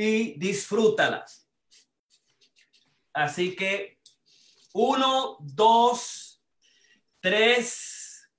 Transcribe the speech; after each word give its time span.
y 0.00 0.34
disfrútalas. 0.38 1.50
Así 3.12 3.56
que 3.56 3.98
uno, 4.72 5.38
dos, 5.40 6.40
tres, 7.18 8.30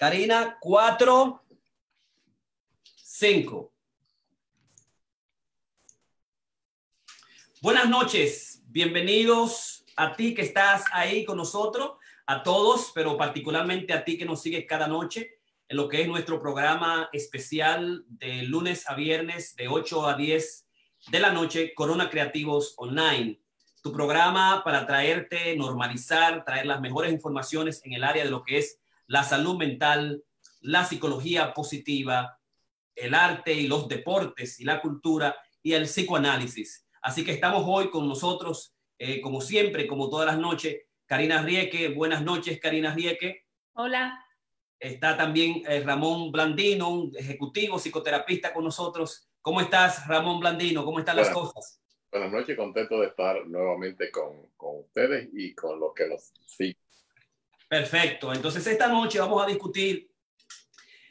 Karina, 0.00 0.58
cuatro, 0.60 1.44
cinco. 2.96 3.72
Buenas 7.62 7.88
noches, 7.88 8.64
bienvenidos 8.66 9.84
a 9.94 10.12
ti 10.12 10.34
que 10.34 10.42
estás 10.42 10.86
ahí 10.90 11.24
con 11.24 11.36
nosotros, 11.36 11.98
a 12.26 12.42
todos, 12.42 12.90
pero 12.92 13.16
particularmente 13.16 13.92
a 13.92 14.04
ti 14.04 14.18
que 14.18 14.24
nos 14.24 14.42
sigues 14.42 14.66
cada 14.66 14.88
noche 14.88 15.38
en 15.68 15.76
lo 15.76 15.88
que 15.88 16.02
es 16.02 16.08
nuestro 16.08 16.40
programa 16.40 17.08
especial 17.12 18.04
de 18.08 18.42
lunes 18.42 18.90
a 18.90 18.96
viernes 18.96 19.54
de 19.54 19.68
8 19.68 20.04
a 20.04 20.16
10 20.16 20.65
de 21.10 21.20
la 21.20 21.32
noche, 21.32 21.72
Corona 21.74 22.10
Creativos 22.10 22.74
Online, 22.78 23.40
tu 23.82 23.92
programa 23.92 24.62
para 24.64 24.86
traerte, 24.86 25.54
normalizar, 25.56 26.44
traer 26.44 26.66
las 26.66 26.80
mejores 26.80 27.12
informaciones 27.12 27.80
en 27.84 27.92
el 27.92 28.02
área 28.02 28.24
de 28.24 28.30
lo 28.30 28.42
que 28.42 28.58
es 28.58 28.80
la 29.06 29.22
salud 29.22 29.56
mental, 29.56 30.24
la 30.60 30.84
psicología 30.84 31.54
positiva, 31.54 32.40
el 32.96 33.14
arte 33.14 33.54
y 33.54 33.68
los 33.68 33.86
deportes 33.86 34.58
y 34.58 34.64
la 34.64 34.80
cultura 34.80 35.36
y 35.62 35.74
el 35.74 35.84
psicoanálisis. 35.84 36.84
Así 37.00 37.24
que 37.24 37.32
estamos 37.32 37.62
hoy 37.66 37.90
con 37.90 38.08
nosotros, 38.08 38.74
eh, 38.98 39.20
como 39.20 39.40
siempre, 39.40 39.86
como 39.86 40.10
todas 40.10 40.26
las 40.26 40.38
noches, 40.38 40.78
Karina 41.06 41.42
Rieke. 41.42 41.90
Buenas 41.90 42.22
noches, 42.22 42.58
Karina 42.60 42.92
Rieke. 42.92 43.44
Hola. 43.74 44.24
Está 44.80 45.16
también 45.16 45.62
eh, 45.68 45.80
Ramón 45.80 46.32
Blandino, 46.32 46.88
un 46.90 47.12
ejecutivo 47.16 47.78
psicoterapista 47.78 48.52
con 48.52 48.64
nosotros. 48.64 49.25
¿Cómo 49.46 49.60
estás, 49.60 50.08
Ramón 50.08 50.40
Blandino? 50.40 50.84
¿Cómo 50.84 50.98
están 50.98 51.14
las 51.14 51.30
cosas? 51.30 51.80
Buenas 52.10 52.32
noches, 52.32 52.56
contento 52.56 53.00
de 53.00 53.06
estar 53.06 53.46
nuevamente 53.46 54.10
con, 54.10 54.48
con 54.56 54.80
ustedes 54.80 55.28
y 55.32 55.54
con 55.54 55.78
los 55.78 55.94
que 55.94 56.08
nos 56.08 56.32
siguen. 56.44 56.76
Perfecto. 57.68 58.32
Entonces, 58.32 58.66
esta 58.66 58.88
noche 58.88 59.20
vamos 59.20 59.40
a 59.44 59.46
discutir, 59.46 60.10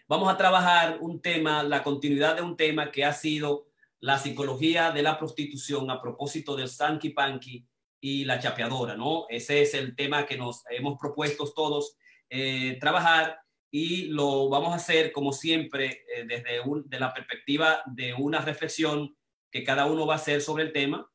vamos 0.05 0.27
a 0.27 0.35
trabajar 0.35 0.97
un 0.99 1.21
tema, 1.21 1.63
la 1.63 1.81
continuidad 1.81 2.35
de 2.35 2.41
un 2.41 2.57
tema 2.57 2.91
que 2.91 3.05
ha 3.05 3.13
sido 3.13 3.69
la 4.01 4.19
psicología 4.19 4.91
de 4.91 5.01
la 5.01 5.17
prostitución 5.17 5.89
a 5.89 6.01
propósito 6.01 6.57
del 6.57 6.67
Sanky 6.67 7.11
Panky 7.11 7.65
y 8.01 8.25
la 8.25 8.37
chapeadora, 8.37 8.97
¿no? 8.97 9.27
Ese 9.29 9.61
es 9.61 9.73
el 9.75 9.95
tema 9.95 10.25
que 10.25 10.35
nos 10.35 10.65
hemos 10.71 10.99
propuesto 10.99 11.49
todos 11.53 11.95
eh, 12.29 12.77
trabajar 12.81 13.44
y 13.77 14.05
lo 14.05 14.47
vamos 14.47 14.71
a 14.71 14.77
hacer 14.77 15.11
como 15.11 15.33
siempre 15.33 16.05
eh, 16.15 16.23
desde 16.25 16.61
de 16.85 16.97
la 16.97 17.13
perspectiva 17.13 17.83
de 17.85 18.13
una 18.13 18.39
reflexión 18.39 19.17
que 19.51 19.65
cada 19.65 19.85
uno 19.85 20.07
va 20.07 20.13
a 20.13 20.15
hacer 20.15 20.41
sobre 20.41 20.63
el 20.63 20.71
tema 20.71 21.11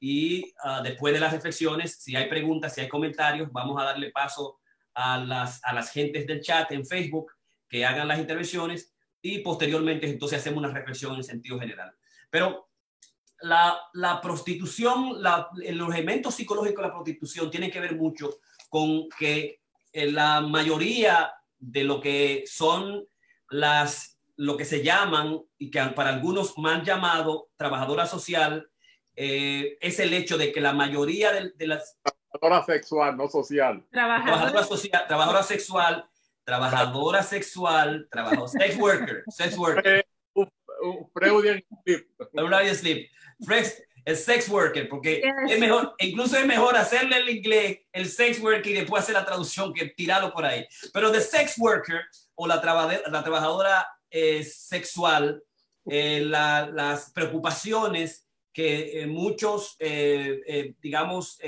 y 0.00 0.52
ah, 0.64 0.80
después 0.82 1.14
de 1.14 1.20
las 1.20 1.32
reflexiones, 1.32 2.02
si 2.02 2.16
hay 2.16 2.28
preguntas, 2.28 2.74
si 2.74 2.80
hay 2.80 2.88
comentarios, 2.88 3.52
vamos 3.52 3.80
a 3.80 3.84
darle 3.84 4.10
paso 4.10 4.58
a 4.92 5.18
las, 5.18 5.60
a 5.62 5.72
las 5.72 5.92
gentes 5.92 6.26
del 6.26 6.40
chat 6.40 6.72
en 6.72 6.84
Facebook 6.84 7.30
que 7.68 7.86
hagan 7.86 8.08
las 8.08 8.18
intervenciones 8.18 8.92
y 9.22 9.38
posteriormente 9.38 10.10
entonces 10.10 10.40
hacemos 10.40 10.64
una 10.64 10.74
reflexión 10.74 11.14
en 11.14 11.22
sentido 11.22 11.60
general. 11.60 11.94
Pero 12.28 12.70
la, 13.42 13.78
la 13.92 14.20
prostitución, 14.20 15.22
la, 15.22 15.48
los 15.54 15.94
elementos 15.94 16.34
psicológicos 16.34 16.82
de 16.82 16.88
la 16.88 16.94
prostitución 16.94 17.52
tienen 17.52 17.70
que 17.70 17.78
ver 17.78 17.94
mucho 17.94 18.40
con 18.68 19.08
que 19.16 19.60
eh, 19.92 20.10
la 20.10 20.40
mayoría 20.40 21.34
de 21.60 21.84
lo 21.84 22.00
que 22.00 22.44
son 22.46 23.06
las, 23.50 24.18
lo 24.36 24.56
que 24.56 24.64
se 24.64 24.82
llaman 24.82 25.40
y 25.58 25.70
que 25.70 25.80
para 25.94 26.10
algunos 26.10 26.58
mal 26.58 26.82
llamado 26.82 27.48
trabajadora 27.56 28.06
social, 28.06 28.68
eh, 29.14 29.76
es 29.80 30.00
el 30.00 30.14
hecho 30.14 30.38
de 30.38 30.52
que 30.52 30.60
la 30.60 30.72
mayoría 30.72 31.32
de, 31.32 31.66
las... 31.66 31.98
Trabajadora 32.32 32.64
sexual, 32.64 33.16
no 33.16 33.28
social. 33.28 33.84
Trabajadora, 33.90 34.64
social, 34.64 35.04
trabajadora 35.06 35.42
sexual, 35.42 36.08
trabajadora 36.44 37.22
sexual, 37.22 38.08
trabajadora, 38.10 38.48
sex 38.48 38.76
worker, 38.78 39.24
sex 39.28 39.58
worker. 39.58 40.04
Freudian 41.12 41.62
sleep. 41.84 42.06
Freudian 42.32 42.74
sleep. 42.74 43.10
El 44.04 44.16
sex 44.16 44.48
worker, 44.48 44.88
porque 44.88 45.22
es 45.48 45.58
mejor, 45.58 45.94
incluso 45.98 46.36
es 46.36 46.46
mejor 46.46 46.76
hacerle 46.76 47.18
el 47.18 47.28
inglés, 47.28 47.80
el 47.92 48.08
sex 48.08 48.40
worker 48.40 48.66
y 48.66 48.74
después 48.74 49.02
hacer 49.02 49.14
la 49.14 49.24
traducción 49.24 49.72
que 49.72 49.86
tirarlo 49.86 50.32
por 50.32 50.44
ahí. 50.44 50.66
Pero 50.92 51.10
de 51.10 51.20
sex 51.20 51.58
worker 51.58 52.02
o 52.34 52.46
la, 52.46 52.56
la 53.06 53.22
trabajadora 53.22 53.86
eh, 54.10 54.42
sexual, 54.42 55.40
eh, 55.86 56.20
las 56.24 57.10
preocupaciones 57.12 58.26
que 58.52 59.02
eh, 59.02 59.06
muchos, 59.06 59.76
digamos, 60.80 61.38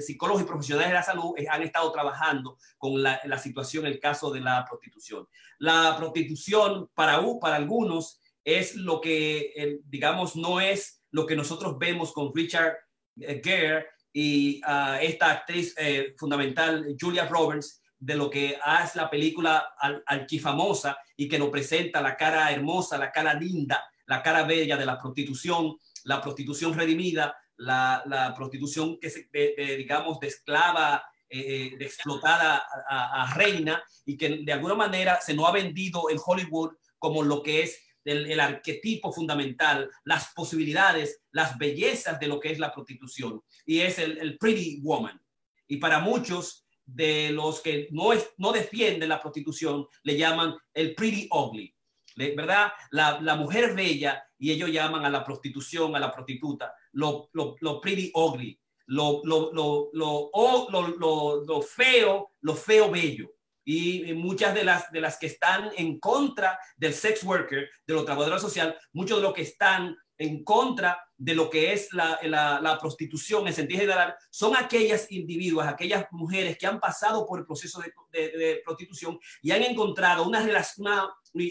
psicólogos 0.00 0.42
y 0.42 0.44
profesionales 0.44 0.90
de 0.90 0.94
la 0.94 1.02
salud 1.02 1.34
han 1.48 1.62
estado 1.62 1.90
trabajando 1.90 2.58
con 2.76 3.02
la, 3.02 3.18
la, 3.24 3.38
situación, 3.38 3.86
el 3.86 3.98
caso 3.98 4.30
de 4.30 4.40
la 4.40 4.66
prostitución. 4.68 5.26
La 5.58 5.96
prostitución 5.96 6.90
para, 6.92 7.22
para 7.40 7.56
algunos 7.56 8.20
es 8.44 8.74
lo 8.74 9.00
que, 9.00 9.80
digamos, 9.86 10.36
no 10.36 10.60
es 10.60 10.99
lo 11.12 11.26
que 11.26 11.36
nosotros 11.36 11.78
vemos 11.78 12.12
con 12.12 12.32
Richard 12.34 12.76
eh, 13.20 13.40
Gere 13.42 13.86
y 14.12 14.60
ah, 14.64 14.98
esta 15.00 15.30
actriz 15.30 15.74
eh, 15.76 16.14
fundamental, 16.18 16.96
Julia 17.00 17.26
Roberts, 17.26 17.82
de 17.98 18.16
lo 18.16 18.30
que 18.30 18.58
hace 18.62 18.98
la 18.98 19.10
película 19.10 19.74
archifamosa 20.06 20.96
y 21.16 21.28
que 21.28 21.38
nos 21.38 21.50
presenta 21.50 22.00
la 22.00 22.16
cara 22.16 22.50
hermosa, 22.50 22.96
la 22.96 23.12
cara 23.12 23.34
linda, 23.34 23.84
la 24.06 24.22
cara 24.22 24.44
bella 24.44 24.78
de 24.78 24.86
la 24.86 24.98
prostitución, 24.98 25.76
la 26.04 26.22
prostitución 26.22 26.72
redimida, 26.72 27.36
la, 27.58 28.32
prostitución 28.34 28.98
que 28.98 29.10
se, 29.10 29.28
digamos, 29.76 30.18
de 30.18 30.28
esclava, 30.28 31.04
eh, 31.28 31.76
de 31.78 31.84
explotada 31.84 32.64
a, 32.88 33.22
a, 33.22 33.34
reina 33.34 33.82
y 34.06 34.16
que 34.16 34.40
de 34.42 34.52
alguna 34.52 34.74
manera 34.74 35.20
se 35.20 35.34
nos 35.34 35.46
ha 35.46 35.52
vendido 35.52 36.10
en 36.10 36.18
Hollywood 36.24 36.72
como 36.98 37.22
lo 37.22 37.42
que 37.42 37.62
es 37.62 37.78
el, 38.04 38.40
arquetipo 38.40 39.12
fundamental, 39.12 39.90
las 40.04 40.32
posibilidades, 40.34 41.22
las 41.32 41.58
bellezas 41.58 42.18
de 42.18 42.28
lo 42.28 42.40
que 42.40 42.50
es 42.50 42.58
la 42.58 42.72
prostitución. 42.72 43.42
Y 43.66 43.80
es 43.80 43.98
el, 43.98 44.38
pretty 44.38 44.80
woman. 44.82 45.20
Y 45.66 45.76
para 45.76 46.00
muchos 46.00 46.66
de 46.84 47.30
los 47.30 47.60
que 47.60 47.88
no, 47.90 48.12
es, 48.12 48.30
no 48.38 48.52
defienden 48.52 49.08
la 49.08 49.20
prostitución, 49.20 49.86
le 50.02 50.16
llaman 50.16 50.56
el 50.74 50.94
pretty 50.94 51.28
ugly. 51.30 51.74
¿Verdad? 52.16 52.72
La, 52.90 53.20
la, 53.20 53.36
mujer 53.36 53.74
bella, 53.74 54.22
y 54.38 54.50
ellos 54.50 54.70
llaman 54.70 55.04
a 55.04 55.10
la 55.10 55.24
prostitución, 55.24 55.94
a 55.94 56.00
la 56.00 56.12
prostituta, 56.12 56.74
lo, 56.92 57.30
lo, 57.32 57.56
lo 57.60 57.80
pretty 57.80 58.10
ugly, 58.14 58.60
lo, 58.86 59.22
lo, 59.24 59.52
lo, 59.52 59.90
lo, 59.92 61.44
lo 61.44 61.62
feo, 61.62 62.32
lo 62.40 62.54
feo 62.54 62.90
bello 62.90 63.30
y 63.64 64.12
muchas 64.14 64.54
de 64.54 64.64
las, 64.64 64.90
de 64.90 65.00
las 65.00 65.18
que 65.18 65.26
están 65.26 65.70
en 65.76 65.98
contra 65.98 66.58
del 66.76 66.94
sex 66.94 67.22
worker, 67.24 67.68
de 67.86 67.94
los 67.94 68.04
trabajadores 68.04 68.42
social, 68.42 68.76
muchos 68.92 69.18
de 69.18 69.22
los 69.22 69.34
que 69.34 69.42
están 69.42 69.96
en 70.20 70.44
contra 70.44 71.02
de 71.16 71.34
lo 71.34 71.48
que 71.48 71.72
es 71.72 71.92
la, 71.94 72.18
la, 72.22 72.78
prostitución 72.78 73.46
en 73.46 73.54
sentido 73.54 73.80
general, 73.80 74.14
son 74.30 74.54
aquellas 74.54 75.10
individuos, 75.10 75.66
aquellas 75.66 76.06
mujeres 76.10 76.58
que 76.58 76.66
han 76.66 76.78
pasado 76.78 77.26
por 77.26 77.38
el 77.38 77.46
proceso 77.46 77.80
de, 77.80 78.28
de, 78.28 78.60
prostitución 78.62 79.18
y 79.40 79.50
han 79.50 79.62
encontrado 79.62 80.28
una, 80.28 80.42
una, 80.76 81.10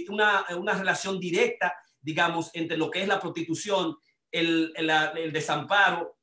una, 0.10 0.46
una, 0.56 0.74
relación 0.74 1.20
directa, 1.20 1.76
digamos, 2.00 2.52
entre 2.54 2.78
lo 2.78 2.92
que 2.92 3.02
es 3.02 3.08
la 3.08 3.20
prostitución, 3.20 3.98
el, 4.32 4.72
el, 4.76 4.90
el 4.90 5.34
desamparo, 5.34 6.19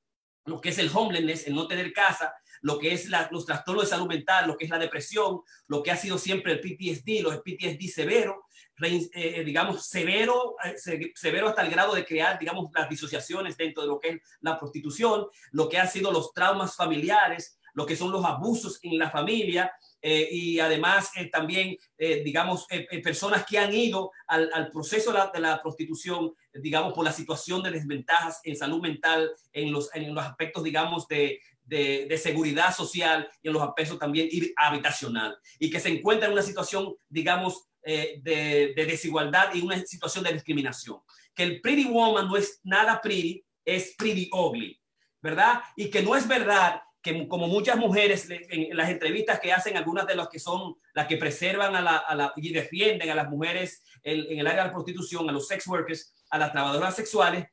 lo 0.46 0.60
que 0.60 0.70
es 0.70 0.78
el 0.78 0.90
homelessness, 0.92 1.46
el 1.46 1.54
no 1.54 1.66
tener 1.66 1.92
casa, 1.92 2.34
lo 2.62 2.78
que 2.78 2.92
es 2.92 3.08
la, 3.08 3.28
los 3.30 3.44
trastornos 3.44 3.84
de 3.84 3.90
salud 3.90 4.06
mental, 4.06 4.46
lo 4.46 4.56
que 4.56 4.64
es 4.64 4.70
la 4.70 4.78
depresión, 4.78 5.42
lo 5.68 5.82
que 5.82 5.90
ha 5.90 5.96
sido 5.96 6.18
siempre 6.18 6.52
el 6.52 6.60
PTSD, 6.60 7.22
los 7.22 7.36
PTSD 7.38 7.88
severo, 7.88 8.46
eh, 8.82 9.42
digamos, 9.44 9.86
severo, 9.86 10.56
eh, 10.64 11.12
severo 11.14 11.48
hasta 11.48 11.62
el 11.62 11.70
grado 11.70 11.94
de 11.94 12.04
crear, 12.04 12.38
digamos, 12.38 12.70
las 12.74 12.88
disociaciones 12.88 13.56
dentro 13.56 13.82
de 13.82 13.88
lo 13.88 13.98
que 13.98 14.08
es 14.08 14.22
la 14.40 14.58
prostitución, 14.58 15.26
lo 15.52 15.68
que 15.68 15.78
han 15.78 15.88
sido 15.88 16.12
los 16.12 16.32
traumas 16.32 16.76
familiares, 16.76 17.58
lo 17.74 17.86
que 17.86 17.96
son 17.96 18.10
los 18.10 18.24
abusos 18.24 18.78
en 18.82 18.98
la 18.98 19.10
familia, 19.10 19.72
eh, 20.02 20.28
y 20.30 20.60
además 20.60 21.10
también, 21.32 21.76
digamos, 21.98 22.66
personas 23.02 23.44
que 23.46 23.58
han 23.58 23.74
ido 23.74 24.12
al, 24.26 24.50
al 24.52 24.70
proceso 24.70 25.10
de 25.10 25.18
la, 25.18 25.30
de 25.32 25.40
la, 25.40 25.62
prostitución, 25.62 26.32
digamos, 26.52 26.92
por 26.92 27.04
la 27.04 27.12
situación 27.12 27.62
de 27.62 27.70
desventajas 27.70 28.40
en 28.44 28.56
salud 28.56 28.80
mental, 28.80 29.30
en 29.52 29.72
los, 29.72 29.92
en 29.94 30.14
los 30.14 30.24
aspectos, 30.24 30.62
digamos, 30.62 31.08
de, 31.08 31.40
de, 31.66 32.18
seguridad 32.18 32.74
social 32.74 33.28
y 33.42 33.48
en 33.48 33.54
los 33.54 33.62
aspectos 33.62 33.98
también 33.98 34.28
habitacional. 34.56 35.36
Y 35.58 35.70
que 35.70 35.80
se 35.80 35.88
encuentra 35.88 36.26
en 36.26 36.32
una 36.32 36.42
situación, 36.42 36.94
digamos, 37.08 37.68
eh, 37.82 38.20
de, 38.22 38.84
desigualdad 38.84 39.54
y 39.54 39.60
una 39.60 39.78
situación 39.84 40.24
de 40.24 40.32
discriminación. 40.32 40.98
Que 41.34 41.42
el 41.42 41.60
pretty 41.60 41.84
woman 41.84 42.28
no 42.28 42.36
es 42.36 42.60
nada 42.64 43.00
pretty, 43.00 43.44
es 43.64 43.94
pretty 43.96 44.30
ugly, 44.32 44.80
¿verdad? 45.20 45.60
Y 45.76 45.90
que 45.90 46.02
no 46.02 46.16
es 46.16 46.26
verdad 46.26 46.80
como 47.28 47.48
muchas 47.48 47.76
mujeres 47.76 48.28
en 48.30 48.76
las 48.76 48.90
entrevistas 48.90 49.40
que 49.40 49.52
hacen, 49.52 49.76
algunas 49.76 50.06
de 50.06 50.16
las 50.16 50.28
que 50.28 50.38
son 50.38 50.76
las 50.94 51.06
que 51.06 51.16
preservan 51.16 51.74
a 51.74 51.80
la, 51.80 52.32
y 52.36 52.52
defienden 52.52 53.10
a 53.10 53.14
las 53.14 53.28
mujeres 53.28 53.82
en, 54.02 54.38
el 54.38 54.46
área 54.46 54.62
de 54.62 54.68
la 54.68 54.72
prostitución, 54.72 55.28
a 55.28 55.32
los 55.32 55.48
sex 55.48 55.66
workers, 55.66 56.14
a 56.30 56.38
las 56.38 56.52
trabajadoras 56.52 56.96
sexuales, 56.96 57.46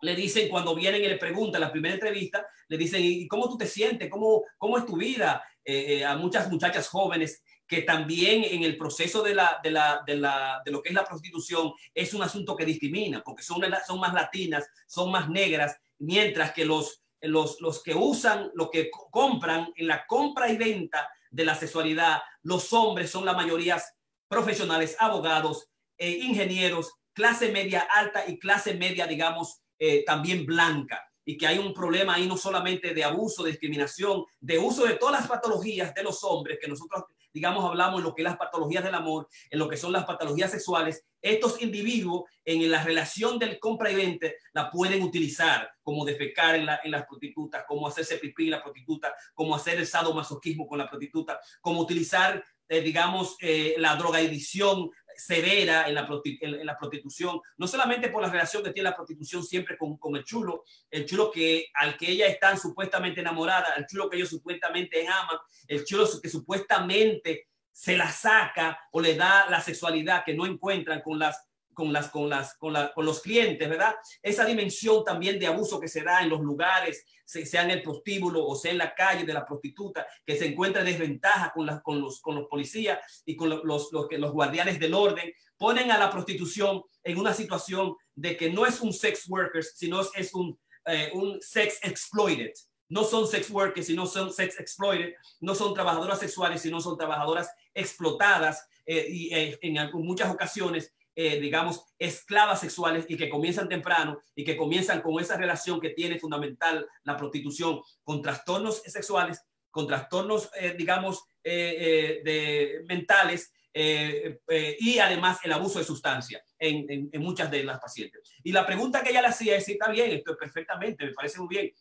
le 0.00 0.14
dicen 0.14 0.48
cuando 0.48 0.74
vienen 0.74 1.02
y 1.02 1.08
le 1.08 1.16
preguntan 1.16 1.60
la 1.60 1.72
primera 1.72 1.94
entrevista, 1.94 2.46
le 2.68 2.76
dicen, 2.76 3.02
¿y 3.02 3.26
cómo 3.26 3.48
tú 3.48 3.56
te 3.56 3.66
sientes? 3.66 4.10
¿Cómo, 4.10 4.42
cómo 4.58 4.76
es 4.76 4.84
tu 4.84 4.96
vida? 4.96 5.42
Eh, 5.64 5.98
eh, 5.98 6.04
a 6.04 6.14
muchas 6.16 6.50
muchachas 6.50 6.88
jóvenes 6.88 7.42
que 7.66 7.82
también 7.82 8.44
en 8.44 8.62
el 8.64 8.76
proceso 8.76 9.22
de, 9.22 9.30
de, 9.30 9.70
la, 9.70 10.02
de, 10.06 10.16
la, 10.16 10.60
de 10.64 10.70
lo 10.70 10.82
que 10.82 10.90
es 10.90 10.94
la 10.94 11.06
prostitución 11.06 11.72
es 11.94 12.12
un 12.12 12.22
asunto 12.22 12.54
que 12.54 12.66
discrimina, 12.66 13.22
porque 13.24 13.42
son, 13.42 13.62
son 13.86 14.00
más 14.00 14.12
latinas, 14.12 14.68
son 14.86 15.10
más 15.10 15.30
negras, 15.30 15.78
mientras 15.98 16.52
que 16.52 16.66
los, 16.66 17.03
los, 17.28 17.60
los 17.60 17.82
que 17.82 17.94
usan, 17.94 18.50
lo 18.54 18.70
que 18.70 18.90
compran 19.10 19.72
en 19.76 19.86
la 19.86 20.06
compra 20.06 20.48
y 20.50 20.56
venta 20.56 21.08
de 21.30 21.44
la 21.44 21.54
sexualidad, 21.54 22.22
los 22.42 22.72
hombres 22.72 23.10
son 23.10 23.24
la 23.24 23.32
mayoría 23.32 23.82
profesionales, 24.28 24.96
abogados, 24.98 25.68
eh, 25.98 26.10
ingenieros, 26.10 26.92
clase 27.12 27.52
media 27.52 27.86
alta 27.90 28.24
y 28.26 28.38
clase 28.38 28.74
media, 28.74 29.06
digamos, 29.06 29.60
eh, 29.78 30.04
también 30.04 30.44
blanca. 30.44 31.00
Y 31.24 31.38
que 31.38 31.46
hay 31.46 31.58
un 31.58 31.72
problema 31.72 32.14
ahí 32.14 32.26
no 32.26 32.36
solamente 32.36 32.92
de 32.92 33.04
abuso, 33.04 33.42
de 33.42 33.50
discriminación, 33.50 34.24
de 34.40 34.58
uso 34.58 34.84
de 34.84 34.94
todas 34.94 35.20
las 35.20 35.28
patologías 35.28 35.94
de 35.94 36.02
los 36.02 36.22
hombres 36.24 36.58
que 36.60 36.68
nosotros 36.68 37.04
digamos, 37.34 37.64
hablamos 37.64 37.98
en 37.98 38.04
lo 38.04 38.14
que 38.14 38.22
es 38.22 38.28
las 38.28 38.38
patologías 38.38 38.84
del 38.84 38.94
amor, 38.94 39.28
en 39.50 39.58
lo 39.58 39.68
que 39.68 39.76
son 39.76 39.92
las 39.92 40.04
patologías 40.04 40.52
sexuales, 40.52 41.04
estos 41.20 41.60
individuos 41.60 42.24
en 42.44 42.70
la 42.70 42.84
relación 42.84 43.38
del 43.38 43.58
compra 43.58 43.90
y 43.90 43.96
venta 43.96 44.28
la 44.52 44.70
pueden 44.70 45.02
utilizar 45.02 45.68
como 45.82 46.04
defecar 46.04 46.54
en, 46.54 46.66
las 46.66 47.06
prostitutas, 47.06 47.64
como 47.66 47.88
hacerse 47.88 48.18
pipí 48.18 48.44
en 48.44 48.52
la 48.52 48.62
prostituta, 48.62 49.14
como 49.34 49.56
hacer 49.56 49.78
el 49.78 49.86
sadomasoquismo 49.86 50.66
con 50.66 50.78
la 50.78 50.88
prostituta, 50.88 51.40
como 51.60 51.80
utilizar, 51.80 52.42
eh, 52.68 52.80
digamos, 52.80 53.36
eh, 53.40 53.74
la 53.78 53.96
drogadicción 53.96 54.90
severa 55.16 55.88
en 55.88 55.94
la, 55.94 56.08
en 56.40 56.66
la, 56.66 56.78
prostitución, 56.78 57.40
no 57.56 57.66
solamente 57.66 58.08
por 58.08 58.22
la 58.22 58.30
relación 58.30 58.62
que 58.62 58.70
tiene 58.70 58.90
la 58.90 58.96
prostitución 58.96 59.44
siempre 59.44 59.76
con, 59.76 59.96
con, 59.96 60.16
el 60.16 60.24
chulo, 60.24 60.64
el 60.90 61.06
chulo 61.06 61.30
que 61.30 61.68
al 61.74 61.96
que 61.96 62.10
ella 62.10 62.26
están 62.26 62.58
supuestamente 62.58 63.20
enamorada, 63.20 63.74
el 63.76 63.86
chulo 63.86 64.08
que 64.08 64.16
ellos 64.16 64.30
supuestamente 64.30 65.06
aman, 65.06 65.38
el 65.68 65.84
chulo 65.84 66.08
que 66.20 66.28
supuestamente 66.28 67.48
se 67.70 67.96
la 67.96 68.10
saca 68.10 68.78
o 68.92 69.00
le 69.00 69.16
da 69.16 69.50
la 69.50 69.60
sexualidad 69.60 70.24
que 70.24 70.34
no 70.34 70.46
encuentran 70.46 71.02
con 71.02 71.18
las 71.18 71.44
con, 71.74 71.92
las, 71.92 72.08
con, 72.10 72.28
las, 72.30 72.56
con, 72.56 72.72
la, 72.72 72.92
con 72.92 73.04
los 73.04 73.20
clientes, 73.20 73.68
¿verdad? 73.68 73.94
Esa 74.22 74.44
dimensión 74.44 75.04
también 75.04 75.38
de 75.38 75.46
abuso 75.46 75.78
que 75.78 75.88
se 75.88 76.02
da 76.02 76.22
en 76.22 76.30
los 76.30 76.40
lugares, 76.40 77.04
sea 77.24 77.64
en 77.64 77.70
el 77.70 77.82
prostíbulo 77.82 78.46
o 78.46 78.54
sea 78.54 78.72
en 78.72 78.78
la 78.78 78.94
calle 78.94 79.24
de 79.24 79.32
la 79.32 79.44
prostituta, 79.44 80.06
que 80.24 80.36
se 80.36 80.46
encuentra 80.46 80.80
en 80.80 80.86
desventaja 80.86 81.52
con, 81.54 81.66
las, 81.66 81.82
con, 81.82 82.00
los, 82.00 82.20
con 82.20 82.36
los 82.36 82.46
policías 82.48 82.98
y 83.26 83.36
con 83.36 83.50
los, 83.50 83.64
los, 83.64 83.92
los, 83.92 84.06
los 84.10 84.32
guardianes 84.32 84.78
del 84.78 84.94
orden, 84.94 85.32
ponen 85.56 85.90
a 85.90 85.98
la 85.98 86.10
prostitución 86.10 86.82
en 87.02 87.18
una 87.18 87.34
situación 87.34 87.94
de 88.14 88.36
que 88.36 88.50
no 88.50 88.66
es 88.66 88.80
un 88.80 88.92
sex 88.92 89.28
worker, 89.28 89.62
sino 89.62 90.00
es 90.14 90.34
un, 90.34 90.58
eh, 90.86 91.10
un 91.14 91.40
sex 91.40 91.78
exploited. 91.82 92.52
No 92.88 93.02
son 93.02 93.26
sex 93.26 93.50
workers, 93.50 93.86
sino 93.86 94.06
son 94.06 94.32
sex 94.32 94.60
exploited. 94.60 95.14
No 95.40 95.54
son 95.54 95.74
trabajadoras 95.74 96.20
sexuales, 96.20 96.60
sino 96.60 96.80
son 96.80 96.96
trabajadoras 96.96 97.50
explotadas 97.72 98.68
eh, 98.86 99.06
y 99.08 99.34
eh, 99.34 99.58
en, 99.62 99.76
en 99.78 99.90
muchas 99.92 100.30
ocasiones 100.30 100.92
eh, 101.16 101.38
digamos, 101.38 101.84
esclavas 101.96 102.60
sexuales 102.60 103.06
y 103.08 103.16
que 103.16 103.28
comienzan 103.28 103.68
temprano 103.68 104.18
y 104.34 104.44
que 104.44 104.56
comienzan 104.56 105.00
con 105.00 105.20
esa 105.22 105.36
relación 105.36 105.80
que 105.80 105.90
tiene 105.90 106.18
fundamental 106.18 106.84
la 107.04 107.16
prostitución 107.16 107.80
con 108.02 108.20
trastornos 108.20 108.82
sexuales, 108.82 109.40
con 109.70 109.86
trastornos, 109.86 110.50
eh, 110.58 110.74
digamos, 110.76 111.24
eh, 111.44 112.20
de, 112.24 112.84
mentales 112.88 113.52
y 113.76 114.98
además 115.00 115.40
el 115.42 115.52
abuso 115.52 115.80
de 115.80 115.84
sustancia 115.84 116.40
en, 116.60 117.10
muchas 117.20 117.50
de 117.50 117.64
las 117.64 117.80
pacientes. 117.80 118.32
Y 118.44 118.52
la 118.52 118.64
pregunta 118.64 119.02
que 119.02 119.10
ella 119.10 119.22
le 119.22 119.28
hacía 119.28 119.56
es 119.56 119.64
si 119.64 119.72
está 119.72 119.90
bien, 119.90 120.12
esto 120.12 120.32
es 120.32 120.38
perfectamente, 120.38 121.04
me 121.04 121.12
parece 121.12 121.40
muy 121.40 121.48
bien, 121.48 121.72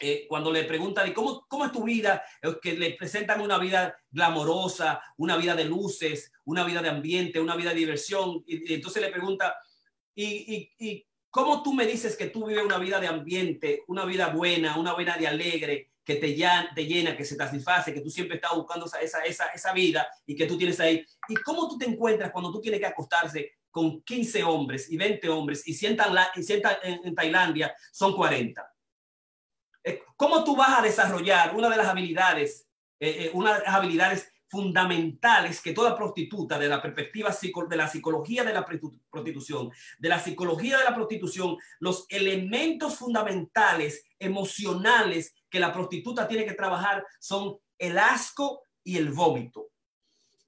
eh, 0.00 0.26
cuando 0.28 0.52
le 0.52 0.64
preguntan, 0.64 1.12
¿cómo, 1.12 1.46
¿cómo 1.48 1.64
es 1.64 1.72
tu 1.72 1.84
vida? 1.84 2.22
que 2.62 2.74
le 2.74 2.92
presentan 2.92 3.40
una 3.40 3.58
vida 3.58 3.96
glamorosa, 4.10 5.00
una 5.16 5.36
vida 5.36 5.54
de 5.54 5.64
luces, 5.64 6.32
una 6.44 6.64
vida 6.64 6.82
de 6.82 6.88
ambiente, 6.88 7.40
una 7.40 7.56
vida 7.56 7.70
de 7.70 7.76
diversión. 7.76 8.42
Y, 8.46 8.74
entonces 8.74 9.02
le 9.02 9.10
pregunta, 9.10 9.56
¿y, 10.14 10.54
y, 10.78 10.86
y 10.86 11.06
cómo 11.30 11.62
tú 11.62 11.72
me 11.72 11.86
dices 11.86 12.16
que 12.16 12.28
tú 12.28 12.46
vives 12.46 12.64
una 12.64 12.78
vida 12.78 13.00
de 13.00 13.08
ambiente, 13.08 13.82
una 13.88 14.04
vida 14.04 14.28
buena, 14.28 14.78
una 14.78 14.94
vida 14.94 15.16
de 15.18 15.26
alegre, 15.26 15.90
que 16.06 16.14
te, 16.14 16.34
llena, 16.34 16.70
te 16.72 16.86
llena, 16.86 17.16
que 17.16 17.24
se 17.24 17.36
te 17.36 17.44
satisface, 17.44 17.92
que 17.92 18.00
tú 18.00 18.10
siempre 18.10 18.36
estás 18.36 18.54
buscando 18.54 18.86
esa, 18.86 19.00
esa, 19.00 19.22
esa, 19.24 19.46
esa 19.46 19.72
vida 19.72 20.06
y 20.24 20.36
que 20.36 20.46
tú 20.46 20.56
tienes 20.56 20.78
ahí? 20.78 21.04
¿Y 21.28 21.34
cómo 21.34 21.68
tú 21.68 21.76
te 21.76 21.86
encuentras 21.86 22.30
cuando 22.30 22.52
tú 22.52 22.60
tienes 22.60 22.78
que 22.78 22.86
acostarse 22.86 23.54
con 23.72 24.00
15 24.02 24.44
hombres 24.44 24.90
y 24.90 24.96
20 24.96 25.28
hombres 25.28 25.66
y 25.66 25.74
sientan, 25.74 26.14
la, 26.14 26.30
y 26.36 26.42
sientan 26.44 26.76
en, 26.84 27.00
en 27.04 27.14
Tailandia 27.14 27.74
son 27.90 28.14
40? 28.14 28.75
Eh, 29.86 30.02
¿Cómo 30.16 30.42
tú 30.42 30.56
vas 30.56 30.80
a 30.80 30.82
desarrollar 30.82 31.54
una 31.54 31.70
de 31.70 31.76
las 31.76 31.86
habilidades, 31.86 32.66
eh, 32.98 33.26
eh, 33.26 33.30
una 33.32 33.54
de 33.54 33.64
las 33.64 33.74
habilidades 33.74 34.32
fundamentales 34.48 35.60
que 35.62 35.72
toda 35.72 35.96
prostituta 35.96 36.58
de 36.58 36.68
la 36.68 36.82
perspectiva 36.82 37.30
de 37.68 37.76
la 37.76 37.88
psicología 37.88 38.42
de 38.42 38.52
la 38.52 38.64
prostitución, 38.64 39.70
de 39.98 40.08
la 40.08 40.18
psicología 40.18 40.78
de 40.78 40.84
la 40.84 40.94
prostitución, 40.94 41.56
los 41.78 42.06
elementos 42.08 42.96
fundamentales 42.96 44.04
emocionales 44.18 45.34
que 45.48 45.60
la 45.60 45.72
prostituta 45.72 46.26
tiene 46.26 46.44
que 46.44 46.54
trabajar 46.54 47.04
son 47.20 47.56
el 47.78 47.98
asco 47.98 48.62
y 48.82 48.96
el 48.96 49.10
vómito. 49.10 49.68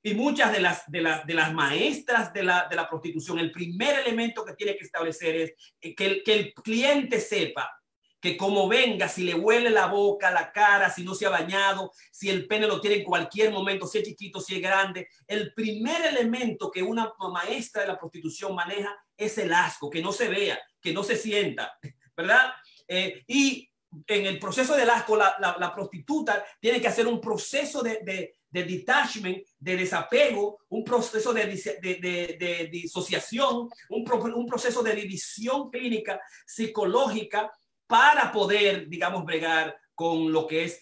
Y 0.03 0.15
muchas 0.15 0.53
de 0.53 0.61
las, 0.61 0.85
de, 0.91 1.21
de 1.27 1.35
las 1.35 1.53
maestras 1.53 2.33
de 2.33 2.43
la, 2.45 2.67
de 2.69 2.77
la 2.77 2.89
prostitución, 2.89 3.39
el 3.39 3.53
primer 3.53 4.01
elemento 4.01 4.45
que 4.45 4.55
tiene 4.55 4.77
que 4.77 4.85
establecer 4.85 5.37
es 5.37 5.53
que 5.81 6.23
que 6.23 6.33
el 6.33 6.55
cliente 6.55 7.21
sepa 7.21 7.78
que 8.21 8.37
como 8.37 8.69
venga, 8.69 9.09
si 9.09 9.23
le 9.23 9.35
huele 9.35 9.71
la 9.71 9.87
boca, 9.87 10.31
la 10.31 10.51
cara, 10.51 10.91
si 10.91 11.05
no 11.05 11.15
se 11.15 11.27
ha 11.27 11.31
bañado, 11.31 11.93
si 12.11 12.29
el 12.29 12.47
pene 12.47 12.67
lo 12.67 12.81
tiene 12.81 12.97
en 12.97 13.05
cualquier 13.05 13.53
momento, 13.53 13.87
si 13.87 13.99
es 13.99 14.05
chiquito, 14.05 14.41
si 14.41 14.57
es 14.57 14.63
grande, 14.63 15.09
el 15.27 15.55
primer 15.55 16.05
elemento 16.07 16.71
que 16.71 16.83
una 16.83 17.13
maestra 17.33 17.83
de 17.83 17.89
la 17.89 17.99
prostitución 17.99 18.55
maneja 18.55 18.97
es 19.17 19.39
el 19.39 19.53
asco, 19.53 19.89
que 19.89 20.03
no 20.03 20.13
se 20.13 20.29
vea, 20.29 20.59
que 20.81 20.93
no 20.93 21.05
se 21.05 21.17
sienta, 21.17 21.79
¿verdad? 22.17 22.53
Eh, 22.89 23.23
y 23.27 23.71
en 24.07 24.27
el 24.27 24.39
proceso 24.39 24.77
del 24.77 24.91
asco, 24.91 25.17
la, 25.17 25.37
la, 25.39 25.75
prostituta 25.75 26.45
tiene 26.61 26.81
que 26.81 26.89
hacer 26.89 27.07
un 27.07 27.21
proceso 27.21 27.83
de, 27.83 28.01
de, 28.03 28.35
de 28.51 28.65
detachment, 28.65 29.39
de 29.59 29.77
desapego, 29.77 30.59
un 30.69 30.85
proceso 30.85 31.33
de, 31.33 31.47
de 31.47 32.69
disociación, 32.71 33.69
un, 33.89 34.33
un 34.35 34.47
proceso 34.47 34.83
de 34.83 34.95
división 34.95 35.71
clínica, 35.71 36.21
psicológica, 36.47 37.51
para 37.89 38.31
poder, 38.31 38.89
digamos, 38.89 39.25
bregar 39.25 39.77
con 39.95 40.31
lo 40.31 40.47
que 40.47 40.65
es 40.65 40.81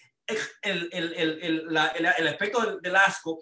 el, 0.61 0.89
el, 0.91 1.13
el, 1.13 1.77
el 2.17 2.27
aspecto 2.27 2.79
del, 2.79 2.95
asco, 2.95 3.39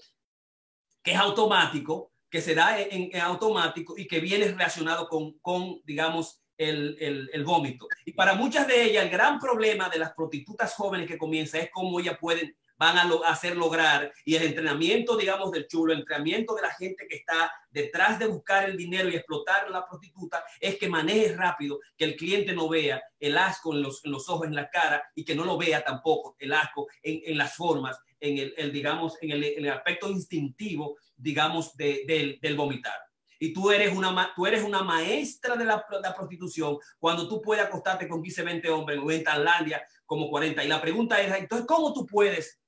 que 1.03 1.11
es 1.11 1.17
automático, 1.17 2.13
que 2.29 2.41
se 2.41 2.55
da 2.55 2.79
en, 2.79 3.13
automático 3.19 3.97
y 3.97 4.07
que 4.07 4.19
viene 4.19 4.45
relacionado 4.45 5.09
con, 5.09 5.39
con 5.39 5.81
digamos, 5.83 6.43
el, 6.57 6.95
el, 6.99 7.29
el, 7.33 7.43
vómito. 7.43 7.87
Y 8.05 8.13
para 8.13 8.35
muchas 8.35 8.67
de 8.67 8.83
ellas, 8.83 9.03
el 9.03 9.09
gran 9.09 9.39
problema 9.39 9.89
de 9.89 9.99
las 9.99 10.13
prostitutas 10.13 10.73
jóvenes 10.75 11.07
que 11.07 11.17
comienza 11.17 11.57
es 11.57 11.69
cómo 11.71 11.99
ellas 11.99 12.17
pueden 12.21 12.55
van 12.77 12.97
a, 12.97 13.09
hacer 13.27 13.55
lograr 13.55 14.11
y 14.23 14.35
el 14.35 14.43
entrenamiento, 14.43 15.15
digamos, 15.15 15.51
del 15.51 15.67
chulo, 15.67 15.93
el 15.93 15.99
entrenamiento 15.99 16.55
de 16.55 16.61
la 16.61 16.71
gente 16.71 17.07
que 17.07 17.17
está 17.17 17.51
detrás 17.69 18.19
de 18.19 18.27
buscar 18.27 18.69
el 18.69 18.77
dinero 18.77 19.09
y 19.09 19.15
explotar 19.15 19.65
a 19.65 19.69
la 19.69 19.85
prostituta 19.85 20.43
es 20.59 20.77
que 20.77 20.89
maneje 20.89 21.35
rápido, 21.35 21.79
que 21.97 22.05
el 22.05 22.15
cliente 22.15 22.53
no 22.53 22.67
vea 22.67 23.01
el 23.19 23.37
asco 23.37 23.73
en 23.73 23.81
los, 23.81 24.03
en 24.03 24.11
los 24.11 24.27
ojos, 24.29 24.47
en 24.47 24.55
la 24.55 24.69
cara 24.69 25.03
y 25.15 25.23
que 25.23 25.35
no 25.35 25.45
lo 25.45 25.57
vea 25.57 25.83
tampoco 25.83 26.35
el 26.39 26.53
asco 26.53 26.87
en, 27.01 27.21
en 27.25 27.37
las 27.37 27.55
formas, 27.55 27.97
en 28.19 28.37
el, 28.37 28.53
el 28.57 28.71
digamos, 28.71 29.17
en 29.21 29.31
el, 29.31 29.43
el, 29.43 29.69
aspecto 29.69 30.09
instintivo, 30.09 30.97
digamos, 31.15 31.75
de, 31.75 32.03
del, 32.07 32.39
del 32.41 32.55
vomitar 32.55 32.95
y 33.39 33.53
tú 33.53 33.69
eres 33.69 33.95
una, 33.95 34.33
tú 34.35 34.45
eres 34.45 34.63
una 34.63 34.81
maestra 34.81 35.55
de 35.55 35.65
la, 35.65 35.85
la, 36.01 36.15
prostitución 36.15 36.77
cuando 36.97 37.27
tú 37.27 37.41
puedes 37.41 37.65
acostarte 37.65 38.07
con 38.07 38.23
15, 38.23 38.43
20 38.43 38.69
hombres 38.69 38.99
o 39.03 39.11
en 39.11 39.23
Tailandia 39.23 39.85
como 40.05 40.29
40. 40.29 40.63
Y 40.63 40.67
la 40.67 40.81
pregunta 40.81 41.21
es, 41.21 41.33
entonces, 41.35 41.67
¿cómo 41.67 41.93
tú 41.93 42.05
puedes 42.05 42.59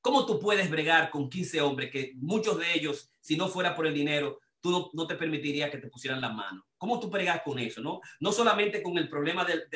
¿Cómo 0.00 0.26
tú 0.26 0.38
puedes 0.38 0.70
bregar 0.70 1.10
con 1.10 1.28
15 1.28 1.60
hombres 1.60 1.90
que 1.90 2.12
muchos 2.16 2.58
de 2.58 2.72
ellos, 2.74 3.12
si 3.20 3.36
no 3.36 3.48
fuera 3.48 3.74
por 3.74 3.86
el 3.86 3.94
dinero, 3.94 4.38
tú 4.60 4.90
no, 4.92 5.06
te 5.06 5.14
permitiría 5.16 5.70
que 5.70 5.78
te 5.78 5.88
pusieran 5.88 6.20
la 6.20 6.30
mano? 6.30 6.66
¿Cómo 6.76 7.00
tú 7.00 7.10
bregas 7.10 7.42
con 7.42 7.58
eso? 7.58 7.80
No, 7.80 8.00
no 8.20 8.30
solamente 8.30 8.82
con 8.82 8.96
el 8.96 9.08
problema 9.08 9.44
de, 9.44 9.66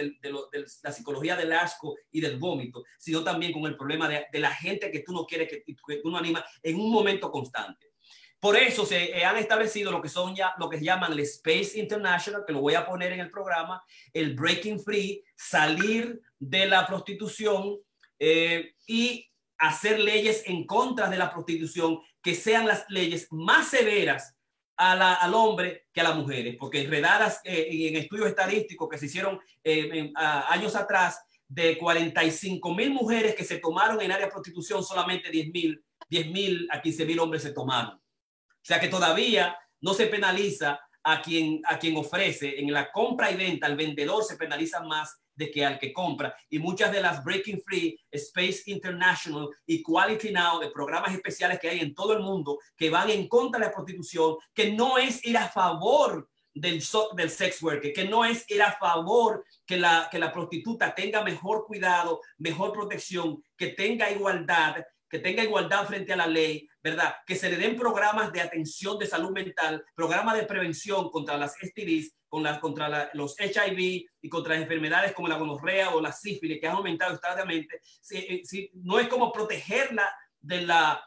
la 0.82 0.92
psicología 0.92 1.34
del 1.34 1.52
asco 1.52 1.96
y 2.12 2.20
del 2.20 2.38
vómito, 2.38 2.84
sino 2.98 3.24
también 3.24 3.52
con 3.52 3.66
el 3.66 3.76
problema 3.76 4.08
de, 4.08 4.26
la 4.38 4.54
gente 4.54 4.90
que 4.90 5.00
tú 5.00 5.12
no 5.12 5.26
quieres, 5.26 5.48
que, 5.48 5.64
tú 6.02 6.10
no 6.10 6.18
animas 6.18 6.44
en 6.62 6.76
un 6.76 6.90
momento 6.90 7.30
constante. 7.30 7.92
Por 8.38 8.56
eso 8.56 8.84
se 8.84 9.16
eh, 9.16 9.24
han 9.24 9.36
establecido 9.36 9.92
lo 9.92 10.02
que 10.02 10.08
son 10.08 10.34
ya 10.34 10.52
lo 10.58 10.68
que 10.68 10.78
se 10.78 10.84
llaman 10.84 11.12
el 11.12 11.20
Space 11.20 11.78
International, 11.78 12.42
que 12.44 12.52
lo 12.52 12.60
voy 12.60 12.74
a 12.74 12.84
poner 12.84 13.12
en 13.12 13.20
el 13.20 13.30
programa, 13.30 13.84
el 14.12 14.34
Breaking 14.34 14.80
Free, 14.80 15.22
salir 15.36 16.20
de 16.40 16.66
la 16.66 16.84
prostitución 16.84 17.78
eh, 18.18 18.74
y 18.86 19.31
hacer 19.58 20.00
leyes 20.00 20.42
en 20.46 20.66
contra 20.66 21.08
de 21.08 21.18
la 21.18 21.32
prostitución 21.32 22.00
que 22.22 22.34
sean 22.34 22.66
las 22.66 22.84
leyes 22.88 23.28
más 23.30 23.68
severas 23.68 24.36
al 24.76 25.34
hombre 25.34 25.86
que 25.92 26.00
a 26.00 26.04
las 26.04 26.16
mujeres, 26.16 26.56
porque 26.58 26.80
enredadas 26.80 27.40
eh, 27.44 27.68
en 27.70 27.96
estudios 27.96 28.26
estadísticos 28.28 28.88
que 28.88 28.98
se 28.98 29.06
hicieron 29.06 29.38
eh, 29.62 30.10
años 30.16 30.74
atrás, 30.74 31.20
de 31.54 31.76
45 31.76 32.74
mil 32.74 32.90
mujeres 32.92 33.34
que 33.34 33.44
se 33.44 33.58
tomaron 33.58 34.00
en 34.00 34.10
área 34.10 34.26
de 34.26 34.32
prostitución, 34.32 34.82
solamente 34.82 35.30
10 35.30 35.52
mil, 35.52 35.84
10 36.08 36.26
mil 36.28 36.68
a 36.70 36.80
15 36.80 37.04
mil 37.04 37.18
hombres 37.20 37.42
se 37.42 37.52
tomaron. 37.52 37.96
O 37.96 38.64
sea 38.64 38.80
que 38.80 38.88
todavía 38.88 39.56
no 39.80 39.92
se 39.92 40.06
penaliza 40.06 40.80
a 41.02 41.20
quien, 41.20 41.60
a 41.66 41.78
quien 41.78 41.96
ofrece 41.96 42.58
en 42.58 42.72
la 42.72 42.90
compra 42.90 43.30
y 43.30 43.36
venta, 43.36 43.66
al 43.66 43.76
vendedor 43.76 44.24
se 44.24 44.36
penaliza 44.36 44.82
más 44.82 45.21
de 45.34 45.50
que 45.50 45.64
al 45.64 45.78
que 45.78 45.92
compra. 45.92 46.34
Y 46.48 46.58
muchas 46.58 46.92
de 46.92 47.00
las 47.00 47.24
Breaking 47.24 47.62
Free, 47.62 47.98
Space 48.10 48.62
International 48.66 49.48
y 49.66 49.82
Quality 49.82 50.32
Now, 50.32 50.60
de 50.60 50.70
programas 50.70 51.12
especiales 51.14 51.58
que 51.58 51.68
hay 51.68 51.80
en 51.80 51.94
todo 51.94 52.12
el 52.12 52.20
mundo, 52.20 52.58
que 52.76 52.90
van 52.90 53.10
en 53.10 53.28
contra 53.28 53.60
de 53.60 53.66
la 53.66 53.72
prostitución, 53.72 54.36
que 54.54 54.72
no 54.72 54.98
es 54.98 55.24
ir 55.24 55.36
a 55.36 55.48
favor 55.48 56.28
del, 56.54 56.82
del 57.16 57.30
sex 57.30 57.62
worker, 57.62 57.92
que 57.92 58.04
no 58.04 58.24
es 58.24 58.44
ir 58.50 58.62
a 58.62 58.72
favor 58.72 59.44
que 59.66 59.78
la, 59.78 60.08
que 60.10 60.18
la 60.18 60.32
prostituta 60.32 60.94
tenga 60.94 61.22
mejor 61.22 61.66
cuidado, 61.66 62.20
mejor 62.38 62.72
protección, 62.72 63.42
que 63.56 63.68
tenga 63.68 64.10
igualdad, 64.10 64.84
que 65.08 65.18
tenga 65.18 65.44
igualdad 65.44 65.86
frente 65.86 66.12
a 66.12 66.16
la 66.16 66.26
ley, 66.26 66.66
¿verdad? 66.82 67.16
Que 67.26 67.36
se 67.36 67.50
le 67.50 67.56
den 67.56 67.76
programas 67.76 68.32
de 68.32 68.40
atención 68.40 68.98
de 68.98 69.06
salud 69.06 69.30
mental, 69.30 69.84
programas 69.94 70.36
de 70.36 70.44
prevención 70.44 71.10
contra 71.10 71.36
las 71.36 71.54
STDs, 71.54 72.14
con 72.32 72.42
las, 72.42 72.60
contra 72.60 73.10
los 73.12 73.36
HIV 73.38 74.08
y 74.22 74.28
contra 74.30 74.54
las 74.54 74.62
enfermedades 74.62 75.12
como 75.12 75.28
la 75.28 75.36
gonorrea 75.36 75.90
o 75.90 76.00
la 76.00 76.12
sífilis 76.12 76.58
que 76.58 76.66
han 76.66 76.76
aumentado 76.76 77.12
estadamente. 77.12 77.82
Si, 78.00 78.42
si, 78.46 78.70
no 78.72 78.98
es 78.98 79.06
como 79.08 79.30
protegerla 79.30 80.10
de 80.40 80.62
la, 80.62 81.04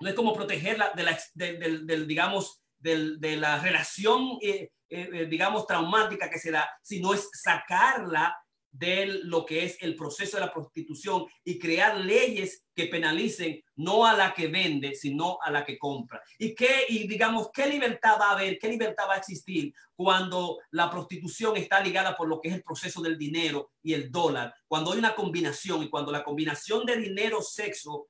no 0.00 0.08
es 0.08 0.16
como 0.16 0.34
protegerla 0.34 0.90
de 0.96 1.02
la, 1.04 1.16
del, 1.34 1.86
del, 1.86 2.08
digamos, 2.08 2.60
de 2.76 3.36
la 3.36 3.60
relación, 3.60 4.36
eh, 4.42 4.72
eh, 4.88 5.08
eh, 5.12 5.26
digamos, 5.26 5.64
traumática 5.64 6.28
que 6.28 6.40
se 6.40 6.50
da, 6.50 6.68
sino 6.82 7.14
es 7.14 7.30
sacarla 7.32 8.36
de 8.78 9.06
lo 9.24 9.44
que 9.44 9.64
es 9.64 9.76
el 9.80 9.96
proceso 9.96 10.36
de 10.36 10.46
la 10.46 10.52
prostitución 10.52 11.26
y 11.44 11.58
crear 11.58 11.98
leyes 11.98 12.64
que 12.74 12.86
penalicen 12.86 13.62
no 13.74 14.06
a 14.06 14.16
la 14.16 14.32
que 14.32 14.46
vende, 14.46 14.94
sino 14.94 15.38
a 15.42 15.50
la 15.50 15.64
que 15.64 15.76
compra. 15.76 16.22
¿Y 16.38 16.54
qué, 16.54 16.84
y 16.88 17.08
digamos, 17.08 17.50
qué 17.52 17.66
libertad 17.66 18.18
va 18.20 18.30
a 18.30 18.32
haber, 18.32 18.58
qué 18.58 18.68
libertad 18.68 19.08
va 19.08 19.14
a 19.14 19.18
existir 19.18 19.74
cuando 19.96 20.58
la 20.70 20.88
prostitución 20.88 21.56
está 21.56 21.80
ligada 21.80 22.16
por 22.16 22.28
lo 22.28 22.40
que 22.40 22.48
es 22.48 22.54
el 22.54 22.62
proceso 22.62 23.02
del 23.02 23.18
dinero 23.18 23.72
y 23.82 23.94
el 23.94 24.12
dólar? 24.12 24.54
Cuando 24.68 24.92
hay 24.92 24.98
una 24.98 25.16
combinación 25.16 25.82
y 25.82 25.90
cuando 25.90 26.12
la 26.12 26.22
combinación 26.22 26.86
de 26.86 26.98
dinero, 26.98 27.42
sexo, 27.42 28.06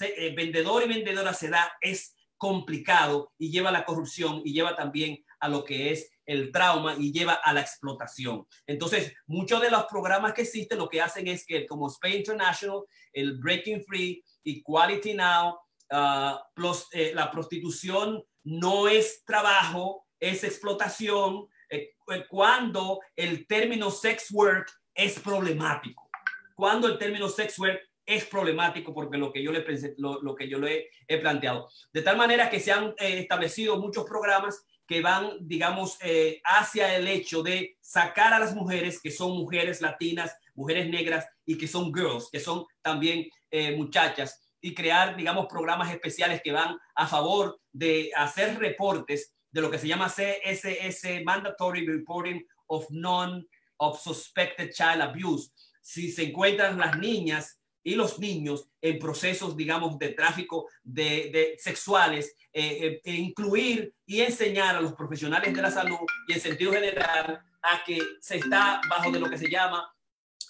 eh, 0.00 0.34
vendedor 0.34 0.82
y 0.82 0.88
vendedora 0.88 1.34
se 1.34 1.50
da, 1.50 1.72
es 1.80 2.14
complicado 2.38 3.32
y 3.38 3.50
lleva 3.50 3.68
a 3.68 3.72
la 3.72 3.84
corrupción 3.84 4.40
y 4.44 4.52
lleva 4.52 4.74
también 4.76 5.24
a 5.40 5.48
lo 5.48 5.64
que 5.64 5.90
es 5.90 6.10
el 6.26 6.50
trauma 6.50 6.96
y 6.98 7.12
lleva 7.12 7.34
a 7.34 7.52
la 7.52 7.60
explotación. 7.60 8.46
Entonces, 8.66 9.14
muchos 9.26 9.60
de 9.60 9.70
los 9.70 9.84
programas 9.86 10.34
que 10.34 10.42
existen 10.42 10.78
lo 10.78 10.88
que 10.88 11.00
hacen 11.00 11.28
es 11.28 11.46
que 11.46 11.66
como 11.66 11.88
Spain 11.88 12.16
International, 12.16 12.82
el 13.12 13.38
Breaking 13.38 13.84
Free, 13.84 14.22
Equality 14.44 15.14
Now, 15.14 15.58
uh, 15.92 16.36
plus, 16.54 16.86
eh, 16.92 17.12
la 17.14 17.30
prostitución 17.30 18.22
no 18.44 18.88
es 18.88 19.24
trabajo, 19.24 20.06
es 20.20 20.44
explotación, 20.44 21.48
eh, 21.68 21.94
eh, 22.08 22.24
cuando 22.28 23.00
el 23.14 23.46
término 23.46 23.90
sex 23.90 24.30
work 24.30 24.70
es 24.94 25.18
problemático. 25.18 26.08
Cuando 26.54 26.88
el 26.88 26.98
término 26.98 27.28
sex 27.28 27.58
work 27.58 27.80
es 28.06 28.24
problemático 28.24 28.94
porque 28.94 29.18
lo 29.18 29.32
que 29.32 29.42
yo 29.42 29.50
le 29.50 30.90
he 31.08 31.18
planteado. 31.18 31.68
De 31.92 32.02
tal 32.02 32.16
manera 32.16 32.48
que 32.48 32.60
se 32.60 32.70
han 32.72 32.94
establecido 32.98 33.78
muchos 33.78 34.04
programas 34.04 34.64
que 34.86 35.00
van, 35.00 35.32
digamos, 35.40 35.98
eh, 36.02 36.40
hacia 36.44 36.96
el 36.96 37.08
hecho 37.08 37.42
de 37.42 37.76
sacar 37.80 38.32
a 38.32 38.38
las 38.38 38.54
mujeres 38.54 39.00
que 39.00 39.10
son 39.10 39.32
mujeres 39.32 39.80
latinas, 39.80 40.36
mujeres 40.54 40.88
negras 40.88 41.26
y 41.44 41.58
que 41.58 41.66
son 41.66 41.92
girls, 41.92 42.28
que 42.30 42.40
son 42.40 42.64
también 42.82 43.28
eh, 43.50 43.76
muchachas, 43.76 44.42
y 44.60 44.74
crear, 44.74 45.16
digamos, 45.16 45.46
programas 45.46 45.92
especiales 45.92 46.40
que 46.42 46.52
van 46.52 46.76
a 46.94 47.06
favor 47.06 47.60
de 47.72 48.10
hacer 48.16 48.58
reportes 48.58 49.34
de 49.50 49.60
lo 49.60 49.70
que 49.70 49.78
se 49.78 49.88
llama 49.88 50.08
CSS, 50.08 51.22
Mandatory 51.24 51.86
Reporting 51.86 52.44
of 52.66 52.86
Non 52.90 53.46
of 53.78 54.00
Suspected 54.00 54.72
Child 54.72 55.02
Abuse. 55.02 55.50
Si 55.82 56.10
se 56.10 56.24
encuentran 56.24 56.78
las 56.78 56.98
niñas 56.98 57.60
y 57.86 57.94
los 57.94 58.18
niños 58.18 58.68
en 58.82 58.98
procesos, 58.98 59.56
digamos, 59.56 59.96
de 59.96 60.08
tráfico 60.08 60.68
de, 60.82 61.30
de 61.32 61.56
sexuales, 61.56 62.34
eh, 62.52 63.00
eh, 63.04 63.12
incluir 63.12 63.94
y 64.04 64.22
enseñar 64.22 64.74
a 64.74 64.80
los 64.80 64.94
profesionales 64.94 65.54
de 65.54 65.62
la 65.62 65.70
salud 65.70 65.98
y 66.26 66.32
en 66.32 66.40
sentido 66.40 66.72
general 66.72 67.40
a 67.62 67.84
que 67.86 68.00
se 68.20 68.38
está 68.38 68.80
bajo 68.90 69.12
de 69.12 69.20
lo 69.20 69.30
que 69.30 69.38
se 69.38 69.48
llama, 69.48 69.88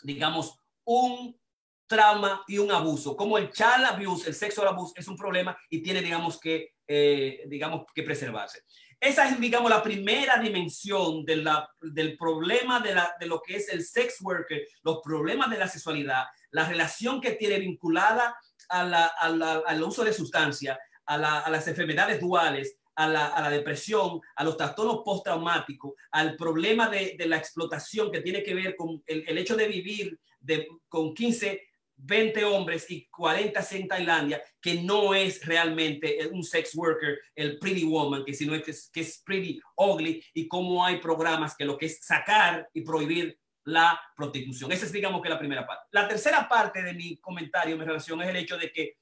digamos, 0.02 0.58
un 0.84 1.38
trauma 1.86 2.42
y 2.48 2.56
un 2.56 2.70
abuso. 2.70 3.14
Como 3.14 3.36
el 3.36 3.50
child 3.50 3.84
abuse, 3.84 4.30
el 4.30 4.34
sexual 4.34 4.68
abuse 4.68 4.94
es 4.96 5.06
un 5.06 5.16
problema 5.16 5.54
y 5.68 5.82
tiene, 5.82 6.00
digamos, 6.00 6.40
que, 6.40 6.76
eh, 6.88 7.44
digamos, 7.48 7.84
que 7.94 8.02
preservarse. 8.02 8.62
Esa 8.98 9.28
es, 9.28 9.38
digamos, 9.38 9.70
la 9.70 9.82
primera 9.82 10.38
dimensión 10.38 11.24
de 11.24 11.36
la, 11.36 11.68
del 11.80 12.16
problema 12.16 12.80
de, 12.80 12.94
la, 12.94 13.14
de 13.20 13.26
lo 13.26 13.42
que 13.42 13.56
es 13.56 13.68
el 13.68 13.84
sex 13.84 14.20
worker, 14.22 14.66
los 14.82 15.00
problemas 15.02 15.50
de 15.50 15.58
la 15.58 15.68
sexualidad, 15.68 16.24
la 16.50 16.66
relación 16.66 17.20
que 17.20 17.32
tiene 17.32 17.58
vinculada 17.58 18.36
a 18.68 18.84
la, 18.84 19.04
al 19.06 19.82
uso 19.82 20.02
de 20.02 20.12
sustancia, 20.12 20.78
a, 21.04 21.18
las 21.50 21.68
enfermedades 21.68 22.20
duales, 22.20 22.78
a 22.94 23.06
la, 23.06 23.50
depresión, 23.50 24.20
a 24.34 24.44
los 24.44 24.56
trastornos 24.56 25.02
postraumáticos, 25.04 25.92
al 26.10 26.34
problema 26.36 26.88
de, 26.88 27.16
la 27.26 27.36
explotación 27.36 28.10
que 28.10 28.22
tiene 28.22 28.42
que 28.42 28.54
ver 28.54 28.74
con 28.74 29.02
el, 29.06 29.38
hecho 29.38 29.56
de 29.56 29.68
vivir 29.68 30.18
de, 30.40 30.66
con 30.88 31.14
15 31.14 31.62
20 31.96 32.44
hombres 32.44 32.90
y 32.90 33.06
40 33.06 33.66
en 33.72 33.88
Tailandia, 33.88 34.42
que 34.60 34.82
no 34.82 35.14
es 35.14 35.44
realmente 35.44 36.28
un 36.30 36.42
sex 36.42 36.74
worker, 36.74 37.18
el 37.34 37.58
pretty 37.58 37.84
woman, 37.84 38.24
que 38.24 38.34
sino 38.34 38.60
que 38.62 38.70
es, 38.70 38.90
que 38.92 39.00
es 39.00 39.22
pretty 39.24 39.60
ugly, 39.76 40.22
y 40.34 40.46
cómo 40.46 40.84
hay 40.84 40.98
programas 40.98 41.56
que 41.56 41.64
lo 41.64 41.76
que 41.78 41.86
es 41.86 42.04
sacar 42.04 42.68
y 42.72 42.82
prohibir 42.82 43.38
la 43.64 44.00
prostitución. 44.16 44.70
Esa 44.70 44.86
es, 44.86 44.92
digamos, 44.92 45.20
que 45.22 45.28
la 45.28 45.38
primera 45.38 45.66
parte. 45.66 45.86
La 45.90 46.06
tercera 46.06 46.48
parte 46.48 46.82
de 46.82 46.94
mi 46.94 47.16
comentario, 47.18 47.76
mi 47.76 47.84
relación, 47.84 48.22
es 48.22 48.28
el 48.28 48.36
hecho 48.36 48.56
de 48.56 48.70
que 48.70 48.98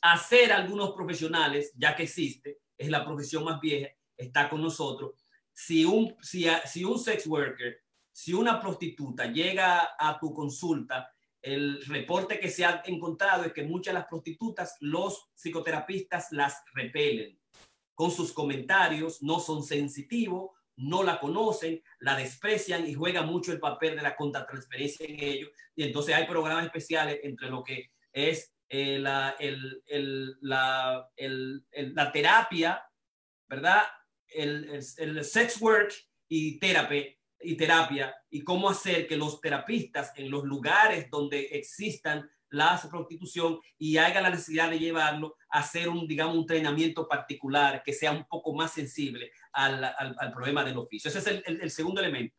hacer 0.00 0.52
algunos 0.52 0.92
profesionales, 0.92 1.72
ya 1.76 1.94
que 1.94 2.04
existe, 2.04 2.58
es 2.78 2.88
la 2.88 3.04
profesión 3.04 3.44
más 3.44 3.60
vieja, 3.60 3.90
está 4.16 4.48
con 4.48 4.62
nosotros. 4.62 5.26
Si 5.52 5.84
un, 5.84 6.16
si, 6.20 6.46
si 6.66 6.84
un 6.84 6.98
sex 6.98 7.26
worker, 7.26 7.82
si 8.12 8.32
una 8.32 8.60
prostituta 8.60 9.26
llega 9.26 9.96
a 9.98 10.18
tu 10.18 10.32
consulta 10.32 11.15
el 11.46 11.80
reporte 11.86 12.40
que 12.40 12.50
se 12.50 12.64
ha 12.64 12.82
encontrado 12.86 13.44
es 13.44 13.52
que 13.52 13.62
muchas 13.62 13.94
de 13.94 14.00
las 14.00 14.08
prostitutas, 14.08 14.76
los 14.80 15.30
psicoterapistas 15.34 16.32
las 16.32 16.60
repelen 16.74 17.38
con 17.94 18.10
sus 18.10 18.32
comentarios, 18.32 19.22
no 19.22 19.38
son 19.38 19.62
sensitivos, 19.62 20.50
no 20.74 21.04
la 21.04 21.20
conocen, 21.20 21.80
la 22.00 22.16
desprecian 22.16 22.86
y 22.86 22.94
juegan 22.94 23.26
mucho 23.26 23.52
el 23.52 23.60
papel 23.60 23.94
de 23.94 24.02
la 24.02 24.16
contratransferencia 24.16 25.06
en 25.06 25.22
ellos. 25.22 25.50
Y 25.76 25.84
entonces 25.84 26.16
hay 26.16 26.26
programas 26.26 26.66
especiales 26.66 27.20
entre 27.22 27.48
lo 27.48 27.62
que 27.62 27.92
es 28.12 28.52
eh, 28.68 28.98
la, 28.98 29.36
la, 30.40 31.08
la, 31.14 32.12
terapia, 32.12 32.84
¿verdad? 33.48 33.84
El, 34.26 34.82
sex 35.24 35.62
work 35.62 35.94
y 36.28 36.58
terapia 36.58 37.06
y 37.46 37.56
terapia 37.56 38.14
y 38.30 38.42
cómo 38.42 38.68
hacer 38.68 39.06
que 39.06 39.16
los 39.16 39.40
terapistas 39.40 40.12
en 40.16 40.30
los 40.30 40.44
lugares 40.44 41.08
donde 41.10 41.40
existan 41.52 42.28
la 42.50 42.80
prostitución 42.90 43.60
y 43.78 43.98
haya 43.98 44.20
la 44.20 44.30
necesidad 44.30 44.70
de 44.70 44.78
llevarlo 44.78 45.36
a 45.50 45.60
hacer 45.60 45.88
un, 45.88 46.06
digamos, 46.06 46.34
un 46.34 46.40
entrenamiento 46.40 47.06
particular 47.08 47.82
que 47.84 47.92
sea 47.92 48.12
un 48.12 48.24
poco 48.24 48.54
más 48.54 48.72
sensible 48.72 49.30
al, 49.52 49.84
al, 49.84 50.32
problema 50.32 50.64
del 50.64 50.78
oficio. 50.78 51.08
Ese 51.08 51.18
es 51.18 51.26
el, 51.26 51.60
el, 51.60 51.70
segundo 51.70 52.00
elemento. 52.00 52.36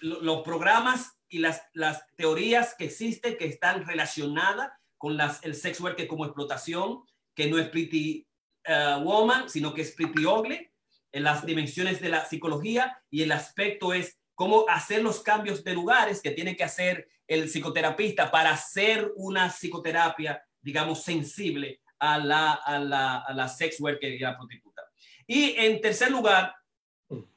Los 0.00 0.42
programas 0.42 1.18
y 1.28 1.38
las, 1.38 1.62
las, 1.72 2.06
teorías 2.16 2.74
que 2.76 2.84
existen 2.84 3.36
que 3.36 3.46
están 3.46 3.86
relacionadas 3.86 4.70
con 4.96 5.16
las, 5.16 5.42
el 5.44 5.54
sex 5.54 5.80
work 5.80 6.06
como 6.06 6.24
explotación, 6.24 7.04
que 7.34 7.48
no 7.48 7.58
es 7.58 7.68
pretty 7.68 8.26
uh, 8.68 9.02
woman, 9.02 9.48
sino 9.48 9.72
que 9.72 9.82
es 9.82 9.92
pretty 9.92 10.24
ugly, 10.24 10.68
en 11.12 11.24
las 11.24 11.44
dimensiones 11.44 12.00
de 12.00 12.08
la 12.08 12.24
psicología 12.24 13.02
y 13.10 13.22
el 13.22 13.32
aspecto 13.32 13.92
es 13.92 14.18
cómo 14.34 14.66
hacer 14.68 15.02
los 15.02 15.20
cambios 15.20 15.64
de 15.64 15.74
lugares 15.74 16.20
que 16.20 16.30
tiene 16.30 16.56
que 16.56 16.64
hacer 16.64 17.08
el 17.26 17.48
psicoterapista 17.48 18.30
para 18.30 18.50
hacer 18.50 19.12
una 19.16 19.50
psicoterapia, 19.50 20.42
digamos, 20.60 21.02
sensible 21.02 21.80
a 21.98 22.18
la, 22.18 22.52
a 22.52 22.78
la, 22.78 23.18
a 23.18 23.32
la 23.34 23.48
sex 23.48 23.80
worker 23.80 24.12
y 24.12 24.22
a 24.22 24.30
la 24.30 24.36
prostituta. 24.36 24.82
Y 25.26 25.54
en 25.56 25.80
tercer 25.80 26.10
lugar, 26.10 26.54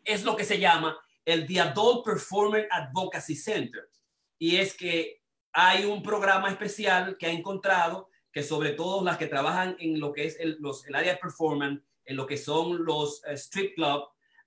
es 0.03 0.23
lo 0.23 0.35
que 0.35 0.43
se 0.43 0.59
llama 0.59 0.97
el 1.25 1.45
The 1.45 1.61
Adult 1.61 2.05
Performer 2.05 2.67
Advocacy 2.71 3.35
Center. 3.35 3.89
Y 4.37 4.57
es 4.57 4.73
que 4.75 5.21
hay 5.53 5.85
un 5.85 6.01
programa 6.01 6.49
especial 6.49 7.17
que 7.17 7.27
ha 7.27 7.31
encontrado 7.31 8.09
que 8.31 8.43
sobre 8.43 8.71
todo 8.71 9.03
las 9.03 9.17
que 9.17 9.27
trabajan 9.27 9.75
en 9.79 9.99
lo 9.99 10.13
que 10.13 10.25
es 10.25 10.39
el, 10.39 10.57
los, 10.59 10.85
el 10.87 10.95
área 10.95 11.13
de 11.13 11.19
performance 11.19 11.81
en 12.05 12.15
lo 12.15 12.25
que 12.25 12.37
son 12.37 12.83
los 12.85 13.21
uh, 13.27 13.33
strip 13.33 13.75
club, 13.75 14.03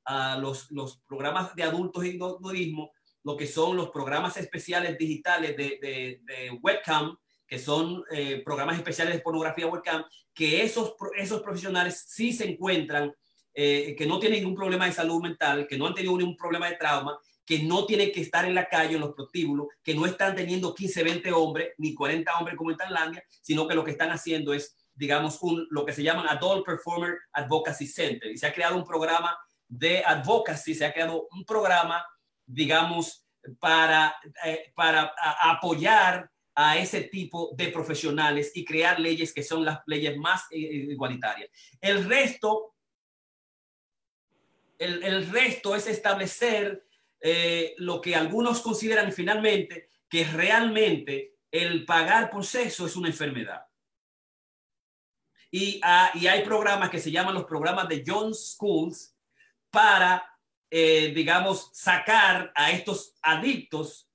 uh, 0.08 0.40
los, 0.40 0.70
los 0.70 1.00
programas 1.06 1.54
de 1.54 1.62
adultos 1.62 2.04
y 2.04 2.18
nudismo, 2.18 2.92
lo 3.22 3.36
que 3.36 3.46
son 3.46 3.76
los 3.76 3.90
programas 3.90 4.36
especiales 4.36 4.98
digitales 4.98 5.56
de 5.56 6.20
webcam, 6.62 7.16
que 7.46 7.58
son 7.58 8.04
eh, 8.10 8.42
programas 8.44 8.76
especiales 8.76 9.14
de 9.14 9.20
pornografía 9.20 9.66
webcam, 9.66 10.04
que 10.32 10.62
esos, 10.62 10.94
esos 11.16 11.42
profesionales 11.42 12.04
sí 12.08 12.32
se 12.32 12.50
encuentran, 12.50 13.12
eh, 13.54 13.94
que 13.96 14.06
no 14.06 14.18
tienen 14.18 14.40
ningún 14.40 14.56
problema 14.56 14.86
de 14.86 14.92
salud 14.92 15.22
mental, 15.22 15.66
que 15.68 15.78
no 15.78 15.86
han 15.86 15.94
tenido 15.94 16.16
ningún 16.16 16.36
problema 16.36 16.68
de 16.68 16.76
trauma, 16.76 17.18
que 17.46 17.62
no 17.62 17.84
tienen 17.84 18.10
que 18.10 18.22
estar 18.22 18.44
en 18.46 18.54
la 18.54 18.68
calle, 18.68 18.94
en 18.94 19.02
los 19.02 19.14
prostíbulos, 19.14 19.68
que 19.82 19.94
no 19.94 20.06
están 20.06 20.34
teniendo 20.34 20.74
15, 20.74 21.04
20 21.04 21.32
hombres, 21.32 21.68
ni 21.78 21.94
40 21.94 22.38
hombres 22.38 22.56
como 22.56 22.70
en 22.70 22.76
Tailandia, 22.76 23.22
sino 23.42 23.68
que 23.68 23.74
lo 23.74 23.84
que 23.84 23.90
están 23.90 24.10
haciendo 24.10 24.54
es, 24.54 24.74
digamos, 24.94 25.42
un, 25.42 25.66
lo 25.70 25.84
que 25.84 25.92
se 25.92 26.02
llama 26.02 26.26
Adult 26.28 26.64
Performer 26.64 27.18
Advocacy 27.32 27.86
Center. 27.86 28.30
Y 28.30 28.38
se 28.38 28.46
ha 28.46 28.52
creado 28.52 28.76
un 28.76 28.84
programa 28.84 29.36
de 29.68 30.04
advocacy, 30.04 30.74
se 30.74 30.84
ha 30.84 30.92
creado 30.92 31.26
un 31.30 31.44
programa, 31.44 32.04
digamos, 32.46 33.26
para, 33.58 34.14
eh, 34.44 34.72
para 34.74 35.12
apoyar 35.42 36.30
a 36.54 36.78
ese 36.78 37.02
tipo 37.02 37.50
de 37.56 37.68
profesionales 37.68 38.52
y 38.54 38.64
crear 38.64 39.00
leyes 39.00 39.32
que 39.32 39.42
son 39.42 39.64
las 39.64 39.80
leyes 39.86 40.16
más 40.16 40.44
eh, 40.50 40.58
igualitarias. 40.58 41.50
El 41.80 42.04
resto, 42.04 42.74
el, 44.78 45.02
el 45.02 45.28
resto 45.30 45.74
es 45.74 45.86
establecer 45.88 46.84
eh, 47.20 47.74
lo 47.78 48.00
que 48.00 48.14
algunos 48.14 48.60
consideran 48.60 49.10
finalmente 49.12 49.88
que 50.08 50.24
realmente 50.24 51.36
el 51.50 51.84
pagar 51.84 52.30
por 52.30 52.44
sexo 52.44 52.86
es 52.86 52.96
una 52.96 53.08
enfermedad. 53.08 53.62
Y, 55.56 55.78
ah, 55.84 56.10
y 56.14 56.26
hay 56.26 56.42
programas 56.42 56.90
que 56.90 56.98
se 56.98 57.12
llaman 57.12 57.32
los 57.32 57.44
programas 57.44 57.88
de 57.88 58.02
John 58.04 58.34
Schools 58.34 59.14
para, 59.70 60.28
eh, 60.68 61.12
digamos, 61.14 61.70
sacar 61.72 62.50
a 62.56 62.72
estos 62.72 63.14
adictos 63.22 64.10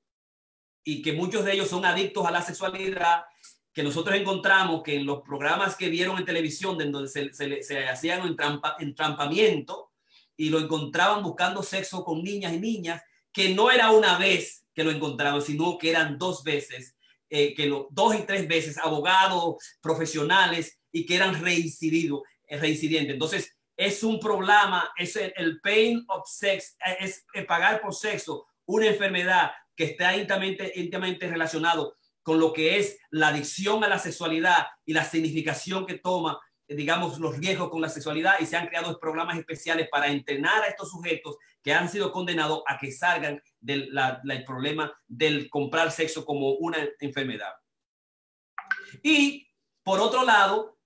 y 0.84 1.02
que 1.02 1.14
muchos 1.14 1.46
de 1.46 1.54
ellos 1.54 1.70
son 1.70 1.86
adictos 1.86 2.26
a 2.26 2.32
la 2.32 2.42
sexualidad, 2.42 3.24
que 3.72 3.84
nosotros 3.84 4.18
encontramos 4.18 4.84
que 4.84 4.96
en 4.96 5.06
los 5.06 5.22
programas 5.22 5.78
que 5.78 5.88
vieron 5.88 6.18
en 6.18 6.26
televisión, 6.26 6.78
de 6.78 6.92
donde 6.92 7.08
se, 7.08 7.32
se, 7.32 7.64
se 7.64 7.88
hacían 7.88 8.28
entrampa, 8.28 8.76
entrampamiento 8.78 9.94
y 10.36 10.50
lo 10.50 10.60
encontraban 10.60 11.24
buscando 11.24 11.64
sexo 11.64 12.04
con 12.04 12.22
niñas 12.22 12.52
y 12.52 12.60
niñas, 12.60 13.02
que 13.32 13.56
no 13.56 13.72
era 13.72 13.92
una 13.92 14.18
vez 14.18 14.66
que 14.74 14.84
lo 14.84 14.92
encontraban, 14.92 15.42
sino 15.42 15.78
que 15.78 15.92
eran 15.92 16.18
dos 16.18 16.44
veces, 16.44 16.98
eh, 17.30 17.54
que 17.54 17.68
lo, 17.68 17.88
dos 17.92 18.14
y 18.14 18.24
tres 18.24 18.46
veces, 18.46 18.78
abogados, 18.78 19.56
profesionales, 19.80 20.79
y 20.92 21.06
que 21.06 21.16
eran 21.16 21.42
reincididos, 21.42 22.22
eh, 22.48 22.58
reincidentes. 22.58 23.14
Entonces, 23.14 23.56
es 23.76 24.04
un 24.04 24.20
problema, 24.20 24.92
es 24.98 25.16
el, 25.16 25.34
el 25.38 25.62
pain 25.62 26.04
of 26.10 26.28
sex, 26.28 26.76
es, 27.00 27.26
es 27.34 27.46
pagar 27.46 27.82
por 27.82 27.94
sexo, 27.94 28.48
una 28.66 28.88
enfermedad 28.88 29.52
que 29.76 29.86
está 29.86 30.16
íntimamente, 30.16 30.74
íntimamente 30.76 31.28
relacionado 31.28 31.96
con 32.22 32.40
lo 32.40 32.54
que 32.54 32.78
es 32.78 33.00
la 33.10 33.30
adicción 33.30 33.84
a 33.84 33.88
la 33.88 33.98
sexualidad 33.98 34.68
y 34.86 34.94
la 34.94 35.06
significación 35.06 35.86
que 35.86 35.98
toma, 35.98 36.40
digamos, 36.68 37.18
los 37.20 37.38
riesgos 37.38 37.70
con 37.70 37.82
la 37.82 37.90
sexualidad 37.90 38.36
y 38.40 38.46
se 38.46 38.58
han 38.58 38.68
creado 38.68 39.00
programas 39.00 39.38
especiales 39.38 39.88
para 39.90 40.08
entrenar 40.10 40.64
a 40.64 40.68
estos 40.68 40.92
sujetos 40.92 41.38
que 41.64 41.74
han 41.74 41.90
sido 41.90 42.12
condenados 42.12 42.62
a 42.68 42.78
que 42.78 42.92
salgan 42.92 43.42
del 43.60 43.90
problema 44.46 44.94
del 45.08 45.50
comprar 45.50 45.92
sexo 45.92 46.26
como 46.26 46.52
una 46.54 46.78
enfermedad. 47.00 47.54
Y 49.02 49.48
por 49.84 50.00
otro 50.00 50.24
lado, 50.24 50.79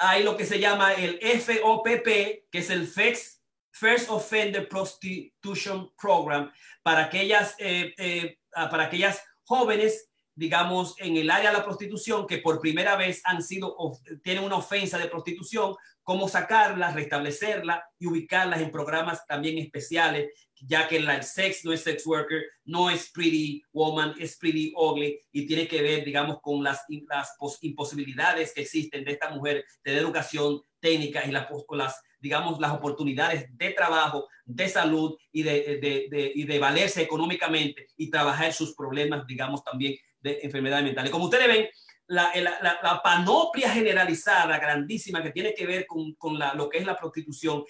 hay 0.00 0.24
lo 0.24 0.36
que 0.36 0.46
se 0.46 0.58
llama 0.58 0.94
el 0.94 1.20
FOPP, 1.20 2.48
que 2.50 2.58
es 2.58 2.70
el 2.70 2.86
First 2.88 4.08
Offender 4.08 4.68
Prostitution 4.68 5.92
Program, 6.00 6.50
para 6.82 7.04
aquellas 7.04 7.54
eh, 7.58 7.94
eh, 7.98 8.38
para 8.52 8.84
aquellas 8.84 9.22
jóvenes 9.44 10.10
digamos, 10.40 10.94
en 10.98 11.18
el 11.18 11.30
área 11.30 11.50
de 11.50 11.58
la 11.58 11.64
prostitución 11.64 12.26
que 12.26 12.38
por 12.38 12.60
primera 12.60 12.96
vez 12.96 13.20
han 13.24 13.42
sido, 13.42 13.76
tienen 14.22 14.42
una 14.42 14.56
ofensa 14.56 14.96
de 14.96 15.06
prostitución, 15.06 15.76
cómo 16.02 16.28
sacarlas, 16.28 16.94
restablecerla 16.94 17.84
y 17.98 18.06
ubicarlas 18.06 18.62
en 18.62 18.70
programas 18.70 19.26
también 19.26 19.58
especiales, 19.58 20.30
ya 20.60 20.86
que 20.88 20.96
el 20.96 21.22
sex 21.22 21.64
no 21.64 21.72
es 21.72 21.82
sex 21.82 22.06
worker, 22.06 22.42
no 22.64 22.90
es 22.90 23.10
pretty 23.10 23.62
woman, 23.72 24.14
es 24.18 24.36
pretty 24.36 24.72
ugly 24.76 25.18
y 25.32 25.46
tiene 25.46 25.66
que 25.66 25.82
ver, 25.82 26.04
digamos, 26.04 26.40
con 26.40 26.62
las, 26.62 26.84
las 27.08 27.36
imposibilidades 27.62 28.52
que 28.52 28.62
existen 28.62 29.04
de 29.04 29.12
esta 29.12 29.30
mujer 29.30 29.64
de 29.84 29.96
educación 29.96 30.60
técnica 30.80 31.24
y 31.26 31.30
las, 31.30 31.46
con 31.66 31.80
digamos, 32.20 32.60
las 32.60 32.72
oportunidades 32.72 33.46
de 33.56 33.70
trabajo, 33.70 34.28
de 34.44 34.68
salud 34.68 35.16
y 35.32 35.42
de, 35.42 35.78
de, 35.80 36.06
de, 36.10 36.32
y 36.34 36.44
de 36.44 36.58
valerse 36.58 37.02
económicamente 37.02 37.86
y 37.96 38.10
trabajar 38.10 38.52
sus 38.52 38.74
problemas, 38.74 39.26
digamos, 39.26 39.64
también 39.64 39.96
de 40.20 40.40
enfermedades 40.42 40.84
mentales. 40.84 41.10
Como 41.10 41.24
ustedes 41.24 41.48
ven, 41.48 41.68
la, 42.10 42.32
la, 42.34 42.80
la, 42.82 43.00
panoplia 43.02 43.70
generalizada, 43.70 44.58
grandísima, 44.58 45.22
que 45.22 45.30
tiene 45.30 45.54
que 45.54 45.64
ver 45.64 45.86
con, 45.86 46.14
con 46.14 46.36
lo 46.56 46.68
que 46.68 46.78
es 46.78 46.84
la 46.84 46.96
prostitución, 46.96 47.64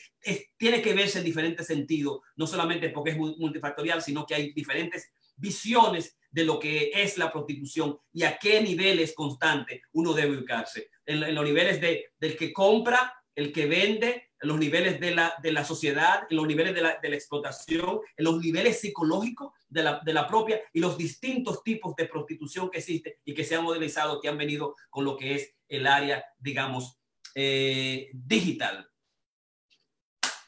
tiene 0.56 0.80
que 0.80 0.94
verse 0.94 1.18
en 1.18 1.26
diferentes 1.26 1.66
sentidos, 1.66 2.20
no 2.36 2.46
solamente 2.46 2.88
porque 2.88 3.10
es 3.10 3.18
multifactorial, 3.18 4.00
sino 4.00 4.24
que 4.24 4.34
hay 4.34 4.52
diferentes 4.54 5.12
visiones 5.36 6.16
de 6.30 6.44
lo 6.44 6.58
que 6.58 6.90
es 6.94 7.18
la 7.18 7.30
prostitución 7.30 7.98
y 8.14 8.22
a 8.22 8.38
qué 8.38 8.62
niveles 8.62 9.14
constantes 9.14 9.82
uno 9.92 10.14
debe 10.14 10.38
ubicarse. 10.38 10.88
En, 11.04 11.22
en 11.22 11.34
los 11.34 11.44
niveles 11.44 11.78
de, 11.78 12.06
del 12.18 12.34
que 12.34 12.50
compra, 12.50 13.14
el 13.34 13.52
que 13.52 13.66
vende, 13.66 14.30
en 14.40 14.48
los 14.48 14.58
niveles 14.58 14.98
de 15.00 15.14
la, 15.14 15.34
de 15.42 15.52
la 15.52 15.64
sociedad, 15.64 16.22
en 16.30 16.36
los 16.38 16.46
niveles 16.46 16.74
de 16.74 16.80
la, 16.80 16.98
de 17.02 17.10
la 17.10 17.16
explotación, 17.16 18.00
en 18.16 18.24
los 18.24 18.40
niveles 18.40 18.80
psicológicos 18.80 19.52
de 19.70 19.82
la, 19.82 20.00
de 20.04 20.12
la, 20.12 20.26
propia 20.26 20.60
y 20.72 20.80
los 20.80 20.98
distintos 20.98 21.62
tipos 21.62 21.96
de 21.96 22.06
prostitución 22.06 22.70
que 22.70 22.78
existen 22.78 23.14
y 23.24 23.32
que 23.32 23.44
se 23.44 23.54
han 23.54 23.64
modelizado, 23.64 24.20
que 24.20 24.28
han 24.28 24.36
venido 24.36 24.74
con 24.90 25.04
lo 25.04 25.16
que 25.16 25.36
es 25.36 25.56
el 25.68 25.86
área, 25.86 26.24
digamos, 26.38 27.00
eh, 27.34 28.10
digital. 28.12 28.86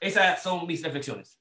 Esas 0.00 0.42
son 0.42 0.66
mis 0.66 0.82
reflexiones. 0.82 1.40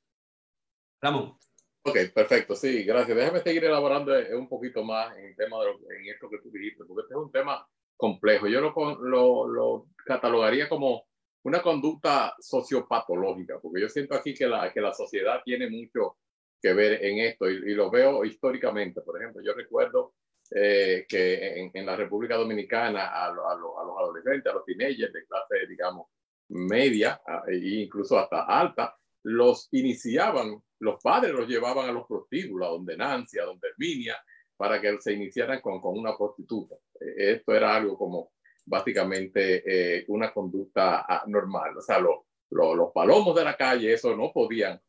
Ramón. 1.01 1.37
Ok, 1.83 1.97
perfecto, 2.13 2.55
sí, 2.55 2.83
gracias. 2.83 3.17
Déjame 3.17 3.39
seguir 3.39 3.65
elaborando 3.65 4.13
un 4.37 4.47
poquito 4.47 4.83
más 4.83 5.17
en 5.17 5.25
el 5.25 5.35
tema 5.35 5.59
de 5.59 5.65
lo, 5.65 5.71
en 5.91 6.09
esto 6.13 6.29
que 6.29 6.37
tú 6.37 6.51
dijiste, 6.51 6.85
porque 6.85 7.01
este 7.01 7.15
es 7.15 7.19
un 7.19 7.31
tema 7.31 7.67
complejo. 7.97 8.47
Yo 8.47 8.61
lo, 8.61 8.73
lo, 9.01 9.47
lo 9.47 9.87
catalogaría 10.05 10.69
como 10.69 11.07
una 11.43 11.61
conducta 11.61 12.35
sociopatológica, 12.39 13.59
porque 13.59 13.81
yo 13.81 13.89
siento 13.89 14.15
aquí 14.15 14.33
que 14.33 14.45
la, 14.45 14.71
que 14.71 14.81
la 14.81 14.93
sociedad 14.93 15.41
tiene 15.43 15.69
mucho 15.69 16.17
que 16.61 16.73
ver 16.73 17.03
en 17.03 17.19
esto 17.19 17.49
y, 17.49 17.73
lo 17.73 17.89
veo 17.89 18.23
históricamente. 18.23 19.01
Por 19.01 19.19
ejemplo, 19.19 19.41
yo 19.43 19.53
recuerdo 19.53 20.13
eh, 20.51 21.05
que 21.07 21.59
en, 21.59 21.71
en, 21.73 21.85
la 21.85 21.95
República 21.95 22.35
Dominicana 22.35 23.07
a, 23.07 23.31
los 23.31 23.45
adolescentes, 23.45 24.51
a 24.51 24.55
los 24.55 24.65
teenagers 24.65 25.13
de 25.13 25.25
clase, 25.25 25.67
digamos, 25.67 26.07
media 26.49 27.21
e 27.47 27.55
incluso 27.55 28.19
hasta 28.19 28.43
alta, 28.43 28.95
los 29.23 29.69
iniciaban, 29.71 30.61
los 30.79 31.01
padres 31.01 31.33
los 31.33 31.47
llevaban 31.47 31.89
a 31.89 31.91
los 31.91 32.05
prostíbulos, 32.05 32.67
a 32.67 32.71
donde 32.71 32.97
Nancy, 32.97 33.39
a 33.39 33.45
donde 33.45 33.69
Herminia, 33.69 34.17
para 34.57 34.79
que 34.79 34.99
se 34.99 35.13
iniciaran 35.13 35.61
con, 35.61 35.79
con 35.79 35.97
una 35.97 36.17
prostituta. 36.17 36.75
E, 36.99 37.33
esto 37.33 37.53
era 37.53 37.75
algo 37.75 37.97
como 37.97 38.31
básicamente 38.65 39.63
eh, 39.65 40.05
una 40.09 40.33
conducta 40.33 41.23
normal. 41.27 41.77
O 41.77 41.81
sea, 41.81 41.99
los 41.99 42.91
palomos 42.93 43.35
de 43.35 43.43
la 43.43 43.55
calle, 43.55 43.93
eso 43.93 44.15
no 44.15 44.31
podían 44.31 44.79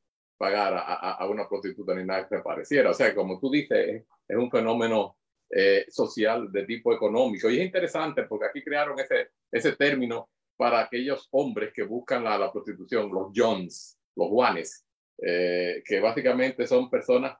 pagar 0.42 0.74
a, 0.74 1.24
una 1.28 1.48
prostituta 1.48 1.94
ni 1.94 2.04
nada 2.04 2.26
que 2.28 2.38
pareciera. 2.38 2.90
O 2.90 2.94
sea, 2.94 3.14
como 3.14 3.38
tú 3.38 3.48
dices, 3.48 4.02
es, 4.26 4.36
un 4.36 4.50
fenómeno 4.50 5.16
eh, 5.48 5.84
social 5.88 6.50
de 6.50 6.64
tipo 6.64 6.92
económico. 6.92 7.48
Y 7.48 7.60
es 7.60 7.64
interesante 7.64 8.24
porque 8.24 8.46
aquí 8.46 8.60
crearon 8.60 8.96
ese, 8.98 9.72
término 9.76 10.30
para 10.56 10.80
aquellos 10.80 11.28
hombres 11.30 11.72
que 11.72 11.84
buscan 11.84 12.24
la, 12.24 12.36
la 12.36 12.50
prostitución, 12.50 13.08
los 13.12 13.28
Jones, 13.32 13.96
los 14.16 14.28
Juanes, 14.30 14.84
eh, 15.18 15.80
que 15.86 16.00
básicamente 16.00 16.66
son 16.66 16.90
personas 16.90 17.38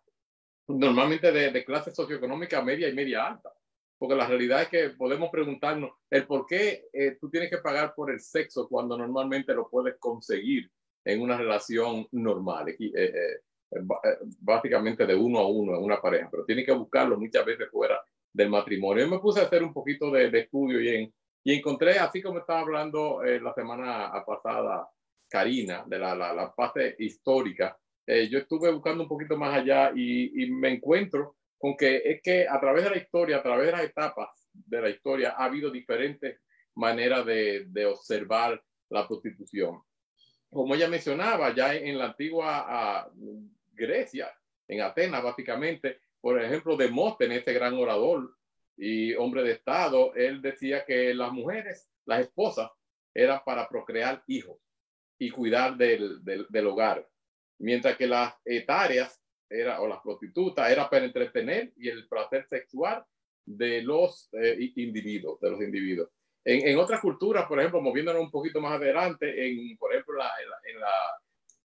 normalmente 0.69 1.33
de, 1.33 1.51
de 1.51 1.65
clase 1.65 1.91
socioeconómica 1.91 2.63
media 2.63 2.89
y 2.89 2.95
media 2.95 3.27
alta 3.27 3.53
porque 3.99 4.17
la 4.17 4.27
realidad 4.27 4.63
es 4.63 4.69
que 4.69 4.91
podemos 4.91 5.31
preguntarnos 5.31 5.93
el 6.11 6.27
por 6.27 6.45
qué 6.47 6.89
eh, 6.93 7.19
tú 7.21 7.31
tienes 7.31 7.51
que 7.51 7.59
pagar 7.59 7.95
por 7.95 8.11
el 8.11 8.19
sexo 8.19 8.69
cuando 8.69 8.99
normalmente 8.99 9.55
lo 9.55 9.69
puedes 9.71 9.97
conseguir 10.01 10.69
en 11.05 11.21
una 11.21 11.37
relación 11.37 12.07
normal, 12.13 12.69
eh, 12.69 12.77
eh, 12.95 13.41
básicamente 14.41 15.07
de 15.07 15.15
uno 15.15 15.39
a 15.41 15.49
uno 15.49 15.77
en 15.77 15.83
una 15.83 16.01
pareja, 16.01 16.29
pero 16.31 16.45
tienes 16.45 16.65
que 16.67 16.73
buscarlo 16.73 17.19
muchas 17.19 17.45
veces 17.45 17.69
fuera 17.71 18.01
del 18.33 18.49
matrimonio. 18.49 19.05
Yo 19.05 19.11
me 19.11 19.19
puse 19.19 19.41
a 19.41 19.45
hacer 19.45 19.63
un 19.63 19.73
poquito 19.73 20.11
de, 20.11 20.31
de 20.31 20.41
estudio 20.41 20.81
y, 20.81 20.89
en, 20.89 21.15
y 21.45 21.55
encontré, 21.55 21.99
así 21.99 22.23
como 22.23 22.39
estaba 22.39 22.61
hablando 22.61 23.23
la 23.23 23.53
semana 23.53 24.13
pasada 24.27 24.89
Karina, 25.29 25.85
de 25.87 25.99
la, 25.99 26.15
la, 26.15 26.33
la 26.33 26.53
parte 26.55 26.95
histórica, 26.99 27.77
yo 28.07 28.39
estuve 28.39 28.71
buscando 28.73 29.05
un 29.05 29.09
poquito 29.09 29.37
más 29.37 29.55
allá 29.59 29.93
y, 29.95 30.43
y 30.45 30.51
me 30.51 30.69
encuentro 30.69 31.37
con 31.59 31.77
que 31.77 32.03
es 32.05 32.21
que 32.23 32.47
a 32.49 32.59
través 32.61 32.85
de 32.85 32.91
la 32.91 32.97
historia, 32.97 33.37
a 33.39 33.43
través 33.43 33.67
de 33.67 33.73
las 33.73 33.85
etapas 33.85 34.29
de 34.53 34.81
la 34.83 34.91
historia, 34.91 35.35
ha 35.37 35.45
habido 35.45 35.71
diferentes 35.71 36.41
maneras 36.75 37.25
de, 37.25 37.67
de 37.69 37.87
observar 37.87 38.61
la 38.91 39.07
prostitución. 39.07 39.81
Como 40.53 40.75
ella 40.75 40.89
mencionaba, 40.89 41.55
ya 41.55 41.75
en 41.75 41.99
la 41.99 42.07
antigua 42.07 43.11
Grecia, 43.73 44.31
en 44.69 44.83
Atenas, 44.83 45.23
básicamente, 45.23 46.01
por 46.21 46.41
ejemplo, 46.41 46.77
Demóstenes, 46.77 47.39
este 47.39 47.55
gran 47.55 47.75
orador 47.75 48.37
y 48.77 49.15
hombre 49.15 49.43
de 49.43 49.53
Estado, 49.53 50.15
él 50.15 50.43
decía 50.43 50.85
que 50.85 51.15
las 51.15 51.33
mujeres, 51.33 51.91
las 52.05 52.21
esposas, 52.21 52.71
eran 53.15 53.41
para 53.45 53.67
procrear 53.69 54.23
hijos 54.27 54.59
y 55.19 55.31
cuidar 55.31 55.77
del, 55.77 56.23
del, 56.23 56.67
hogar, 56.67 57.09
mientras 57.59 57.97
que 57.97 58.07
las 58.07 58.35
etarias 58.45 59.23
era, 59.49 59.81
o 59.81 59.89
las 59.89 60.01
prostitutas 60.01 60.71
era 60.71 60.89
para 60.89 61.05
entretener 61.05 61.73
y 61.77 61.89
el 61.89 62.09
placer 62.09 62.47
sexual 62.47 63.05
de 63.47 63.83
los 63.83 64.29
eh, 64.33 64.73
individuos, 64.77 65.41
de 65.41 65.51
los 65.51 65.61
individuos. 65.61 66.11
En, 66.45 66.69
en, 66.69 66.79
otras 66.79 67.01
culturas, 67.01 67.47
por 67.47 67.59
ejemplo, 67.59 67.81
moviéndonos 67.81 68.23
un 68.23 68.31
poquito 68.31 68.61
más 68.61 68.73
adelante, 68.73 69.47
en, 69.47 69.77
por 69.77 69.93
ejemplo, 69.93 70.15
la, 70.19 70.31
en 70.65 70.81
la, 70.81 70.91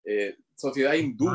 eh, 0.03 0.37
sociedad 0.55 0.93
hindú, 0.93 1.29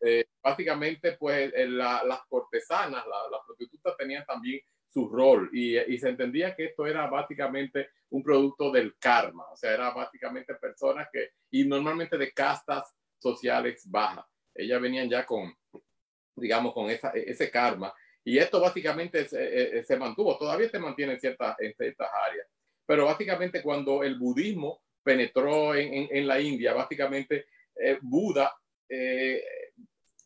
eh, 0.00 0.24
básicamente, 0.42 1.12
pues 1.12 1.52
las 1.68 2.20
cortesanas, 2.28 3.04
las 3.06 3.40
prostitutas 3.46 3.96
tenían 3.96 4.24
también 4.26 4.60
su 4.88 5.08
rol 5.08 5.50
y, 5.52 5.78
y, 5.78 5.98
se 5.98 6.08
entendía 6.08 6.54
que 6.54 6.66
esto 6.66 6.86
era 6.86 7.06
básicamente 7.08 7.90
un 8.10 8.22
producto 8.22 8.70
del 8.70 8.96
karma, 8.98 9.44
o 9.50 9.56
sea, 9.56 9.72
era 9.72 9.90
básicamente 9.90 10.54
personas 10.54 11.08
que, 11.12 11.30
y 11.50 11.66
normalmente 11.66 12.18
de 12.18 12.32
castas 12.32 12.94
sociales 13.18 13.82
bajas, 13.88 14.24
ellas 14.54 14.80
venían 14.80 15.08
ya 15.08 15.24
con, 15.24 15.52
digamos, 16.36 16.74
con 16.74 16.90
esa, 16.90 17.10
ese 17.10 17.50
karma 17.50 17.92
y 18.24 18.38
esto 18.38 18.60
básicamente 18.60 19.28
se, 19.28 19.84
se 19.84 19.96
mantuvo, 19.96 20.38
todavía 20.38 20.68
se 20.68 20.78
mantiene 20.78 21.14
en 21.14 21.20
ciertas, 21.20 21.56
en 21.60 21.74
ciertas 21.74 22.08
áreas, 22.28 22.46
pero 22.86 23.06
básicamente 23.06 23.62
cuando 23.62 24.02
el 24.02 24.18
budismo 24.18 24.82
penetró 25.02 25.74
en, 25.74 25.92
en, 25.92 26.08
en 26.10 26.26
la 26.26 26.40
India, 26.40 26.72
básicamente 26.72 27.46
eh, 27.76 27.98
Buda 28.00 28.54
eh, 28.88 29.42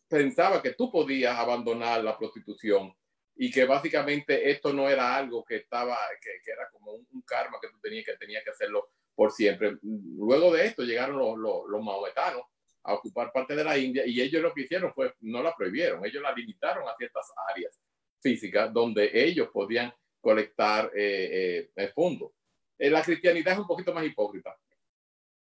pensaba 0.07 0.61
que 0.61 0.73
tú 0.73 0.91
podías 0.91 1.37
abandonar 1.37 2.03
la 2.03 2.17
prostitución 2.17 2.93
y 3.35 3.51
que 3.51 3.65
básicamente 3.65 4.49
esto 4.49 4.73
no 4.73 4.89
era 4.89 5.15
algo 5.15 5.45
que 5.45 5.57
estaba, 5.57 5.97
que, 6.21 6.29
que 6.43 6.51
era 6.51 6.69
como 6.71 6.91
un, 6.93 7.21
karma 7.25 7.57
que 7.61 7.69
tú 7.69 7.79
tenías 7.79 8.05
que 8.05 8.17
tenía 8.17 8.43
que 8.43 8.49
hacerlo 8.49 8.89
por 9.15 9.31
siempre. 9.31 9.77
Luego 9.81 10.51
de 10.53 10.65
esto 10.65 10.83
llegaron 10.83 11.17
los, 11.17 11.37
los, 11.37 11.69
los 11.69 11.83
maometanos 11.83 12.43
a 12.83 12.93
ocupar 12.93 13.31
parte 13.31 13.55
de 13.55 13.63
la 13.63 13.77
India 13.77 14.05
y 14.05 14.21
ellos 14.21 14.41
lo 14.41 14.53
que 14.53 14.61
hicieron 14.61 14.93
fue, 14.93 15.13
no 15.21 15.43
la 15.43 15.55
prohibieron, 15.55 16.05
ellos 16.05 16.21
la 16.21 16.33
limitaron 16.33 16.87
a 16.87 16.95
ciertas 16.97 17.31
áreas 17.49 17.79
físicas 18.21 18.71
donde 18.73 19.09
ellos 19.13 19.49
podían 19.51 19.93
colectar 20.21 20.91
eh, 20.95 21.69
eh, 21.75 21.91
fondos. 21.93 22.31
Eh, 22.77 22.89
la 22.89 23.01
cristianidad 23.01 23.53
es 23.53 23.59
un 23.59 23.67
poquito 23.67 23.93
más 23.93 24.05
hipócrita. 24.05 24.57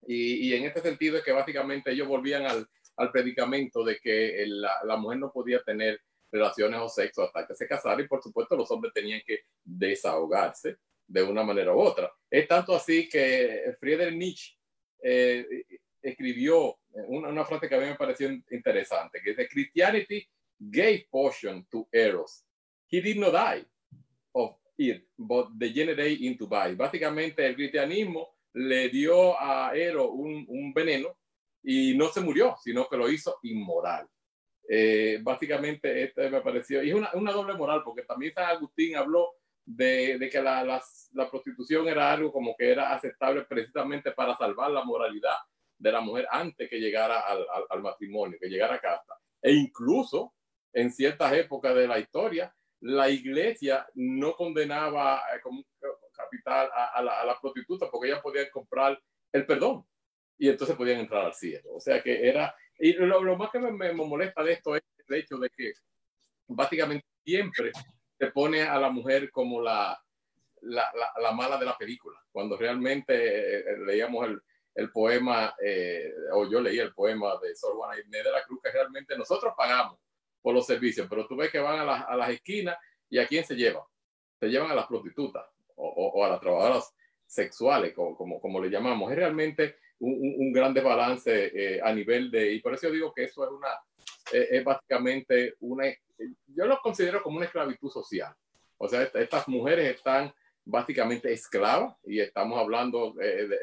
Y, 0.07 0.55
en 0.55 0.65
este 0.65 0.81
sentido 0.81 1.19
es 1.19 1.25
que 1.25 1.33
básicamente 1.33 1.91
ellos 1.91 2.09
volvían 2.09 2.47
al, 2.47 2.67
predicamento 3.13 3.85
de 3.85 3.99
que 3.99 4.45
la, 4.47 4.73
la, 4.85 4.97
mujer 4.97 5.19
no 5.19 5.31
podía 5.31 5.63
tener 5.63 6.01
relaciones 6.33 6.81
o 6.81 6.89
sexo 6.89 7.23
hasta 7.25 7.47
que 7.47 7.55
se 7.55 7.69
casara 7.69 8.03
y 8.03 8.09
por 8.09 8.23
supuesto 8.23 8.57
los 8.57 8.71
hombres 8.71 8.93
tenían 8.93 9.21
que 9.25 9.41
desahogarse 9.63 10.79
de 11.07 11.23
una 11.23 11.43
manera 11.43 11.75
u 11.75 11.81
otra. 11.81 12.13
Es 12.31 12.49
tanto 12.49 12.75
así 12.75 13.09
que 13.09 13.75
Friedrich 13.79 14.15
Nietzsche 14.15 14.59
eh, 15.03 15.47
escribió 16.03 16.79
una, 16.91 17.45
frase 17.45 17.69
que 17.69 17.75
a 17.75 17.79
mí 17.79 17.87
me 17.87 17.95
pareció 17.95 18.31
interesante, 18.51 19.21
que 19.23 19.31
dice, 19.31 19.49
Christianity 19.49 20.29
gave 20.59 21.07
potion 21.11 21.67
to 21.67 21.89
Eros. 21.93 22.45
He 22.91 23.01
did 23.01 23.19
not 23.19 23.33
die 23.33 23.65
of 24.35 24.57
it, 24.79 25.09
but 25.19 25.49
degenerated 25.59 26.23
into 26.23 26.47
vice. 26.47 26.77
Básicamente 26.77 27.47
el 27.47 27.55
cristianismo 27.55 28.29
le 28.55 28.89
dio 28.89 29.39
a 29.39 29.73
Eros 29.75 30.09
un, 30.13 30.45
un 30.49 30.73
veneno 30.73 31.17
y 31.63 31.95
no 31.97 32.09
se 32.09 32.21
murió, 32.21 32.57
sino 32.63 32.89
que 32.89 32.97
lo 32.97 33.11
hizo 33.11 33.39
inmoral. 33.43 34.09
Eh, 34.69 35.19
básicamente, 35.23 36.03
este 36.03 36.31
me 36.31 36.41
pareció, 36.41 36.83
y 36.83 36.91
es 36.91 36.95
una, 36.95 37.11
una, 37.15 37.33
doble 37.33 37.55
moral, 37.55 37.83
porque 37.85 38.03
también 38.03 38.35
San 38.35 38.45
Agustín 38.45 38.97
habló 38.97 39.33
de, 39.65 40.19
de 40.19 40.29
que 40.29 40.43
la, 40.43 40.63
la, 40.65 40.83
la, 41.13 41.31
prostitución 41.31 41.89
era 41.89 42.13
algo 42.13 42.33
como 42.33 42.55
que 42.57 42.71
era 42.71 42.95
aceptable 42.95 43.45
precisamente 43.45 44.13
para 44.13 44.37
salvar 44.37 44.71
la 44.71 44.85
moralidad 44.85 45.37
de 45.79 45.93
la 45.93 46.01
mujer 46.01 46.27
antes 46.31 46.69
que 46.69 46.79
llegara 46.79 47.21
al, 47.21 47.39
al, 47.39 47.65
al 47.71 47.83
matrimonio, 47.83 48.39
que 48.41 48.49
llegara 48.49 48.75
a 48.75 48.81
casa. 48.81 49.15
E 49.41 49.53
incluso 49.53 50.35
en 50.73 50.91
ciertas 50.91 51.33
épocas 51.33 51.75
de 51.75 51.89
la 51.89 51.99
historia, 51.99 52.55
la 52.81 53.09
iglesia 53.09 53.87
no 53.95 54.35
condenaba 54.35 55.23
eh, 55.35 55.41
como 55.43 55.65
capital 56.13 56.69
a, 56.73 57.03
la, 57.03 57.23
a 57.23 57.41
prostituta 57.41 57.91
porque 57.91 58.09
ellas 58.09 58.23
podían 58.23 58.49
comprar 58.51 59.01
el 59.33 59.47
perdón 59.47 59.85
y 60.39 60.49
entonces 60.49 60.77
podían 60.77 61.01
entrar 61.01 61.27
al 61.27 61.35
cielo. 61.35 61.75
O 61.75 61.81
sea 61.81 62.03
que 62.03 62.29
era 62.29 62.55
y 62.79 62.93
lo, 62.93 63.23
lo 63.23 63.37
más 63.37 63.51
que 63.51 63.59
me, 63.59 63.93
molesta 63.93 64.43
de 64.43 64.53
esto 64.53 64.77
es 64.77 64.83
el 65.09 65.17
hecho 65.17 65.37
de 65.39 65.51
que 65.51 65.73
básicamente 66.47 67.07
siempre 67.25 67.73
se 68.19 68.27
pone 68.29 68.63
a 68.63 68.79
la 68.79 68.91
mujer 68.91 69.31
como 69.33 69.61
la, 69.61 70.01
la, 70.63 70.91
la, 70.95 71.13
la 71.21 71.33
mala 71.33 71.59
de 71.59 71.67
la 71.67 71.77
película, 71.77 72.19
cuando 72.31 72.57
realmente 72.57 73.15
eh, 73.15 73.65
eh 73.67 73.77
leíamos 73.85 74.27
el, 74.27 74.41
el 74.75 74.91
poema, 74.93 75.55
eh, 75.63 76.13
o 76.33 76.49
yo 76.49 76.61
leí 76.61 76.79
el 76.79 76.95
poema 76.95 77.37
de 77.43 77.55
Sor 77.57 77.75
Juana 77.75 78.01
Inés 78.01 78.25
de 78.25 78.31
la 78.31 78.45
Cruz, 78.45 78.61
que 78.63 78.71
realmente 78.71 79.19
nosotros 79.19 79.53
pagamos 79.57 79.99
por 80.43 80.55
los 80.55 80.67
servicios, 80.67 81.07
pero 81.09 81.27
tú 81.27 81.37
ves 81.37 81.51
que 81.51 81.59
van 81.59 81.81
a, 81.81 81.85
la, 81.85 82.01
a 82.03 82.17
las 82.17 82.31
esquinas 82.31 82.77
y 83.11 83.19
a 83.19 83.27
quién 83.27 83.45
se 83.45 83.55
llevan. 83.55 83.83
Se 84.39 84.49
llevan 84.49 84.71
a 84.71 84.75
las 84.75 84.87
prostitutas 84.87 85.45
o, 85.75 85.87
o, 85.87 86.21
o 86.21 86.25
a 86.25 86.29
las 86.29 86.41
trabajadoras 86.41 86.95
sexuales, 87.27 87.93
como, 87.95 88.17
como, 88.17 88.41
como 88.41 88.61
le 88.61 88.71
llamamos. 88.71 89.11
Es 89.11 89.17
realmente 89.17 89.77
un, 90.01 90.35
un 90.39 90.53
gran 90.53 90.73
desbalance 90.73 91.31
eh, 91.55 91.81
a 91.83 91.93
nivel 91.93 92.31
de, 92.31 92.53
y 92.53 92.61
por 92.61 92.75
eso 92.75 92.89
yo 92.89 92.95
digo 92.95 93.13
que 93.13 93.25
eso 93.25 93.45
es 93.45 93.51
una, 93.51 93.69
eh, 94.33 94.49
es 94.51 94.65
básicamente 94.65 95.55
una, 95.61 95.85
yo 96.47 96.67
lo 96.67 96.79
considero 96.79 97.23
como 97.23 97.37
una 97.37 97.47
esclavitud 97.47 97.91
social. 97.91 98.35
O 98.79 98.89
sea, 98.89 99.03
estas 99.03 99.49
mujeres 99.49 99.97
están 99.97 100.33
básicamente 100.65 101.33
esclavas 101.33 101.97
y 102.05 102.21
estamos 102.21 102.59
hablando 102.59 103.15
eh, 103.21 103.49
de, 103.49 103.59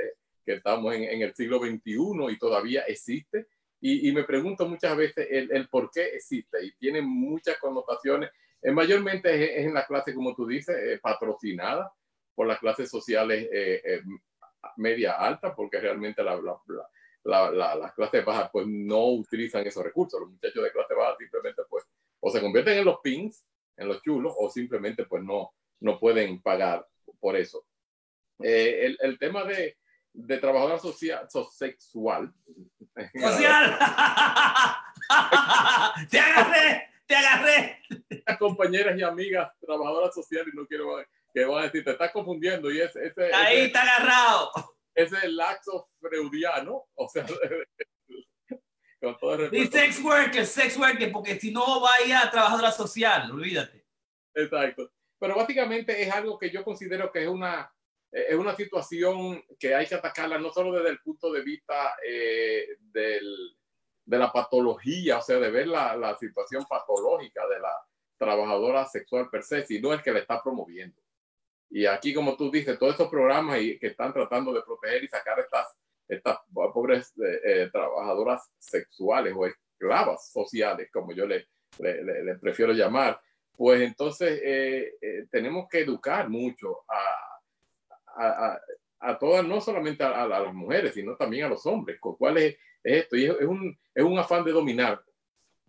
que 0.45 0.53
estamos 0.53 0.93
en, 0.93 1.03
en, 1.03 1.21
el 1.21 1.33
siglo 1.33 1.59
XXI 1.59 2.31
y 2.31 2.37
todavía 2.37 2.81
existe. 2.81 3.47
Y, 3.81 4.09
y 4.09 4.11
me 4.13 4.23
pregunto 4.23 4.67
muchas 4.67 4.95
veces 4.95 5.27
el, 5.29 5.51
el, 5.51 5.67
por 5.69 5.91
qué 5.91 6.05
existe 6.07 6.63
y 6.63 6.75
tiene 6.75 7.01
muchas 7.01 7.57
connotaciones. 7.59 8.31
Eh, 8.61 8.71
mayormente 8.71 9.33
es, 9.33 9.59
es, 9.59 9.65
en 9.67 9.73
la 9.73 9.85
clase, 9.85 10.13
como 10.13 10.33
tú 10.33 10.47
dices, 10.47 10.75
eh, 10.75 10.99
patrocinada 11.01 11.93
por 12.33 12.47
las 12.47 12.59
clases 12.59 12.89
sociales 12.89 13.47
eh, 13.51 14.01
media 14.77 15.13
alta, 15.13 15.55
porque 15.55 15.79
realmente 15.79 16.23
la, 16.23 16.39
la, 17.23 17.51
la, 17.51 17.75
las 17.75 17.93
clases 17.93 18.25
bajas 18.25 18.49
pues 18.51 18.65
no 18.67 19.07
utilizan 19.07 19.65
esos 19.65 19.83
recursos. 19.83 20.19
Los 20.19 20.31
muchachos 20.31 20.63
de 20.63 20.71
clase 20.71 20.93
baja 20.93 21.15
simplemente 21.17 21.61
pues 21.69 21.85
o 22.19 22.31
se 22.31 22.41
convierten 22.41 22.79
en 22.79 22.85
los 22.85 22.99
pins, 23.01 23.45
en 23.77 23.87
los 23.87 24.01
chulos, 24.01 24.33
o 24.37 24.49
simplemente 24.49 25.05
pues 25.05 25.23
no, 25.23 25.51
no 25.81 25.99
pueden 25.99 26.41
pagar 26.41 26.87
por 27.19 27.35
eso. 27.35 27.65
Eh, 28.39 28.85
el, 28.85 28.97
el, 28.99 29.19
tema 29.19 29.43
de, 29.43 29.77
de 30.15 30.37
trabajadora 30.37 30.79
social, 30.79 31.27
so, 31.29 31.49
sexual. 31.51 32.33
¡Social! 33.13 33.77
¡Te 36.09 36.19
agarré! 36.19 36.89
¡Te 37.05 37.15
agarré! 37.15 37.79
Compañeras 38.39 38.97
y 38.97 39.03
amigas 39.03 39.51
trabajadoras 39.59 40.15
sociales, 40.15 40.53
no 40.55 40.65
quiero 40.65 41.03
que 41.33 41.43
van 41.43 41.59
a 41.59 41.63
decir, 41.63 41.83
te 41.83 41.91
estás 41.91 42.11
confundiendo 42.11 42.71
y 42.71 42.79
ese, 42.79 43.07
ese 43.07 43.33
ahí 43.33 43.57
ese, 43.57 43.65
está 43.65 43.81
agarrado. 43.81 44.51
Ese 44.95 45.17
es 45.17 45.23
el 45.25 45.35
laxo 45.35 45.89
freudiano, 45.99 46.85
o 46.95 47.09
sea, 47.09 47.25
con 49.01 49.17
todo 49.17 49.35
el 49.35 49.53
Y 49.53 49.67
sex 49.67 50.01
worker, 50.01 50.45
sex 50.45 50.77
worker, 50.77 51.11
porque 51.11 51.37
si 51.37 51.51
no 51.51 51.81
vaya 51.81 52.21
a 52.21 52.31
trabajadora 52.31 52.71
social, 52.71 53.29
olvídate. 53.29 53.85
Exacto. 54.33 54.89
Pero 55.19 55.35
básicamente 55.35 56.01
es 56.01 56.09
algo 56.11 56.39
que 56.39 56.49
yo 56.49 56.63
considero 56.63 57.11
que 57.11 57.23
es 57.23 57.27
una, 57.27 57.69
es 58.11 58.35
una 58.35 58.55
situación 58.55 59.43
que 59.59 59.75
hay 59.75 59.85
que 59.87 59.95
atacarla 59.95 60.37
no 60.37 60.49
solo 60.51 60.71
desde 60.71 60.89
el 60.89 60.99
punto 60.99 61.31
de 61.31 61.41
vista 61.41 61.95
eh, 62.07 62.77
del, 62.79 63.57
de 64.05 64.17
la 64.17 64.31
patología, 64.31 65.17
o 65.17 65.21
sea, 65.21 65.37
de 65.37 65.51
ver 65.51 65.67
la, 65.67 65.95
la 65.95 66.17
situación 66.17 66.65
patológica 66.69 67.47
de 67.47 67.59
la 67.59 67.73
trabajadora 68.17 68.85
sexual 68.85 69.29
per 69.29 69.43
se, 69.43 69.65
sino 69.65 69.91
el 69.91 70.01
que 70.01 70.11
la 70.11 70.19
está 70.19 70.41
promoviendo. 70.41 71.01
Y 71.69 71.85
aquí, 71.85 72.13
como 72.13 72.37
tú 72.37 72.51
dices, 72.51 72.79
todos 72.79 72.93
estos 72.93 73.09
programas 73.09 73.57
que 73.57 73.87
están 73.87 74.13
tratando 74.13 74.53
de 74.53 74.61
proteger 74.61 75.03
y 75.03 75.07
sacar 75.07 75.39
estas, 75.39 75.67
estas 76.07 76.37
pobres 76.53 77.13
eh, 77.17 77.41
eh, 77.43 77.69
trabajadoras 77.71 78.49
sexuales 78.57 79.33
o 79.35 79.45
esclavas 79.45 80.31
sociales, 80.31 80.89
como 80.91 81.11
yo 81.11 81.25
le, 81.25 81.47
le, 81.79 82.03
le, 82.03 82.23
le 82.23 82.35
prefiero 82.35 82.71
llamar, 82.71 83.19
pues 83.57 83.81
entonces 83.81 84.39
eh, 84.43 84.93
eh 85.01 85.27
tenemos 85.31 85.67
que 85.69 85.79
educar 85.79 86.29
mucho 86.29 86.83
a, 86.87 87.34
a, 88.15 88.47
a, 88.47 88.61
a 88.99 89.19
todas, 89.19 89.45
no 89.45 89.61
solamente 89.61 90.03
a, 90.03 90.27
las 90.27 90.53
mujeres, 90.53 90.93
sino 90.93 91.15
también 91.15 91.45
a 91.45 91.49
los 91.49 91.65
hombres, 91.65 91.99
cuál 91.99 92.37
es, 92.37 92.55
es 92.83 93.03
esto. 93.03 93.15
Y 93.15 93.25
es, 93.25 93.35
es, 93.39 93.47
un, 93.47 93.77
es 93.93 94.03
un 94.03 94.17
afán 94.17 94.43
de 94.43 94.51
dominar. 94.51 95.03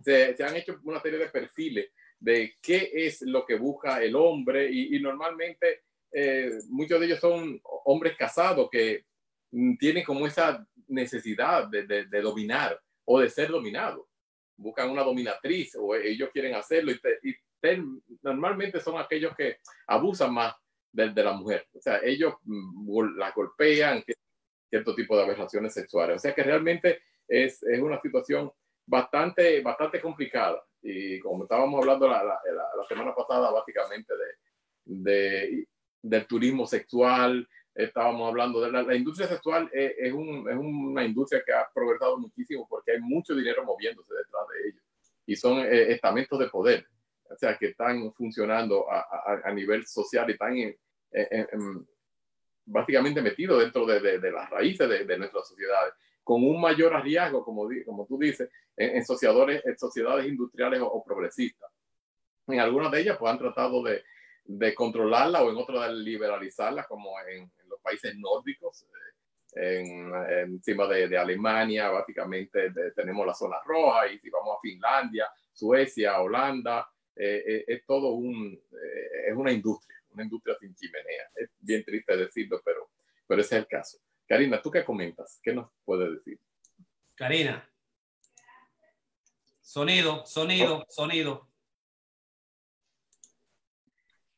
Se, 0.00 0.37
se 0.37 0.44
han 0.44 0.56
hecho 0.56 0.78
una 0.85 1.00
serie 1.00 1.18
de 1.18 1.28
perfiles 1.28 1.90
de 2.18 2.54
qué 2.62 2.90
es 2.94 3.22
lo 3.22 3.44
que 3.44 3.56
busca 3.56 4.02
el 4.02 4.16
hombre 4.16 4.70
y, 4.70 4.96
y 4.96 5.00
normalmente 5.00 5.82
eh, 6.12 6.50
muchos 6.68 6.98
de 6.98 7.06
ellos 7.06 7.20
son 7.20 7.61
hombres 7.85 8.16
casados 8.16 8.68
que 8.70 9.04
mm, 9.50 9.76
tienen 9.76 10.04
como 10.04 10.26
esa 10.26 10.66
necesidad 10.88 11.68
de, 11.68 11.87
de, 11.87 12.20
dominar 12.20 12.80
o 13.04 13.20
de 13.20 13.28
ser 13.28 13.50
dominado. 13.50 14.09
Buscan 14.56 14.90
una 14.90 15.02
dominatriz 15.02 15.76
o 15.78 15.94
ellos 15.94 16.30
quieren 16.32 16.54
hacerlo 16.54 16.92
y, 16.92 17.30
y 17.30 17.37
normalmente 18.22 18.80
son 18.80 18.98
aquellos 18.98 19.35
que 19.37 19.59
abusan 19.87 20.32
más 20.32 20.54
de, 20.96 21.24
la 21.24 21.32
mujer. 21.32 21.66
O 21.74 21.80
sea, 21.80 22.00
ellos 22.02 22.35
mm, 22.44 23.16
la 23.18 23.30
golpean, 23.32 24.02
cierto 24.68 24.94
tipo 24.94 25.16
de 25.16 25.24
aberraciones 25.24 25.74
sexuales. 25.74 26.16
O 26.16 26.18
sea 26.18 26.35
que 26.35 26.42
realmente 26.42 27.00
es, 27.28 27.62
es 27.62 27.80
una 27.80 28.00
situación 28.00 28.50
bastante, 28.87 29.61
bastante 29.61 30.00
complicada. 30.00 30.62
Y 30.82 31.18
como 31.20 31.44
estábamos 31.44 31.80
hablando 31.80 32.09
la, 32.09 32.22
la, 32.22 32.40
la 32.44 32.87
semana 32.88 33.14
pasada, 33.14 33.50
básicamente 33.50 34.12
de, 34.14 35.11
de, 35.11 35.68
del 36.02 36.26
turismo 36.26 36.66
sexual, 36.66 37.46
estábamos 37.74 38.28
hablando 38.28 38.61
de 38.61 38.70
la, 38.70 38.94
industria 38.94 39.28
sexual, 39.28 39.68
es, 39.72 39.92
es, 39.98 40.12
un, 40.12 40.48
es, 40.48 40.56
una 40.56 41.04
industria 41.04 41.42
que 41.44 41.52
ha 41.52 41.68
progresado 41.74 42.18
muchísimo 42.18 42.66
porque 42.68 42.92
hay 42.92 43.00
mucho 43.00 43.35
dinero 43.35 43.64
moviéndose 43.64 44.14
detrás 44.14 44.42
de 44.48 44.68
ellos. 44.68 44.82
Y 45.26 45.37
son 45.37 45.59
eh, 45.59 45.92
estamentos 45.92 46.38
de 46.38 46.48
poder, 46.48 46.87
o 47.28 47.37
sea, 47.37 47.59
que 47.59 47.66
están 47.66 48.12
funcionando 48.14 48.90
a, 48.90 49.00
a, 49.00 49.40
a 49.44 49.52
nivel 49.52 49.85
social 49.87 50.28
y 50.28 50.32
están 50.32 50.56
en, 50.56 50.76
básicamente 52.64 53.22
metidos 53.22 53.61
dentro 53.61 53.87
de, 53.87 54.18
las 54.31 54.50
raíces 54.50 54.88
de, 54.88 55.05
de 55.05 55.18
nuestras 55.18 55.48
sociedades 55.48 55.94
con 56.26 56.42
un 56.42 56.61
mayor 56.61 56.92
arriesgo, 56.92 57.44
como, 57.44 57.68
como 57.85 58.05
tú 58.05 58.18
dices, 58.18 58.50
en, 58.76 59.05
sociedades, 59.05 59.64
en 59.64 59.79
sociedades 59.79 60.26
industriales 60.26 60.81
o, 60.83 61.05
progresistas. 61.05 61.70
En 62.48 62.59
algunas 62.59 62.90
de 62.90 63.00
ellas 63.00 63.16
pues, 63.16 63.33
han 63.33 63.38
tratado 63.38 63.81
de, 63.85 64.74
controlarla 64.74 65.44
o 65.44 65.50
en 65.52 65.57
otras 65.57 65.88
de 65.88 65.94
liberalizarla, 65.94 66.83
como 66.88 67.12
en, 67.29 67.48
los 67.68 67.81
países 67.81 68.16
nórdicos, 68.16 68.88
eh, 69.55 69.79
en, 69.79 70.12
encima 70.55 70.88
de, 70.88 71.07
de, 71.07 71.16
Alemania, 71.16 71.90
básicamente 71.90 72.72
tenemos 72.96 73.24
la 73.24 73.35
zona 73.35 73.59
roja, 73.64 74.09
y 74.09 74.18
si 74.18 74.29
vamos 74.29 74.57
a 74.57 74.61
Finlandia, 74.61 75.29
Suecia, 75.52 76.20
Holanda, 76.20 76.90
eh, 77.14 77.44
eh, 77.46 77.64
es 77.68 77.87
todo 77.87 78.14
un, 78.14 78.61
es 79.29 79.37
una 79.37 79.52
industria, 79.52 79.95
una 80.16 80.24
industria 80.24 80.57
sin 80.59 80.74
chimenea. 80.74 81.31
Es 81.35 81.50
bien 81.61 81.85
triste 81.85 82.16
decirlo, 82.16 82.61
pero, 82.64 82.90
pero 83.26 83.40
ese 83.40 83.57
es 83.57 83.62
el 83.62 83.68
caso. 83.68 83.98
Karina, 84.26 84.61
¿tú 84.61 84.70
qué 84.70 84.85
comentas? 84.85 85.38
¿Qué 85.42 85.52
nos 85.52 85.70
puedes 85.85 86.11
decir? 86.11 86.40
Karina. 87.14 87.68
Sonido, 89.61 90.24
sonido, 90.26 90.87
sonido. 90.88 91.48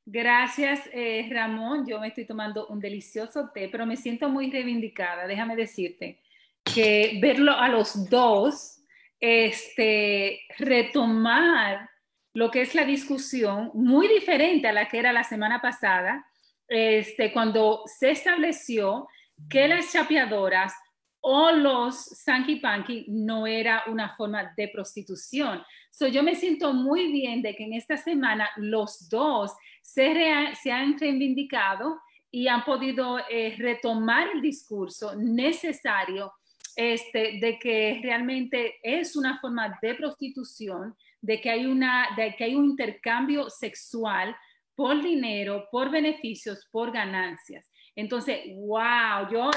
Gracias, 0.04 0.88
eh, 0.92 1.28
Ramón. 1.30 1.86
Yo 1.86 2.00
me 2.00 2.08
estoy 2.08 2.26
tomando 2.26 2.66
un 2.68 2.80
delicioso 2.80 3.50
té, 3.52 3.68
pero 3.68 3.86
me 3.86 3.96
siento 3.96 4.28
muy 4.28 4.50
reivindicada. 4.50 5.26
Déjame 5.26 5.54
decirte 5.54 6.22
que 6.64 7.18
verlo 7.20 7.52
a 7.52 7.68
los 7.68 8.08
dos, 8.08 8.82
este, 9.20 10.40
retomar 10.58 11.90
lo 12.38 12.52
que 12.52 12.60
es 12.60 12.72
la 12.76 12.84
discusión, 12.84 13.72
muy 13.74 14.06
diferente 14.06 14.68
a 14.68 14.72
la 14.72 14.88
que 14.88 15.00
era 15.00 15.12
la 15.12 15.24
semana 15.24 15.60
pasada, 15.60 16.24
este, 16.68 17.32
cuando 17.32 17.82
se 17.86 18.12
estableció 18.12 19.08
que 19.50 19.66
las 19.66 19.90
chapeadoras 19.90 20.72
o 21.20 21.50
los 21.50 21.96
sanky 21.96 22.60
panky 22.60 23.06
no 23.08 23.44
era 23.44 23.82
una 23.88 24.10
forma 24.10 24.52
de 24.56 24.68
prostitución. 24.68 25.64
So, 25.90 26.06
yo 26.06 26.22
me 26.22 26.36
siento 26.36 26.72
muy 26.72 27.10
bien 27.10 27.42
de 27.42 27.56
que 27.56 27.64
en 27.64 27.72
esta 27.72 27.96
semana 27.96 28.48
los 28.54 29.08
dos 29.08 29.52
se, 29.82 30.14
se 30.62 30.70
han 30.70 30.96
reivindicado 30.96 32.00
y 32.30 32.46
han 32.46 32.64
podido 32.64 33.18
eh, 33.28 33.56
retomar 33.58 34.28
el 34.32 34.40
discurso 34.40 35.16
necesario 35.16 36.32
este, 36.76 37.40
de 37.40 37.58
que 37.58 37.98
realmente 38.00 38.76
es 38.80 39.16
una 39.16 39.40
forma 39.40 39.76
de 39.82 39.96
prostitución, 39.96 40.94
de 41.20 41.40
que 41.40 41.50
hay, 41.50 41.66
una, 41.66 42.08
de 42.16 42.34
que 42.36 42.44
hay 42.44 42.54
un 42.54 42.64
intercambio 42.64 43.50
sexual 43.50 44.36
por 44.74 45.02
dinero, 45.02 45.68
por 45.72 45.90
beneficios, 45.90 46.66
por 46.70 46.92
ganancias. 46.92 47.70
Entonces, 47.96 48.42
wow, 48.54 49.28
yo, 49.30 49.50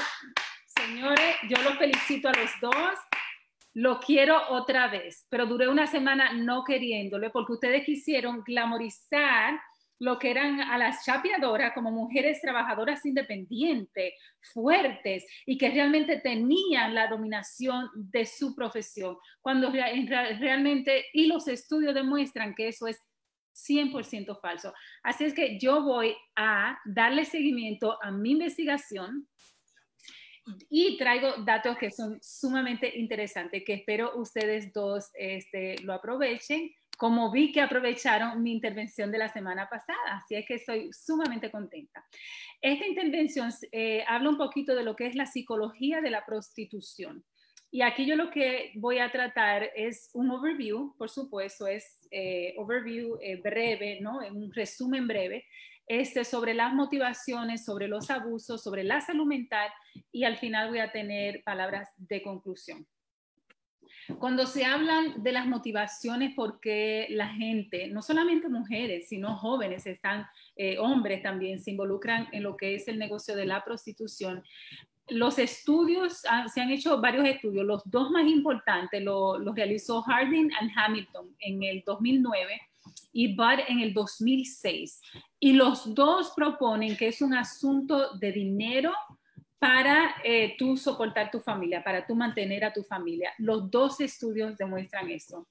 señores, 0.65 1.35
yo 1.47 1.61
los 1.61 1.77
felicito 1.77 2.27
a 2.29 2.33
los 2.33 2.49
dos. 2.59 2.97
Lo 3.73 3.99
quiero 3.99 4.49
otra 4.49 4.87
vez, 4.87 5.27
pero 5.29 5.45
duré 5.45 5.67
una 5.67 5.87
semana 5.87 6.33
no 6.33 6.63
queriéndole 6.65 7.29
porque 7.29 7.53
ustedes 7.53 7.85
quisieron 7.85 8.43
glamorizar 8.43 9.61
lo 10.01 10.17
que 10.17 10.31
eran 10.31 10.59
a 10.61 10.79
las 10.79 11.05
chapeadoras 11.05 11.73
como 11.75 11.91
mujeres 11.91 12.41
trabajadoras 12.41 13.05
independientes, 13.05 14.15
fuertes 14.51 15.23
y 15.45 15.59
que 15.59 15.69
realmente 15.69 16.19
tenían 16.19 16.95
la 16.95 17.05
dominación 17.05 17.87
de 17.93 18.25
su 18.25 18.55
profesión, 18.55 19.15
cuando 19.41 19.69
realmente, 19.71 21.05
y 21.13 21.27
los 21.27 21.47
estudios 21.47 21.93
demuestran 21.93 22.55
que 22.55 22.69
eso 22.69 22.87
es 22.87 22.99
100% 23.53 24.41
falso. 24.41 24.73
Así 25.03 25.25
es 25.25 25.35
que 25.35 25.59
yo 25.59 25.83
voy 25.83 26.15
a 26.35 26.79
darle 26.83 27.23
seguimiento 27.23 27.99
a 28.01 28.09
mi 28.09 28.31
investigación 28.31 29.27
y 30.67 30.97
traigo 30.97 31.43
datos 31.45 31.77
que 31.77 31.91
son 31.91 32.17
sumamente 32.23 32.97
interesantes, 32.97 33.61
que 33.63 33.73
espero 33.73 34.17
ustedes 34.17 34.73
dos 34.73 35.11
este, 35.13 35.75
lo 35.83 35.93
aprovechen, 35.93 36.71
como 37.01 37.31
vi 37.31 37.51
que 37.51 37.61
aprovecharon 37.61 38.43
mi 38.43 38.51
intervención 38.51 39.11
de 39.11 39.17
la 39.17 39.33
semana 39.33 39.67
pasada, 39.67 40.17
así 40.17 40.35
es 40.35 40.45
que 40.45 40.53
estoy 40.53 40.93
sumamente 40.93 41.49
contenta. 41.49 42.05
Esta 42.61 42.85
intervención 42.85 43.49
eh, 43.71 44.03
habla 44.07 44.29
un 44.29 44.37
poquito 44.37 44.75
de 44.75 44.83
lo 44.83 44.95
que 44.95 45.07
es 45.07 45.15
la 45.15 45.25
psicología 45.25 45.99
de 45.99 46.11
la 46.11 46.23
prostitución. 46.23 47.25
Y 47.71 47.81
aquí 47.81 48.05
yo 48.05 48.15
lo 48.15 48.29
que 48.29 48.73
voy 48.75 48.99
a 48.99 49.11
tratar 49.11 49.71
es 49.75 50.11
un 50.13 50.29
overview, 50.29 50.95
por 50.95 51.09
supuesto, 51.09 51.65
es 51.65 52.07
eh, 52.11 52.53
overview 52.59 53.17
eh, 53.19 53.37
breve, 53.37 53.97
¿no? 53.99 54.19
Un 54.19 54.53
resumen 54.53 55.07
breve 55.07 55.45
este, 55.87 56.23
sobre 56.23 56.53
las 56.53 56.71
motivaciones, 56.71 57.65
sobre 57.65 57.87
los 57.87 58.11
abusos, 58.11 58.61
sobre 58.61 58.83
la 58.83 59.01
salud 59.01 59.25
mental 59.25 59.71
y 60.11 60.23
al 60.23 60.37
final 60.37 60.69
voy 60.69 60.81
a 60.81 60.91
tener 60.91 61.41
palabras 61.43 61.89
de 61.97 62.21
conclusión. 62.21 62.85
Cuando 64.19 64.45
se 64.45 64.65
hablan 64.65 65.23
de 65.23 65.31
las 65.31 65.47
motivaciones, 65.47 66.33
porque 66.35 67.07
la 67.09 67.29
gente, 67.29 67.87
no 67.87 68.01
solamente 68.01 68.49
mujeres, 68.49 69.07
sino 69.09 69.37
jóvenes, 69.37 69.85
están, 69.85 70.25
eh, 70.55 70.77
hombres 70.79 71.23
también, 71.23 71.59
se 71.59 71.71
involucran 71.71 72.27
en 72.31 72.43
lo 72.43 72.57
que 72.57 72.75
es 72.75 72.87
el 72.87 72.99
negocio 72.99 73.35
de 73.35 73.45
la 73.45 73.63
prostitución, 73.63 74.43
los 75.11 75.39
estudios, 75.39 76.21
se 76.53 76.61
han 76.61 76.71
hecho 76.71 77.01
varios 77.01 77.25
estudios, 77.27 77.65
los 77.65 77.81
dos 77.85 78.11
más 78.11 78.25
importantes 78.27 79.03
los 79.03 79.55
realizó 79.55 80.01
Harding 80.01 80.49
and 80.59 80.71
Hamilton 80.75 81.35
en 81.39 81.63
el 81.63 81.83
2009 81.85 82.61
y 83.11 83.35
Budd 83.35 83.59
en 83.67 83.79
el 83.79 83.93
2006. 83.93 85.01
Y 85.39 85.53
los 85.53 85.93
dos 85.93 86.31
proponen 86.35 86.95
que 86.95 87.09
es 87.09 87.21
un 87.21 87.33
asunto 87.33 88.17
de 88.17 88.31
dinero 88.31 88.93
para 89.61 90.15
eh, 90.23 90.55
tú 90.57 90.75
soportar 90.75 91.29
tu 91.29 91.39
familia, 91.39 91.83
para 91.83 92.07
tú 92.07 92.15
mantener 92.15 92.65
a 92.65 92.73
tu 92.73 92.81
familia. 92.81 93.31
Los 93.37 93.69
dos 93.69 94.01
estudios 94.01 94.57
demuestran 94.57 95.11
eso. 95.11 95.47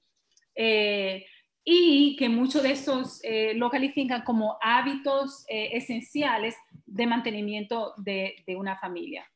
Eh, 0.53 1.25
y 1.63 2.17
que 2.17 2.27
muchos 2.27 2.61
de 2.61 2.71
esos 2.71 3.21
eh, 3.23 3.53
lo 3.53 3.69
califican 3.69 4.23
como 4.23 4.57
hábitos 4.61 5.45
esenciales 5.47 6.57
de 6.85 7.07
mantenimiento 7.07 7.93
de 7.99 8.43
una 8.57 8.75
familia. 8.75 9.30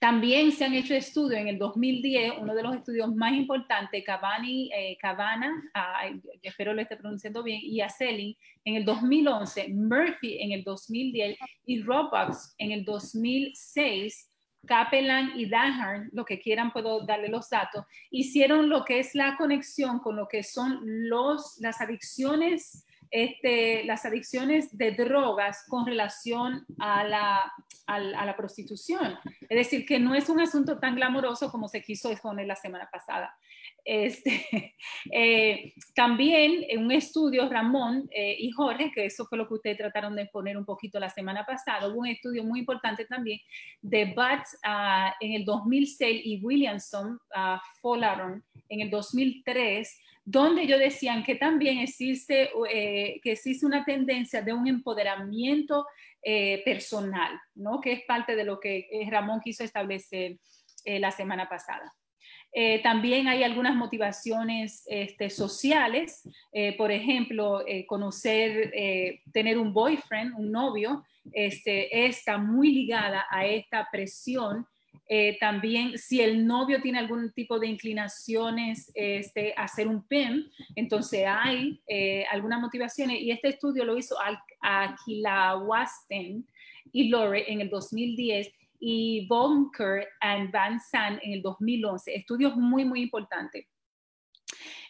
También 0.00 0.50
se 0.50 0.64
han 0.64 0.72
hecho 0.72 0.94
estudios 0.94 1.38
en 1.38 1.48
el 1.48 1.58
2010, 1.58 2.38
uno 2.40 2.54
de 2.54 2.62
los 2.62 2.74
estudios 2.74 3.14
más 3.14 3.34
importantes, 3.34 4.02
Cavani, 4.02 4.70
eh, 4.74 4.96
Cavana, 4.98 5.62
espero 6.42 6.72
lo 6.72 6.80
esté 6.80 6.96
pronunciando 6.96 7.42
bien, 7.42 7.60
y 7.62 7.82
Aselin 7.82 8.34
en 8.64 8.76
el 8.76 8.86
2011, 8.86 9.68
Murphy 9.68 10.38
en 10.40 10.52
el 10.52 10.64
2010 10.64 11.36
y 11.66 11.82
Robox 11.82 12.54
en 12.56 12.72
el 12.72 12.82
2006 12.82 14.30
Capellan 14.66 15.38
y 15.38 15.46
Dahan, 15.48 16.08
lo 16.12 16.24
que 16.24 16.40
quieran 16.40 16.72
puedo 16.72 17.04
darle 17.04 17.28
los 17.28 17.48
datos, 17.48 17.84
hicieron 18.10 18.68
lo 18.68 18.84
que 18.84 19.00
es 19.00 19.14
la 19.14 19.36
conexión 19.36 20.00
con 20.00 20.16
lo 20.16 20.28
que 20.28 20.42
son 20.42 20.80
los, 20.82 21.56
las 21.60 21.80
adicciones 21.80 22.86
este, 23.10 23.84
las 23.84 24.04
adicciones 24.04 24.76
de 24.76 24.92
drogas 24.92 25.64
con 25.68 25.86
relación 25.86 26.64
a 26.78 27.04
la, 27.04 27.52
a, 27.86 28.00
la 28.00 28.36
prostitución. 28.36 29.18
Es 29.48 29.58
decir, 29.58 29.84
que 29.84 29.98
no 29.98 30.14
es 30.14 30.28
un 30.28 30.40
asunto 30.40 30.78
tan 30.78 30.94
glamoroso 30.94 31.50
como 31.50 31.68
se 31.68 31.82
quiso 31.82 32.10
exponer 32.10 32.46
la 32.46 32.56
semana 32.56 32.88
pasada. 32.90 33.36
Este, 33.90 34.76
eh, 35.12 35.74
también 35.96 36.64
en 36.68 36.84
un 36.84 36.92
estudio, 36.92 37.48
Ramón 37.48 38.08
eh, 38.12 38.36
y 38.38 38.52
Jorge, 38.52 38.92
que 38.94 39.06
eso 39.06 39.26
fue 39.26 39.36
lo 39.36 39.48
que 39.48 39.54
ustedes 39.54 39.78
trataron 39.78 40.14
de 40.14 40.26
poner 40.26 40.56
un 40.56 40.64
poquito 40.64 41.00
la 41.00 41.10
semana 41.10 41.44
pasada, 41.44 41.88
hubo 41.88 41.98
un 41.98 42.06
estudio 42.06 42.44
muy 42.44 42.60
importante 42.60 43.04
también 43.06 43.40
de 43.82 44.04
Butts 44.04 44.56
uh, 44.64 45.10
en 45.18 45.32
el 45.32 45.44
2006 45.44 46.22
y 46.24 46.40
Williamson, 46.40 47.18
uh, 47.34 48.40
en 48.68 48.80
el 48.80 48.90
2003, 48.90 50.00
donde 50.24 50.62
ellos 50.62 50.78
decían 50.78 51.24
que 51.24 51.34
también 51.34 51.78
existe, 51.78 52.50
eh, 52.72 53.20
que 53.24 53.32
existe 53.32 53.66
una 53.66 53.84
tendencia 53.84 54.40
de 54.40 54.52
un 54.52 54.68
empoderamiento 54.68 55.84
eh, 56.22 56.62
personal, 56.64 57.40
¿no? 57.56 57.80
que 57.80 57.90
es 57.90 58.02
parte 58.06 58.36
de 58.36 58.44
lo 58.44 58.60
que 58.60 58.86
Ramón 59.10 59.40
quiso 59.40 59.64
establecer 59.64 60.36
la 60.84 61.10
semana 61.10 61.48
pasada. 61.48 61.92
Eh, 62.52 62.80
también 62.82 63.28
hay 63.28 63.44
algunas 63.44 63.76
motivaciones 63.76 64.82
este, 64.86 65.30
sociales, 65.30 66.22
eh, 66.52 66.76
por 66.76 66.90
ejemplo, 66.90 67.66
eh, 67.66 67.86
conocer, 67.86 68.72
tener 69.32 69.58
un 69.58 69.72
boyfriend, 69.72 70.34
un 70.36 70.50
novio, 70.50 71.04
este, 71.32 72.06
está 72.06 72.38
muy 72.38 72.72
ligada 72.72 73.26
a 73.30 73.46
esta 73.46 73.88
presión. 73.90 74.66
también 75.40 75.98
si 75.98 76.20
el 76.20 76.46
novio 76.46 76.80
tiene 76.80 77.00
algún 77.00 77.32
tipo 77.32 77.58
de 77.58 77.66
inclinaciones 77.66 78.92
este, 78.94 79.52
a 79.56 79.64
hacer 79.64 79.88
un 79.88 80.04
PEM, 80.06 80.44
entonces 80.76 81.26
hay 81.26 81.80
algunas 82.30 82.60
motivaciones 82.60 83.20
y 83.20 83.32
este 83.32 83.48
estudio 83.48 83.84
lo 83.84 83.96
hizo 83.98 84.16
Aquila 84.60 85.56
Wasten 85.56 86.46
y 86.92 87.08
Lore 87.08 87.52
en 87.52 87.60
el 87.60 87.70
2010 87.70 88.52
y 88.80 89.26
Bonker 89.28 90.08
and 90.20 90.50
Van 90.50 90.80
Zandt 90.80 91.20
en 91.22 91.34
el 91.34 91.42
2011. 91.42 92.14
Estudios 92.14 92.56
muy, 92.56 92.84
muy 92.84 93.02
importantes. 93.02 93.66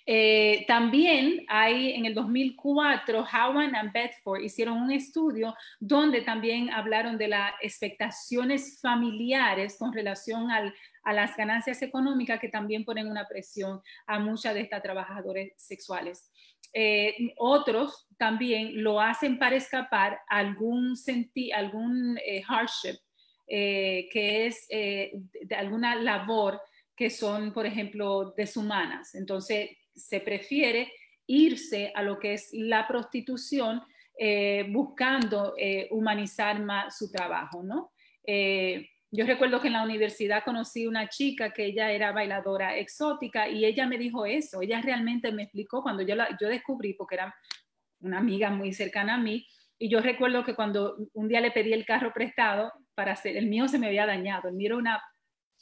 Eh, 0.06 0.64
también 0.66 1.44
hay 1.48 1.92
en 1.92 2.06
el 2.06 2.14
2004, 2.14 3.22
Howan 3.22 3.76
and 3.76 3.92
Bedford 3.92 4.40
hicieron 4.40 4.78
un 4.78 4.90
estudio 4.90 5.54
donde 5.78 6.22
también 6.22 6.70
hablaron 6.70 7.18
de 7.18 7.28
las 7.28 7.52
expectaciones 7.60 8.80
familiares 8.80 9.76
con 9.78 9.92
relación 9.92 10.50
al, 10.50 10.74
a 11.04 11.12
las 11.12 11.36
ganancias 11.36 11.82
económicas 11.82 12.40
que 12.40 12.48
también 12.48 12.84
ponen 12.84 13.08
una 13.08 13.28
presión 13.28 13.82
a 14.06 14.18
muchas 14.18 14.54
de 14.54 14.62
estas 14.62 14.82
trabajadoras 14.82 15.48
sexuales. 15.56 16.32
Eh, 16.72 17.34
otros 17.36 18.08
también 18.16 18.82
lo 18.82 19.00
hacen 19.00 19.38
para 19.38 19.56
escapar 19.56 20.20
algún, 20.28 20.94
algún 21.54 22.18
eh, 22.18 22.42
hardship 22.42 22.96
eh, 23.52 24.08
que 24.12 24.46
es 24.46 24.64
eh, 24.68 25.10
de 25.42 25.56
alguna 25.56 25.96
labor 25.96 26.62
que 26.94 27.10
son, 27.10 27.52
por 27.52 27.66
ejemplo, 27.66 28.32
deshumanas. 28.36 29.16
Entonces, 29.16 29.70
se 29.92 30.20
prefiere 30.20 30.92
irse 31.26 31.90
a 31.96 32.02
lo 32.04 32.20
que 32.20 32.34
es 32.34 32.50
la 32.52 32.86
prostitución 32.86 33.82
eh, 34.16 34.66
buscando 34.70 35.56
humanizar 35.90 36.60
más 36.60 36.96
su 36.96 37.10
trabajo, 37.10 37.62
¿no? 37.62 37.90
yo 39.12 39.26
recuerdo 39.26 39.60
que 39.60 39.66
en 39.66 39.72
la 39.72 39.82
universidad 39.82 40.44
conocí 40.44 40.86
una 40.86 41.08
chica 41.08 41.52
que 41.52 41.64
ella 41.64 41.90
era 41.90 42.12
bailadora 42.12 42.76
exótica 42.76 43.48
y 43.48 43.64
ella 43.64 43.84
me 43.84 43.98
dijo 43.98 44.24
eso, 44.24 44.62
ella 44.62 44.80
realmente 44.80 45.32
me 45.32 45.42
explicó 45.42 45.82
cuando 45.82 46.04
yo, 46.04 46.14
la, 46.14 46.28
yo 46.40 46.46
descubrí, 46.46 46.94
porque 46.94 47.16
era 47.16 47.34
una 48.02 48.18
amiga 48.18 48.50
muy 48.50 48.72
cercana 48.72 49.14
a 49.14 49.18
mí, 49.18 49.44
y 49.82 49.88
yo 49.88 50.00
recuerdo 50.00 50.44
que 50.44 50.54
cuando 50.54 50.98
un 51.14 51.26
día 51.26 51.40
le 51.40 51.52
pedí 51.52 51.72
el 51.72 51.86
carro 51.86 52.12
prestado 52.12 52.70
para 52.94 53.12
hacer, 53.12 53.38
el 53.38 53.46
mío 53.46 53.66
se 53.66 53.78
me 53.78 53.86
había 53.86 54.04
dañado, 54.04 54.50
el 54.50 54.54
mío 54.54 54.68
era 54.68 54.76
una, 54.76 55.02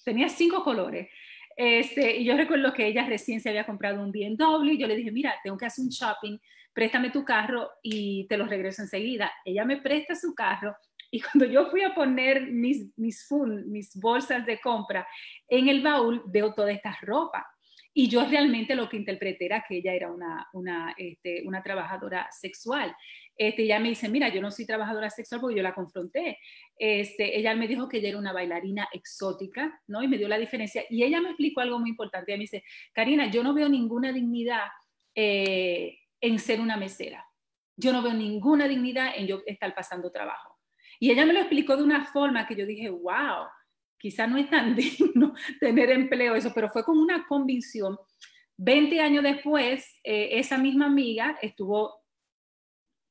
tenía 0.04 0.28
cinco 0.28 0.64
colores. 0.64 1.08
Este, 1.56 2.16
y 2.16 2.24
yo 2.24 2.36
recuerdo 2.36 2.72
que 2.72 2.86
ella 2.86 3.06
recién 3.06 3.40
se 3.40 3.48
había 3.48 3.64
comprado 3.64 4.02
un 4.02 4.10
BMW 4.10 4.72
y 4.72 4.78
yo 4.78 4.88
le 4.88 4.96
dije, 4.96 5.12
mira, 5.12 5.36
tengo 5.44 5.56
que 5.56 5.66
hacer 5.66 5.84
un 5.84 5.90
shopping, 5.90 6.36
préstame 6.72 7.10
tu 7.10 7.24
carro 7.24 7.70
y 7.80 8.26
te 8.26 8.36
lo 8.36 8.46
regreso 8.46 8.82
enseguida. 8.82 9.32
Ella 9.44 9.64
me 9.64 9.76
presta 9.76 10.16
su 10.16 10.34
carro 10.34 10.76
y 11.12 11.20
cuando 11.22 11.44
yo 11.44 11.70
fui 11.70 11.82
a 11.82 11.94
poner 11.94 12.50
mis, 12.50 12.90
mis, 12.96 13.24
mis 13.66 13.94
bolsas 13.94 14.44
de 14.44 14.60
compra 14.60 15.06
en 15.48 15.68
el 15.68 15.80
baúl, 15.80 16.24
veo 16.26 16.54
toda 16.54 16.72
esta 16.72 16.98
ropa. 17.02 17.46
Y 17.94 18.08
yo 18.08 18.24
realmente 18.28 18.74
lo 18.74 18.88
que 18.88 18.96
interpreté 18.96 19.46
era 19.46 19.64
que 19.66 19.78
ella 19.78 19.92
era 19.92 20.12
una, 20.12 20.46
una, 20.52 20.94
este, 20.96 21.42
una 21.44 21.62
trabajadora 21.62 22.28
sexual. 22.30 22.94
Este, 23.38 23.62
ella 23.62 23.78
me 23.78 23.90
dice, 23.90 24.08
mira, 24.08 24.28
yo 24.28 24.42
no 24.42 24.50
soy 24.50 24.66
trabajadora 24.66 25.08
sexual 25.10 25.40
porque 25.40 25.56
yo 25.56 25.62
la 25.62 25.72
confronté. 25.72 26.38
Este, 26.76 27.38
ella 27.38 27.54
me 27.54 27.68
dijo 27.68 27.88
que 27.88 27.98
ella 27.98 28.08
era 28.08 28.18
una 28.18 28.32
bailarina 28.32 28.88
exótica, 28.92 29.80
¿no? 29.86 30.02
Y 30.02 30.08
me 30.08 30.18
dio 30.18 30.26
la 30.26 30.38
diferencia. 30.38 30.82
Y 30.90 31.04
ella 31.04 31.20
me 31.20 31.28
explicó 31.28 31.60
algo 31.60 31.78
muy 31.78 31.90
importante. 31.90 32.32
Ella 32.32 32.38
me 32.38 32.44
dice, 32.44 32.64
Karina, 32.92 33.30
yo 33.30 33.44
no 33.44 33.54
veo 33.54 33.68
ninguna 33.68 34.12
dignidad 34.12 34.66
eh, 35.14 36.00
en 36.20 36.40
ser 36.40 36.60
una 36.60 36.76
mesera. 36.76 37.24
Yo 37.76 37.92
no 37.92 38.02
veo 38.02 38.12
ninguna 38.12 38.66
dignidad 38.66 39.12
en 39.16 39.28
yo 39.28 39.42
estar 39.46 39.72
pasando 39.72 40.10
trabajo. 40.10 40.58
Y 40.98 41.12
ella 41.12 41.24
me 41.24 41.32
lo 41.32 41.38
explicó 41.38 41.76
de 41.76 41.84
una 41.84 42.06
forma 42.06 42.44
que 42.44 42.56
yo 42.56 42.66
dije, 42.66 42.90
wow, 42.90 43.46
quizá 43.98 44.26
no 44.26 44.36
es 44.36 44.50
tan 44.50 44.74
digno 44.76 45.32
tener 45.60 45.90
empleo, 45.90 46.34
eso, 46.34 46.50
pero 46.52 46.70
fue 46.70 46.82
como 46.82 47.00
una 47.00 47.24
convicción. 47.28 47.96
Veinte 48.56 49.00
años 49.00 49.22
después, 49.22 50.00
eh, 50.02 50.30
esa 50.32 50.58
misma 50.58 50.86
amiga 50.86 51.38
estuvo 51.40 51.94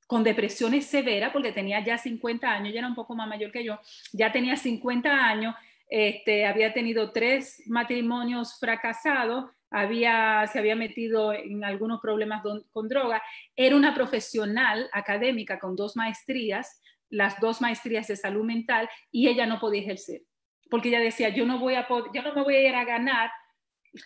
con 0.07 0.23
depresiones 0.23 0.85
severas, 0.85 1.31
porque 1.33 1.51
tenía 1.51 1.83
ya 1.83 1.97
50 1.97 2.49
años, 2.49 2.73
ya 2.73 2.79
era 2.79 2.87
un 2.87 2.95
poco 2.95 3.13
más 3.13 3.27
mayor 3.27 3.51
que 3.51 3.63
yo, 3.63 3.79
ya 4.13 4.31
tenía 4.31 4.55
50 4.55 5.09
años, 5.09 5.53
este, 5.89 6.45
había 6.45 6.73
tenido 6.73 7.11
tres 7.11 7.61
matrimonios 7.67 8.57
fracasados, 8.57 9.51
había, 9.69 10.47
se 10.51 10.59
había 10.59 10.77
metido 10.77 11.33
en 11.33 11.65
algunos 11.65 11.99
problemas 11.99 12.41
con 12.71 12.87
droga, 12.87 13.21
era 13.55 13.75
una 13.75 13.93
profesional 13.93 14.89
académica 14.93 15.59
con 15.59 15.75
dos 15.75 15.97
maestrías, 15.97 16.81
las 17.09 17.39
dos 17.41 17.61
maestrías 17.61 18.07
de 18.07 18.15
salud 18.15 18.45
mental, 18.45 18.89
y 19.11 19.27
ella 19.27 19.45
no 19.45 19.59
podía 19.59 19.81
ejercer, 19.81 20.21
porque 20.69 20.87
ella 20.87 21.01
decía, 21.01 21.29
yo 21.29 21.45
no, 21.45 21.59
voy 21.59 21.75
a 21.75 21.85
yo 22.13 22.21
no 22.21 22.33
me 22.33 22.43
voy 22.43 22.55
a 22.55 22.69
ir 22.69 22.75
a 22.75 22.85
ganar 22.85 23.29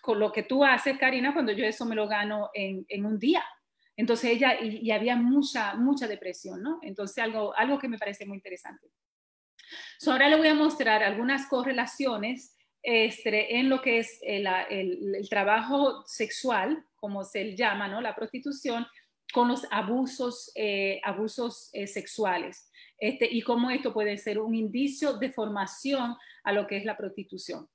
con 0.02 0.20
lo 0.20 0.32
que 0.32 0.44
tú 0.44 0.64
haces, 0.64 0.98
Karina, 0.98 1.34
cuando 1.34 1.52
yo 1.52 1.64
eso 1.66 1.86
me 1.86 1.96
lo 1.96 2.08
gano 2.08 2.50
en, 2.54 2.86
en 2.90 3.06
un 3.06 3.20
día. 3.20 3.44
Entonces 3.98 4.32
ella, 4.32 4.60
y, 4.62 4.90
había 4.92 5.16
mucha, 5.16 5.76
mucha 5.76 6.08
depresión, 6.08 6.62
¿no? 6.62 6.80
Entonces 6.82 7.18
algo, 7.20 7.56
algo 7.56 7.78
que 7.78 7.90
me 7.90 7.98
parece 7.98 8.26
muy 8.26 8.38
interesante. 8.38 8.88
ahora 10.08 10.30
le 10.30 10.38
voy 10.38 10.48
a 10.48 10.56
mostrar 10.56 11.04
algunas 11.04 11.48
correlaciones 11.48 12.58
este, 12.84 13.58
en 13.58 13.70
lo 13.70 13.82
que 13.82 14.00
es 14.00 14.20
el, 14.24 14.48
el, 14.70 15.30
trabajo 15.30 16.04
sexual, 16.08 16.84
como 16.96 17.24
se 17.24 17.56
llama, 17.56 17.88
¿no? 17.88 18.02
La 18.02 18.16
prostitución, 18.16 18.88
con 19.32 19.48
los 19.48 19.66
abusos, 19.72 20.52
eh, 20.56 21.00
abusos 21.04 21.70
eh, 21.74 21.88
sexuales. 21.88 22.70
Este, 22.98 23.28
y 23.32 23.42
cómo 23.42 23.72
esto 23.72 23.94
puede 23.94 24.18
ser 24.18 24.40
un 24.40 24.54
indicio 24.56 25.14
de 25.14 25.32
formación 25.32 26.16
a 26.44 26.52
lo 26.52 26.68
que 26.68 26.78
es 26.78 26.86
la 26.86 26.98
prostitución. 26.98 27.68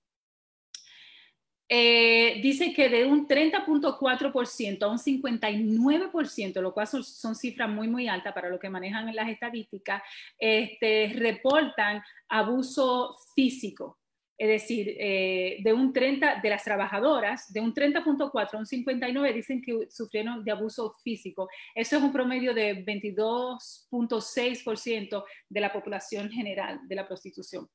Eh, 1.68 2.38
dice 2.42 2.72
que 2.72 2.88
de 2.88 3.05
un 3.05 3.26
30.4% 3.26 4.83
a 4.83 4.88
un 4.88 4.98
59%, 4.98 6.61
lo 6.61 6.72
cual 6.72 6.87
son, 6.87 7.35
cifras 7.35 7.68
muy, 7.68 7.88
muy 7.88 8.07
altas 8.07 8.33
para 8.33 8.48
lo 8.48 8.61
que 8.61 8.70
manejan 8.70 9.09
en 9.09 9.16
las 9.16 9.29
estadísticas, 9.29 10.00
este, 10.38 11.12
reportan 11.16 12.00
abuso 12.29 13.16
físico. 13.35 13.98
Es 14.38 14.48
decir, 14.48 14.94
eh, 15.00 15.61
de 15.64 15.72
un 15.72 15.94
30 15.94 16.40
de 16.42 16.50
las 16.50 16.62
trabajadoras, 16.62 17.50
de 17.52 17.61
un 17.61 17.72
30.4 17.72 18.52
a 18.52 18.59
un 18.59 18.66
59 18.66 19.33
dicen 19.33 19.62
que 19.62 19.87
sufrieron 19.90 20.44
de 20.44 20.52
abuso 20.52 20.94
físico. 21.02 21.48
Eso 21.74 21.96
es 21.96 22.02
un 22.02 22.12
promedio 22.12 22.52
de 22.52 22.85
22.6% 22.85 25.24
de 25.48 25.61
la 25.61 25.72
población 25.72 26.31
general 26.31 26.81
de 26.87 26.94
la 26.94 27.09
prostitución. 27.09 27.66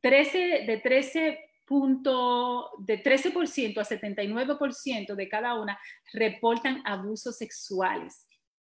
13, 0.00 0.64
de 0.66 0.78
13 0.78 1.49
de 1.70 3.02
13% 3.02 3.78
a 3.78 3.84
79% 3.84 5.14
de 5.14 5.28
cada 5.28 5.54
una 5.54 5.78
reportan 6.12 6.82
abusos 6.84 7.38
sexuales. 7.38 8.26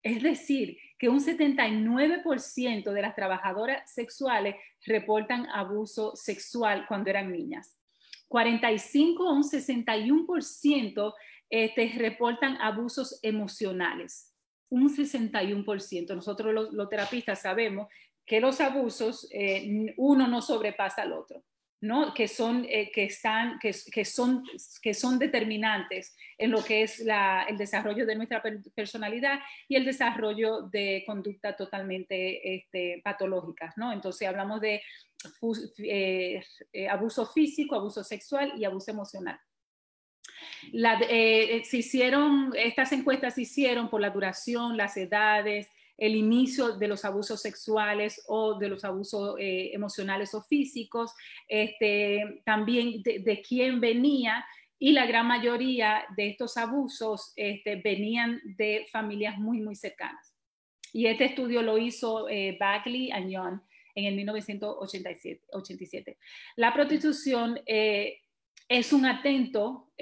Es 0.02 0.22
decir, 0.22 0.78
que 0.98 1.08
un 1.08 1.18
79% 1.20 2.92
de 2.92 3.02
las 3.02 3.16
trabajadoras 3.16 3.90
sexuales 3.92 4.54
reportan 4.86 5.48
abuso 5.48 6.14
sexual 6.14 6.84
cuando 6.86 7.10
eran 7.10 7.32
niñas. 7.32 7.76
45 8.28 9.28
a 9.28 9.32
un 9.32 9.42
61% 9.42 11.14
este, 11.50 11.92
reportan 11.96 12.56
abusos 12.60 13.18
emocionales. 13.22 14.32
Un 14.68 14.94
61%. 14.94 16.14
Nosotros 16.14 16.70
los, 16.72 16.88
terapistas 16.88 17.42
sabemos 17.42 17.88
que 18.24 18.40
los 18.40 18.60
abusos, 18.60 19.26
eh, 19.32 19.94
uno 19.96 20.28
no 20.28 20.40
sobrepasa 20.40 21.02
al 21.02 21.12
otro. 21.12 21.42
Que, 22.14 22.28
son, 22.28 22.66
eh, 22.68 22.90
que, 22.92 23.04
están, 23.04 23.58
que, 23.58 23.74
que, 23.92 24.04
son, 24.04 24.44
que 24.82 24.94
son 24.94 25.18
determinantes 25.18 26.16
en 26.38 26.50
lo 26.50 26.62
que 26.62 26.82
es 26.82 27.00
la, 27.00 27.44
el 27.48 27.56
desarrollo 27.56 28.06
de 28.06 28.14
nuestra 28.16 28.42
personalidad 28.74 29.40
y 29.68 29.76
el 29.76 29.84
desarrollo 29.84 30.62
de 30.62 31.04
conducta 31.06 31.56
totalmente 31.56 32.56
este, 32.56 33.00
patológicas. 33.04 33.74
Entonces 33.92 34.28
hablamos 34.28 34.60
de 34.60 34.82
eh, 35.78 36.42
eh, 36.72 36.88
abuso 36.88 37.26
físico, 37.26 37.74
abuso 37.74 38.04
sexual 38.04 38.52
y 38.56 38.64
abuso 38.64 38.90
emocional. 38.90 39.38
Eh, 40.72 41.62
se 41.64 41.78
hicieron, 41.78 42.52
estas 42.56 42.92
encuestas 42.92 43.34
se 43.34 43.42
hicieron 43.42 43.88
por 43.88 44.00
la 44.00 44.10
duración, 44.10 44.76
las 44.76 44.96
edades, 44.96 45.68
el 45.96 46.16
inicio 46.16 46.76
de 46.76 46.88
los 46.88 47.04
abusos 47.04 47.40
sexuales 47.40 48.22
o 48.26 48.58
de 48.58 48.68
los 48.68 48.84
abusos 48.84 49.36
eh, 49.38 49.70
emocionales 49.72 50.34
o 50.34 50.42
físicos, 50.42 51.14
este, 51.48 52.42
también 52.44 53.02
de, 53.02 53.42
quién 53.46 53.80
venía 53.80 54.44
y 54.78 54.92
la 54.92 55.06
gran 55.06 55.26
mayoría 55.26 56.04
de 56.16 56.30
estos 56.30 56.56
abusos 56.56 57.32
este, 57.36 57.76
venían 57.76 58.40
de 58.44 58.86
familias 58.90 59.38
muy, 59.38 59.60
muy 59.60 59.76
cercanas. 59.76 60.34
Y 60.92 61.06
este 61.06 61.26
estudio 61.26 61.62
lo 61.62 61.78
hizo 61.78 62.28
eh, 62.28 62.56
Bagley 62.58 63.10
and 63.10 63.30
Young 63.30 63.60
en 63.94 64.06
el 64.06 64.16
1987. 64.16 66.18
La 66.56 66.74
prostitución 66.74 67.60
eh, 67.66 68.20
es 68.68 68.92
un 68.92 69.06
atento 69.06 69.92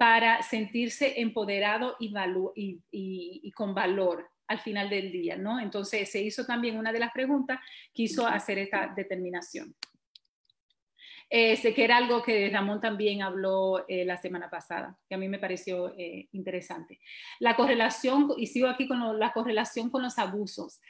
para 0.00 0.42
sentirse 0.42 1.20
empoderado 1.20 1.96
y, 2.00 2.10
y, 2.90 3.52
con 3.52 3.74
valor 3.74 4.30
al 4.50 4.58
final 4.58 4.90
del 4.90 5.12
día, 5.12 5.36
¿no? 5.36 5.60
Entonces 5.60 6.10
se 6.10 6.20
hizo 6.20 6.44
también 6.44 6.76
una 6.76 6.92
de 6.92 6.98
las 6.98 7.12
preguntas, 7.12 7.60
quiso 7.92 8.26
hacer 8.26 8.58
esta 8.58 8.92
determinación. 8.94 9.76
Este, 11.28 11.72
que 11.72 11.84
era 11.84 11.98
algo 11.98 12.20
que 12.20 12.50
Ramón 12.50 12.80
también 12.80 13.22
habló 13.22 13.84
eh, 13.86 14.04
la 14.04 14.16
semana 14.16 14.50
pasada, 14.50 14.98
que 15.08 15.14
a 15.14 15.18
mí 15.18 15.28
me 15.28 15.38
pareció 15.38 15.94
eh, 15.96 16.28
interesante. 16.32 16.98
La 17.38 17.54
correlación, 17.54 18.32
y 18.36 18.48
sigo 18.48 18.66
aquí 18.66 18.88
con 18.88 19.20
la 19.20 19.32
correlación 19.32 19.88
con 19.88 20.02
los 20.02 20.18
abusos. 20.18 20.80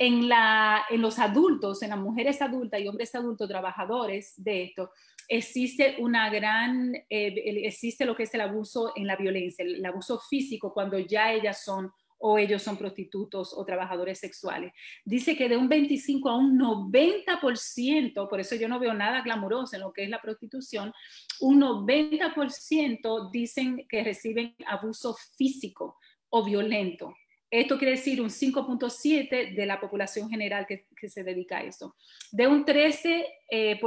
En, 0.00 0.28
la, 0.28 0.84
en 0.88 1.02
los 1.02 1.18
adultos, 1.18 1.82
en 1.82 1.90
las 1.90 1.98
mujeres 1.98 2.40
adultas 2.40 2.80
y 2.80 2.86
hombres 2.86 3.12
adultos 3.16 3.48
trabajadores 3.48 4.34
de 4.36 4.62
esto, 4.62 4.92
existe 5.26 5.96
una 5.98 6.30
gran, 6.30 6.94
eh, 6.94 7.64
existe 7.64 8.04
lo 8.04 8.14
que 8.14 8.22
es 8.22 8.34
el 8.34 8.42
abuso 8.42 8.92
en 8.94 9.08
la 9.08 9.16
violencia, 9.16 9.64
el 9.64 9.84
abuso 9.84 10.20
físico 10.20 10.72
cuando 10.72 11.00
ya 11.00 11.32
ellas 11.32 11.64
son 11.64 11.92
o 12.18 12.38
ellos 12.38 12.62
son 12.62 12.76
prostitutos 12.76 13.54
o 13.56 13.64
trabajadores 13.64 14.18
sexuales. 14.18 14.72
Dice 15.04 15.36
que 15.36 15.48
de 15.48 15.56
un 15.56 15.68
25 15.68 16.28
a 16.28 16.36
un 16.36 16.58
90%, 16.58 18.28
por 18.28 18.40
eso 18.40 18.54
yo 18.56 18.68
no 18.68 18.78
veo 18.78 18.94
nada 18.94 19.22
glamuroso 19.22 19.76
en 19.76 19.82
lo 19.82 19.92
que 19.92 20.04
es 20.04 20.10
la 20.10 20.20
prostitución, 20.20 20.92
un 21.40 21.60
90% 21.60 23.30
dicen 23.30 23.86
que 23.88 24.04
reciben 24.04 24.54
abuso 24.66 25.16
físico 25.36 25.96
o 26.30 26.44
violento. 26.44 27.14
Esto 27.50 27.78
quiere 27.78 27.92
decir 27.92 28.20
un 28.20 28.28
5.7 28.28 29.54
de 29.54 29.66
la 29.66 29.80
población 29.80 30.28
general 30.28 30.66
que, 30.66 30.86
se 31.08 31.24
dedica 31.24 31.58
a 31.58 31.62
esto. 31.62 31.96
De 32.30 32.46
un 32.46 32.66
13% 32.66 33.24
eh, 33.50 33.78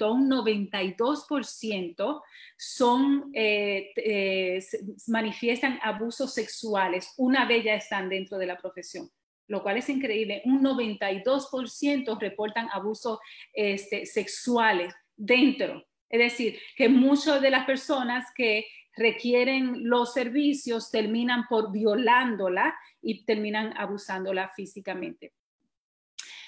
a 0.00 0.10
un 0.10 0.30
92% 0.30 2.22
son, 2.56 3.30
eh, 3.34 3.90
eh, 3.96 4.64
manifiestan 5.08 5.78
abusos 5.82 6.32
sexuales 6.32 7.12
una 7.18 7.44
vez 7.46 7.64
ya 7.64 7.74
están 7.74 8.08
dentro 8.08 8.38
de 8.38 8.46
la 8.46 8.56
profesión 8.56 9.10
lo 9.48 9.62
cual 9.62 9.76
es 9.76 9.88
increíble. 9.90 10.40
Un 10.46 10.62
92% 10.62 12.18
reportan 12.18 12.70
abusos 12.72 13.18
este, 13.52 14.06
sexuales 14.06 14.94
dentro. 15.14 15.84
Es 16.08 16.20
decir, 16.20 16.58
que 16.74 16.88
muchas 16.88 17.42
de 17.42 17.50
las 17.50 17.66
personas 17.66 18.26
que 18.34 18.66
requieren 18.96 19.88
los 19.88 20.12
servicios 20.12 20.90
terminan 20.90 21.46
por 21.48 21.72
violándola 21.72 22.74
y 23.00 23.24
terminan 23.24 23.74
abusándola 23.76 24.48
físicamente. 24.48 25.32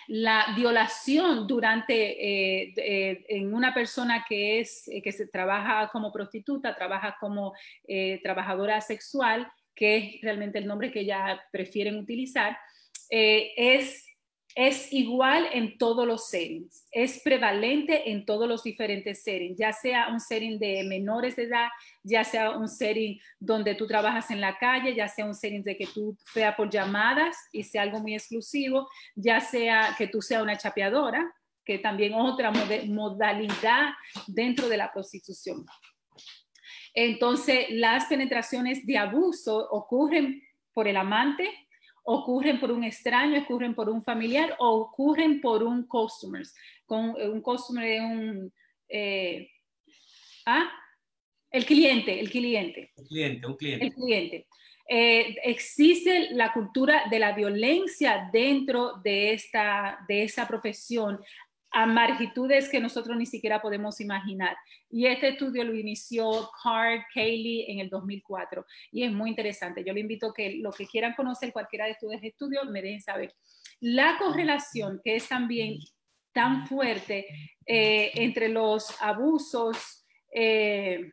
La 0.07 0.53
violación 0.55 1.47
durante, 1.47 1.95
eh, 1.95 2.75
eh, 2.77 3.25
en 3.29 3.55
una 3.55 3.73
persona 3.73 4.25
que, 4.29 4.61
es, 4.61 4.87
eh, 4.89 5.01
que 5.01 5.13
se 5.13 5.27
trabaja 5.27 5.89
como 5.91 6.13
prostituta, 6.13 6.75
trabaja 6.75 7.17
como 7.19 7.55
trabajadora 8.23 8.81
sexual, 8.81 9.51
que 9.75 9.97
es 9.97 10.23
realmente 10.23 10.59
el 10.59 10.67
nombre 10.67 10.93
que 10.93 11.05
ya 11.05 11.43
prefieren 11.51 11.97
utilizar, 11.97 12.57
es 13.11 14.07
es 14.55 14.93
igual 14.93 15.49
en 15.53 15.79
todos 15.79 16.07
los 16.07 16.29
settings, 16.29 16.87
es 16.93 17.21
prevalente 17.23 18.11
en 18.11 18.25
todos 18.25 18.49
los 18.49 18.63
diferentes 18.63 19.25
settings, 19.25 19.59
ya 19.59 19.73
sea 19.73 20.09
un 20.09 20.21
setting 20.21 20.59
de 20.61 20.85
menores 20.85 21.35
de 21.35 21.45
edad, 21.45 21.69
ya 22.05 22.23
sea 22.23 22.51
un 22.51 22.69
setting 22.69 23.19
donde 23.41 23.75
tú 23.75 23.87
trabajas 23.89 24.31
en 24.31 24.41
la 24.41 24.57
calle, 24.57 24.95
ya 24.95 25.09
sea 25.09 25.27
un 25.27 25.35
setting 25.35 25.65
de 25.65 25.77
que 25.77 25.87
tú 25.89 26.17
sea 26.33 26.55
por 26.55 26.71
llamadas 26.71 27.37
y 27.51 27.65
sea 27.65 27.83
algo 27.83 27.99
muy 27.99 28.15
exclusivo, 28.15 28.89
ya 29.17 29.41
sea 29.41 29.95
que 29.99 30.07
tú 30.07 30.23
sea 30.23 30.43
una 30.43 30.57
chapeadora, 30.57 31.35
que 31.65 31.79
también 31.79 32.15
otra 32.15 32.53
modalidad 32.53 33.91
dentro 34.29 34.69
de 34.69 34.77
la 34.77 34.93
prostitución. 34.93 35.65
Entonces, 36.93 37.67
las 37.71 38.05
penetraciones 38.05 38.87
de 38.87 38.99
abuso 38.99 39.69
ocurren 39.71 40.43
por 40.73 40.87
el 40.87 40.97
amante, 40.97 41.51
ocurren 42.05 42.61
por 42.61 42.71
un 42.71 42.85
extraño, 42.85 43.41
ocurren 43.41 43.75
por 43.75 43.89
un 43.89 44.03
familiar 44.03 44.55
o 44.59 44.69
ocurren 44.81 45.41
por 45.41 45.63
un 45.63 45.87
customer, 45.87 46.43
con 46.87 47.15
eh, 47.19 47.29
un 47.29 47.41
customer 47.41 47.85
de 47.85 48.01
un... 48.01 48.53
Eh, 48.89 49.51
¿ah? 50.47 50.71
El 51.51 51.65
cliente, 51.65 52.19
el 52.21 52.31
cliente. 52.31 52.93
El 52.97 53.07
cliente, 53.07 53.47
un 53.47 53.57
cliente. 53.57 53.87
El 53.87 53.95
cliente. 53.95 54.47
Eh, 54.87 55.37
existe 55.45 56.29
la 56.33 56.53
cultura 56.53 57.05
de 57.11 57.19
la 57.19 57.33
violencia 57.33 58.29
dentro 58.31 59.01
de 59.03 59.33
esta, 59.33 60.05
de 60.07 60.25
esa 60.25 60.47
profesión 60.47 61.19
a 61.75 61.87
margitudes 61.87 62.69
que 62.69 62.79
nosotros 62.79 63.17
ni 63.17 63.27
siquiera 63.27 63.61
podemos 63.61 64.01
imaginar. 64.01 64.57
Y 64.89 65.07
este 65.07 65.31
estudio 65.31 65.65
lo 65.65 65.75
inició 65.75 66.49
Card 66.63 67.01
Cayley 67.13 67.67
en 67.69 67.81
el 67.81 67.91
2004 67.91 68.65
y 68.93 69.03
es 69.03 69.13
muy 69.13 69.31
interesante. 69.31 69.83
Yo 69.85 69.93
le 69.93 70.01
invito 70.01 70.29
a 70.29 70.35
que 70.35 70.57
lo 70.59 70.71
que 70.71 70.87
quieran 70.87 71.15
conocer 71.15 71.53
cualquiera 71.53 71.87
de 71.87 71.93
estos 71.93 72.13
estudios 72.23 72.71
me 72.71 72.81
dejen 72.81 73.01
saber. 73.01 73.35
La 73.81 74.17
correlación 74.19 75.01
que 75.05 75.17
es 75.17 75.29
también 75.29 75.79
tan 76.33 76.69
fuerte 76.69 77.27
eh, 77.67 78.13
entre 78.15 78.49
los 78.49 78.95
abusos, 79.03 80.07
eh, 80.33 81.11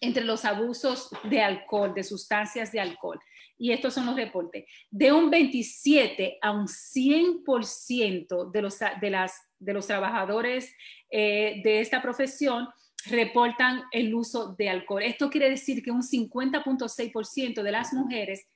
entre 0.00 0.24
los 0.24 0.46
abusos 0.46 1.10
de 1.24 1.42
alcohol, 1.42 1.92
de 1.92 2.02
sustancias 2.02 2.72
de 2.72 2.80
alcohol 2.80 3.20
y 3.60 3.72
estos 3.72 3.92
son 3.92 4.06
los 4.06 4.16
reportes, 4.16 4.64
de 4.90 5.12
un 5.12 5.28
27 5.28 6.38
a 6.40 6.50
un 6.50 6.66
100% 6.66 8.50
de 8.50 8.62
los, 8.62 8.78
de, 8.78 9.10
las, 9.10 9.49
de 9.60 9.72
los 9.72 9.86
trabajadores 9.86 10.74
eh, 11.10 11.60
de 11.62 11.80
esta 11.80 12.02
profesión 12.02 12.68
reportan 13.06 13.84
el 13.92 14.14
uso 14.14 14.54
de 14.56 14.68
alcohol. 14.68 15.02
Esto 15.02 15.30
quiere 15.30 15.48
decir 15.48 15.82
que 15.82 15.90
un 15.90 16.02
50.6% 16.02 17.62
de 17.62 17.72
las 17.72 17.92
mujeres 17.92 18.46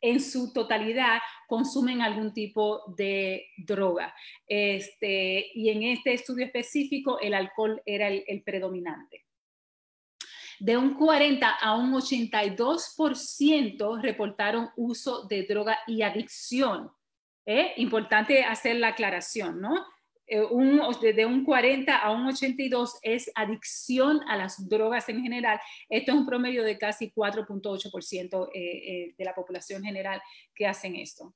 en 0.00 0.20
su 0.20 0.52
totalidad 0.52 1.20
consumen 1.46 2.02
algún 2.02 2.34
tipo 2.34 2.82
de 2.96 3.46
droga. 3.56 4.14
Este, 4.46 5.46
y 5.54 5.70
en 5.70 5.84
este 5.84 6.12
estudio 6.12 6.44
específico, 6.44 7.18
el 7.20 7.32
alcohol 7.32 7.80
era 7.86 8.08
el 8.08 8.42
predominante 8.42 9.24
de 10.58 10.76
un 10.76 10.94
40 10.94 11.48
a 11.48 11.76
un 11.76 11.92
82% 11.92 14.00
reportaron 14.00 14.70
uso 14.76 15.26
de 15.26 15.44
droga 15.44 15.78
y 15.86 16.02
adicción. 16.02 16.90
¿Eh? 17.46 17.74
Importante 17.76 18.44
hacer 18.44 18.76
la 18.76 18.88
aclaración, 18.88 19.60
¿no? 19.60 19.84
Eh, 20.26 20.42
un, 20.42 20.80
de 21.00 21.26
un 21.26 21.44
40 21.44 21.96
a 21.96 22.10
un 22.10 22.26
82 22.26 22.98
es 23.02 23.30
adicción 23.34 24.20
a 24.28 24.36
las 24.36 24.68
drogas 24.68 25.08
en 25.08 25.22
general. 25.22 25.60
Esto 25.88 26.12
es 26.12 26.18
un 26.18 26.26
promedio 26.26 26.62
de 26.64 26.78
casi 26.78 27.10
4.8% 27.10 28.48
eh, 28.54 29.14
de 29.16 29.24
la 29.24 29.34
población 29.34 29.82
general 29.82 30.20
que 30.54 30.66
hacen 30.66 30.96
esto. 30.96 31.34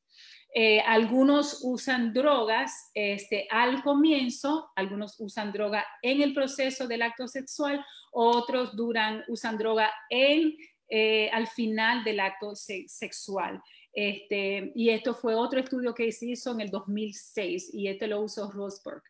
Eh, 0.55 0.81
algunos 0.81 1.61
usan 1.63 2.15
drogas 2.15 2.91
este, 2.95 3.47
al 3.51 3.83
comienzo, 3.83 4.71
algunos 4.77 5.21
usan 5.21 5.53
droga 5.53 5.85
en 6.01 6.23
el 6.23 6.33
proceso 6.33 6.87
del 6.87 7.03
acto 7.03 7.29
sexual, 7.29 7.85
otros 8.13 8.75
duran, 8.75 9.25
usan 9.29 9.59
droga 9.59 9.93
en, 10.09 10.57
eh, 10.89 11.29
al 11.33 11.49
final 11.49 12.03
del 12.03 12.21
acto 12.21 12.55
sexual. 12.55 13.61
Este, 14.01 14.71
y 14.77 14.91
esto 14.91 15.13
fue 15.13 15.35
otro 15.35 15.59
estudio 15.59 15.93
que 15.93 16.13
se 16.13 16.27
hizo 16.27 16.53
en 16.53 16.61
el 16.61 16.71
2006 16.71 17.75
y 17.75 17.89
este 17.89 18.07
lo 18.07 18.21
usó 18.21 18.49
Rosberg. 18.49 19.03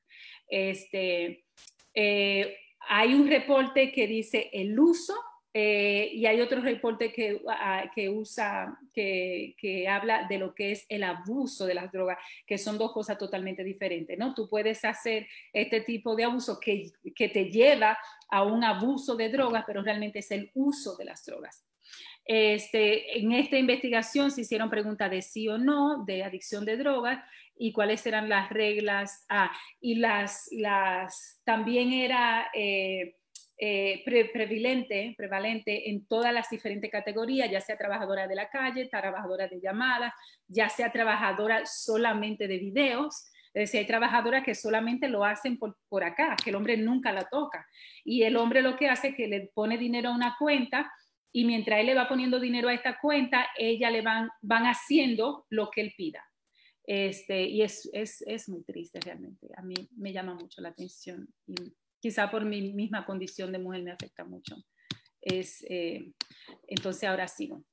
Este, 0.48 1.44
eh, 1.92 2.56
hay 2.88 3.12
un 3.12 3.28
reporte 3.28 3.92
que 3.92 4.06
dice 4.06 4.48
el 4.50 4.80
uso 4.80 5.12
eh, 5.52 6.08
y 6.14 6.24
hay 6.24 6.40
otro 6.40 6.62
reporte 6.62 7.12
que, 7.12 7.42
ah, 7.50 7.90
que 7.94 8.08
usa, 8.08 8.78
que, 8.94 9.86
habla 9.86 10.26
de 10.26 10.38
lo 10.38 10.54
que 10.54 10.72
es 10.72 10.86
el 10.88 11.04
abuso 11.04 11.66
de 11.66 11.74
las 11.74 11.92
drogas, 11.92 12.16
que 12.46 12.56
son 12.56 12.78
dos 12.78 12.92
cosas 12.92 13.18
totalmente 13.18 13.62
diferentes, 13.62 14.18
¿no? 14.18 14.32
Tú 14.32 14.48
puedes 14.48 14.86
hacer 14.86 15.26
este 15.52 15.82
tipo 15.82 16.16
de 16.16 16.24
abuso 16.24 16.58
que 16.58 17.28
te 17.28 17.44
lleva 17.50 17.98
a 18.30 18.42
un 18.42 18.64
abuso 18.64 19.16
de 19.16 19.28
drogas, 19.28 19.64
pero 19.66 19.82
realmente 19.82 20.20
es 20.20 20.30
el 20.30 20.50
uso 20.54 20.96
de 20.96 21.04
las 21.04 21.26
drogas. 21.26 21.67
Este, 22.30 23.18
en 23.18 23.32
esta 23.32 23.56
investigación 23.56 24.30
se 24.30 24.42
hicieron 24.42 24.68
preguntas 24.68 25.10
de 25.10 25.22
sí 25.22 25.48
o 25.48 25.56
no, 25.56 26.04
de 26.04 26.22
adicción 26.22 26.66
de 26.66 26.76
drogas 26.76 27.24
y 27.56 27.72
cuáles 27.72 28.04
eran 28.06 28.28
las 28.28 28.50
reglas. 28.50 29.24
Ah, 29.30 29.50
y 29.80 29.94
las, 29.96 30.50
también 31.44 31.92
era... 31.92 32.48
Eh, 32.54 33.14
eh, 33.60 34.04
prevalente, 34.04 35.16
prevalente 35.18 35.90
en 35.90 36.06
todas 36.06 36.32
las 36.32 36.48
diferentes 36.48 36.92
categorías, 36.92 37.50
ya 37.50 37.60
sea 37.60 37.76
trabajadora 37.76 38.28
de 38.28 38.36
la 38.36 38.48
calle, 38.48 38.86
trabajadora 38.86 39.48
de 39.48 39.60
llamadas, 39.60 40.12
ya 40.46 40.68
sea 40.68 40.92
trabajadora 40.92 41.66
solamente 41.66 42.46
de 42.46 42.58
videos. 42.58 43.32
Es 43.52 43.62
decir, 43.62 43.80
hay 43.80 43.86
trabajadoras 43.88 44.44
que 44.44 44.54
solamente 44.54 45.08
lo 45.08 45.24
hacen 45.24 45.58
por, 45.58 45.76
por 45.88 46.04
acá, 46.04 46.36
que 46.36 46.50
el 46.50 46.56
hombre 46.56 46.76
nunca 46.76 47.10
la 47.10 47.24
toca. 47.24 47.66
Y 48.04 48.22
el 48.22 48.36
hombre 48.36 48.62
lo 48.62 48.76
que 48.76 48.88
hace 48.88 49.08
es 49.08 49.16
que 49.16 49.26
le 49.26 49.50
pone 49.52 49.76
dinero 49.76 50.10
a 50.10 50.14
una 50.14 50.36
cuenta 50.38 50.88
y 51.32 51.44
mientras 51.44 51.80
él 51.80 51.86
le 51.86 51.94
va 51.94 52.08
poniendo 52.08 52.40
dinero 52.40 52.68
a 52.68 52.74
esta 52.74 52.98
cuenta, 53.00 53.46
ella 53.56 53.90
le 53.90 54.02
van, 54.02 54.30
van 54.40 54.64
haciendo 54.64 55.46
lo 55.50 55.70
que 55.70 55.82
él 55.82 55.94
pida. 55.96 56.24
Este, 56.84 57.42
y 57.42 57.62
es, 57.62 57.88
es, 57.92 58.22
es 58.26 58.48
muy 58.48 58.64
triste 58.64 58.98
realmente. 59.00 59.48
A 59.56 59.62
mí 59.62 59.74
me 59.96 60.12
llama 60.12 60.34
mucho 60.34 60.62
la 60.62 60.70
atención. 60.70 61.28
Y, 61.46 61.54
quizá 62.00 62.30
por 62.30 62.44
mi 62.44 62.72
misma 62.72 63.04
condición 63.04 63.52
de 63.52 63.58
mujer 63.58 63.82
me 63.82 63.92
afecta 63.92 64.24
mucho. 64.24 64.56
Es, 65.20 65.64
eh, 65.68 66.12
entonces 66.66 67.04
ahora 67.04 67.28
sigo. 67.28 67.64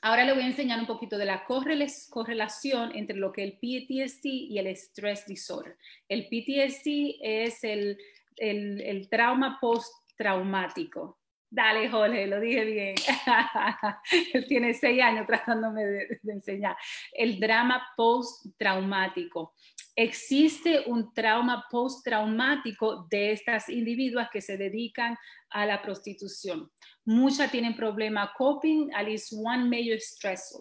Ahora 0.00 0.24
le 0.24 0.32
voy 0.32 0.42
a 0.42 0.46
enseñar 0.46 0.80
un 0.80 0.86
poquito 0.86 1.16
de 1.16 1.26
la 1.26 1.44
correlación 1.44 2.96
entre 2.96 3.16
lo 3.16 3.32
que 3.32 3.44
el 3.44 3.52
PTSD 3.52 4.24
y 4.24 4.58
el 4.58 4.66
stress 4.68 5.26
disorder. 5.26 5.76
El 6.08 6.26
PTSD 6.26 7.18
es 7.20 7.62
el, 7.62 7.96
el, 8.36 8.80
el 8.80 9.08
trauma 9.08 9.58
post-traumático. 9.60 11.20
Dale, 11.54 11.90
Jorge, 11.90 12.26
lo 12.26 12.40
dije 12.40 12.64
bien. 12.64 12.94
Él 14.32 14.46
tiene 14.46 14.72
seis 14.72 15.02
años 15.02 15.26
tratándome 15.26 15.84
de, 15.84 16.20
enseñar. 16.26 16.74
El 17.12 17.38
drama 17.38 17.88
post-traumático 17.94 19.52
existe 19.94 20.84
un 20.86 21.12
trauma 21.12 21.66
postraumático 21.70 23.06
de 23.10 23.32
estas 23.32 23.68
individuas 23.68 24.30
que 24.32 24.40
se 24.40 24.56
dedican 24.56 25.18
a 25.50 25.66
la 25.66 25.82
prostitución. 25.82 26.70
Muchas 27.04 27.50
tienen 27.50 27.76
problema 27.76 28.32
coping, 28.38 28.90
at 28.94 29.04
least 29.04 29.34
one 29.34 29.64
major 29.64 30.00
stress. 30.00 30.58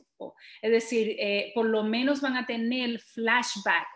Es 0.61 0.71
decir, 0.71 1.15
eh, 1.17 1.53
por 1.55 1.67
lo 1.67 1.83
menos 1.83 2.19
van 2.19 2.35
a 2.35 2.45
tener 2.45 2.99
flashback. 2.99 3.87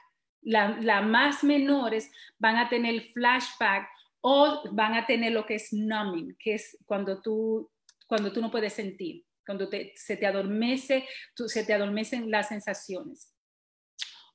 Las 0.44 0.82
la 0.82 1.02
más 1.02 1.44
menores 1.44 2.10
van 2.40 2.56
a 2.56 2.70
tener 2.70 3.02
flashback 3.12 3.86
o 4.28 4.64
van 4.72 4.96
a 4.96 5.06
tener 5.06 5.34
lo 5.34 5.46
que 5.46 5.54
es 5.54 5.72
numbing, 5.72 6.36
que 6.40 6.56
es 6.56 6.76
cuando 6.88 7.22
tú, 7.22 7.70
cuando 8.08 8.34
tú 8.34 8.42
no 8.42 8.50
puedes 8.50 8.74
sentir, 8.74 9.24
cuando 9.46 9.70
se 9.94 10.18
te 10.18 10.26
adormece, 10.26 11.08
se 11.36 11.64
te 11.64 11.74
adormecen 11.76 12.32
las 12.32 12.48
sensaciones. 12.48 13.32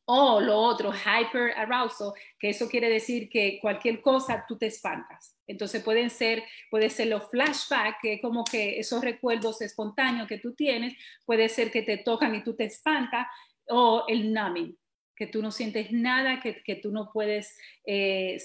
O 0.05 0.41
lo 0.41 0.57
otro, 0.57 0.93
hyper 0.93 1.55
arousal, 1.57 2.13
que 2.39 2.51
eso 2.51 2.69
quiere 2.69 2.89
decir 2.89 3.29
que 3.29 3.59
cualquier 3.61 4.01
cosa 4.01 4.45
tú 4.47 4.57
te 4.57 4.67
espantas. 4.67 5.37
Entonces 5.49 5.83
pueden 5.83 6.09
ser, 6.09 6.45
puede 6.71 6.89
ser 6.89 7.09
los 7.09 7.29
flashbacks, 7.29 7.99
que 8.01 8.21
como 8.21 8.45
que 8.45 8.79
esos 8.79 9.03
recuerdos 9.03 9.61
espontáneos 9.61 10.29
que 10.29 10.39
tú 10.39 10.55
tienes, 10.55 10.95
puede 11.27 11.49
ser 11.49 11.73
que 11.73 11.83
te 11.83 11.97
tocan 11.97 12.33
y 12.37 12.45
tú 12.45 12.55
te 12.55 12.67
espantas, 12.67 13.27
o 13.69 14.05
el 14.07 14.33
numbing, 14.33 14.79
que 15.21 15.27
tú 15.27 15.43
no 15.43 15.51
sientes 15.51 15.93
nada, 15.93 16.41
que, 16.41 16.63
que 16.63 16.77
tú 16.77 16.91
no 16.91 17.11
puedes 17.13 17.55
eh, 17.85 18.39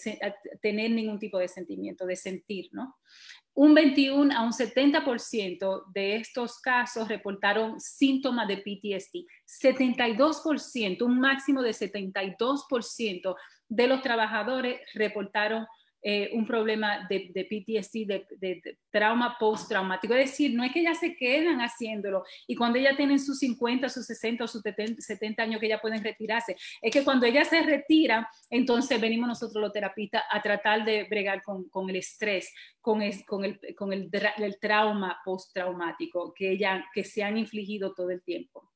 tener 0.62 0.92
ningún 0.92 1.20
tipo 1.20 1.40
de 1.40 1.48
sentimiento, 1.48 2.06
de 2.06 2.18
sentir, 2.18 2.68
¿no? 2.74 2.98
un 3.54 3.74
21 3.74 4.38
a 4.38 4.42
un 4.42 4.52
70% 4.52 5.86
de 5.94 6.18
estos 6.18 6.60
casos 6.60 7.08
reportaron 7.08 7.80
síntomas 7.80 8.50
de 8.50 8.58
PTSD. 8.58 9.26
72%, 9.64 11.02
un 11.04 11.20
máximo 11.22 11.62
de 11.62 11.72
72% 11.72 13.36
de 13.70 13.88
los 13.88 14.02
trabajadores 14.02 14.82
reportaron 14.94 15.66
eh, 16.08 16.30
un 16.34 16.46
problema 16.46 17.08
de, 17.10 17.32
PTSD, 17.34 18.38
de, 18.38 18.78
trauma 18.92 19.38
postraumático. 19.40 20.14
Es 20.14 20.30
decir, 20.30 20.54
no 20.54 20.64
es 20.64 20.72
que 20.72 20.84
ya 20.84 20.94
se 20.94 21.16
quedan 21.16 21.62
haciéndolo 21.62 22.24
y 22.46 22.56
cuando 22.56 22.78
ya 22.78 22.96
tienen 22.96 23.20
sus 23.20 23.40
50, 23.40 23.90
sus 23.90 24.06
60 24.06 24.44
o 24.44 24.48
sus 24.48 24.62
70 24.62 25.42
años 25.42 25.60
que 25.60 25.68
ya 25.68 25.82
pueden 25.82 26.04
retirarse, 26.04 26.56
es 26.80 26.94
que 26.94 27.04
cuando 27.04 27.26
ella 27.26 27.44
se 27.44 27.60
retira, 27.64 28.30
entonces 28.52 29.02
venimos 29.02 29.28
nosotros 29.28 29.60
los 29.60 29.74
terapistas 29.74 30.22
a 30.30 30.44
tratar 30.44 30.86
de 30.86 31.06
bregar 31.06 31.42
con, 31.42 31.68
con 31.70 31.90
el 31.90 31.96
estrés, 31.96 32.54
con, 32.82 33.02
con, 33.26 33.44
el, 33.44 33.60
con 33.76 33.92
el, 33.92 34.08
el 34.38 34.60
trauma 34.60 35.18
postraumático 35.26 36.36
que, 36.36 36.52
ella, 36.52 36.86
que 36.94 37.04
se 37.04 37.24
han 37.24 37.36
infligido 37.36 37.96
todo 37.96 38.12
el 38.12 38.22
tiempo. 38.22 38.75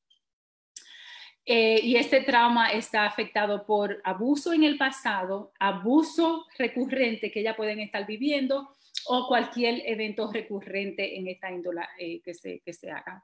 Eh, 1.45 1.79
y 1.83 1.95
este 1.95 2.21
trauma 2.21 2.71
está 2.71 3.05
afectado 3.05 3.65
por 3.65 4.01
abuso 4.03 4.53
en 4.53 4.63
el 4.63 4.77
pasado, 4.77 5.51
abuso 5.59 6.45
recurrente 6.57 7.31
que 7.31 7.41
ya 7.41 7.55
pueden 7.55 7.79
estar 7.79 8.05
viviendo 8.05 8.69
o 9.07 9.27
cualquier 9.27 9.81
evento 9.85 10.31
recurrente 10.31 11.17
en 11.17 11.27
esta 11.27 11.51
índola 11.51 11.89
eh, 11.97 12.21
que, 12.21 12.33
se, 12.35 12.91
haga. 12.91 13.23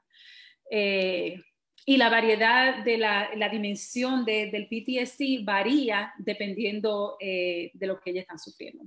Eh, 0.70 1.40
y 1.84 1.96
la 1.96 2.08
variedad 2.08 2.82
de 2.82 2.98
la, 2.98 3.48
dimensión 3.50 4.24
del 4.24 4.66
PTSD 4.66 5.44
varía 5.44 6.12
dependiendo 6.18 7.16
de 7.20 7.86
lo 7.86 8.00
que 8.00 8.10
ellos 8.10 8.22
están 8.22 8.40
sufriendo. 8.40 8.84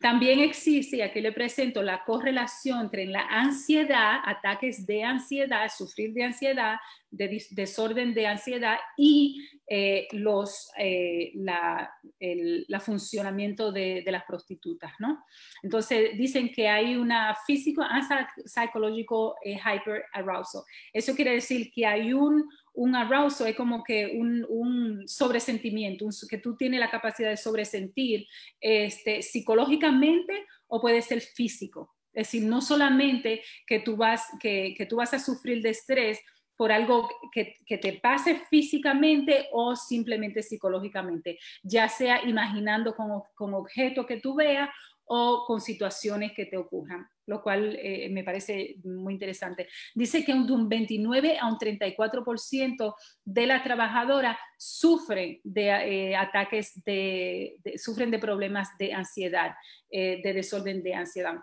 También 0.00 0.40
existe, 0.40 0.96
y 0.96 1.02
aquí 1.02 1.20
le 1.20 1.32
presento 1.32 1.82
la 1.82 2.04
correlación 2.04 2.80
entre 2.80 3.04
la 3.04 3.26
ansiedad, 3.28 4.20
ataques 4.24 4.86
de 4.86 5.04
ansiedad, 5.04 5.70
sufrir 5.76 6.14
de 6.14 6.24
ansiedad, 6.24 6.76
de 7.10 7.44
desorden 7.50 8.14
de 8.14 8.26
ansiedad 8.26 8.78
y 8.96 9.46
eh, 9.66 10.08
los, 10.12 10.70
eh, 10.78 11.32
la, 11.34 11.92
el 12.18 12.66
funcionamiento 12.80 13.72
de, 13.72 14.02
las 14.06 14.24
prostitutas, 14.24 14.92
¿no? 14.98 15.24
Entonces 15.62 16.16
dicen 16.16 16.50
que 16.50 16.68
hay 16.68 16.96
una 16.96 17.36
físico 17.46 17.82
and 17.82 18.26
psicológico 18.46 19.36
eh, 19.44 19.56
hyper 19.56 20.04
arousal. 20.12 20.62
Eso 20.92 21.14
quiere 21.14 21.32
decir 21.32 21.70
que 21.72 21.84
hay 21.84 22.12
un, 22.12 22.48
un 22.74 22.94
arousal, 22.94 23.48
es 23.48 23.56
como 23.56 23.82
que 23.82 24.16
un, 24.18 24.46
un 24.48 25.08
sobresentimiento, 25.08 26.06
que 26.28 26.38
tú 26.38 26.56
tienes 26.56 26.80
la 26.80 26.90
capacidad 26.90 27.30
de 27.30 27.36
sobresentir 27.36 28.26
este, 28.60 29.22
psicológicamente 29.22 30.46
o 30.66 30.80
puede 30.80 31.02
ser 31.02 31.20
físico. 31.20 31.94
Es 32.12 32.26
decir, 32.26 32.44
no 32.44 32.60
solamente 32.60 33.42
que 33.66 33.80
tú 33.80 33.96
vas, 33.96 34.26
que, 34.40 34.74
que 34.76 34.86
tú 34.86 34.96
vas 34.96 35.14
a 35.14 35.18
sufrir 35.18 35.62
de 35.62 35.70
estrés, 35.70 36.20
por 36.60 36.72
algo 36.72 37.08
que, 37.32 37.56
te 37.78 37.92
pase 38.02 38.38
físicamente 38.50 39.48
o 39.50 39.74
simplemente 39.74 40.42
psicológicamente, 40.42 41.38
ya 41.62 41.88
sea 41.88 42.22
imaginando 42.28 42.94
con, 42.94 43.22
con 43.34 43.54
objetos 43.54 44.04
que 44.04 44.20
tú 44.20 44.34
veas 44.34 44.68
o 45.12 45.44
con 45.44 45.60
situaciones 45.60 46.32
que 46.36 46.46
te 46.46 46.56
ocurran, 46.56 47.04
lo 47.26 47.42
cual 47.42 47.76
eh, 47.82 48.08
me 48.10 48.22
parece 48.22 48.76
muy 48.84 49.14
interesante. 49.14 49.66
Dice 49.92 50.24
que 50.24 50.32
de 50.32 50.52
un 50.52 50.68
29 50.68 51.36
a 51.36 51.48
un 51.48 51.58
34% 51.58 52.94
de 53.24 53.46
las 53.46 53.64
trabajadoras 53.64 54.38
sufren 54.56 55.40
de 55.42 55.66
eh, 55.66 56.16
ataques, 56.16 56.80
de, 56.84 57.56
sufren 57.76 58.12
de 58.12 58.20
problemas 58.20 58.68
de 58.78 58.92
ansiedad, 58.92 59.56
eh, 59.90 60.20
de 60.22 60.32
desorden 60.32 60.80
de 60.80 60.94
ansiedad. 60.94 61.40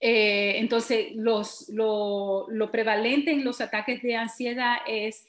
Entonces, 0.00 1.12
lo, 1.14 2.68
prevalente 2.72 3.30
en 3.30 3.44
los 3.44 3.60
ataques 3.60 4.02
de 4.02 4.16
ansiedad 4.16 4.78
es 4.88 5.24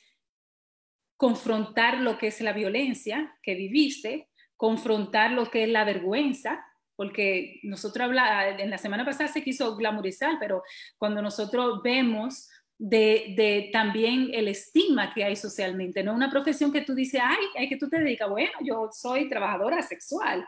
confrontar 1.17 1.99
lo 1.99 2.17
que 2.17 2.27
es 2.27 2.41
la 2.41 2.51
violencia 2.51 3.37
que 3.43 3.53
viviste, 3.53 4.27
confrontar 4.57 5.31
lo 5.31 5.51
que 5.51 5.63
es 5.63 5.69
la 5.69 5.85
vergüenza, 5.85 6.65
porque 6.95 7.59
nosotros 7.63 8.05
hablamos, 8.05 8.59
en 8.59 8.69
la 8.69 8.77
semana 8.77 9.05
pasada 9.05 9.27
se 9.29 9.43
quiso 9.43 9.75
glamorizar, 9.75 10.37
pero 10.39 10.63
cuando 10.97 11.21
nosotros 11.21 11.81
vemos 11.83 12.49
de, 12.77 13.69
también 13.71 14.29
el 14.33 14.47
estigma 14.47 15.13
que 15.13 15.23
hay 15.23 15.35
socialmente, 15.35 16.03
no 16.03 16.13
una 16.13 16.29
profesión 16.29 16.71
que 16.71 16.81
tú 16.81 16.93
dices, 16.93 17.21
ay, 17.23 17.45
hay 17.57 17.69
que 17.69 17.77
tú 17.77 17.89
te 17.89 17.99
dedicas, 17.99 18.29
bueno, 18.29 18.51
yo 18.63 18.89
soy 18.91 19.29
trabajadora 19.29 19.81
sexual, 19.81 20.45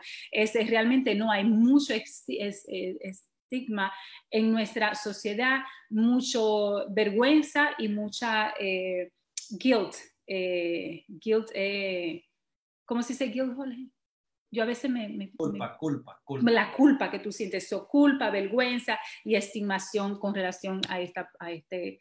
realmente 0.66 1.14
no, 1.14 1.30
hay 1.30 1.44
mucho 1.44 1.94
es, 1.94 2.24
estigma 3.50 3.92
en 4.30 4.52
nuestra 4.52 4.94
sociedad, 4.94 5.60
mucho 5.88 6.86
vergüenza 6.90 7.70
y 7.78 7.88
mucha 7.88 8.52
eh, 8.60 9.10
guilt. 9.58 9.94
Eh, 10.26 11.04
guilt, 11.08 11.48
eh, 11.54 12.24
¿cómo 12.84 13.02
se 13.02 13.14
dice 13.14 13.26
guilt, 13.26 13.54
Yo 14.50 14.62
a 14.62 14.66
veces 14.66 14.90
me... 14.90 15.30
culpa, 15.36 15.76
culpa, 15.76 16.20
culpa. 16.24 16.50
La 16.50 16.72
culpa 16.72 17.10
que 17.10 17.18
tú 17.18 17.32
sientes, 17.32 17.68
so, 17.68 17.86
culpa, 17.86 18.30
vergüenza 18.30 18.98
y 19.24 19.34
estimación 19.34 20.18
con 20.18 20.34
relación 20.34 20.80
a, 20.88 21.00
esta, 21.00 21.30
a 21.38 21.50
este 21.50 22.00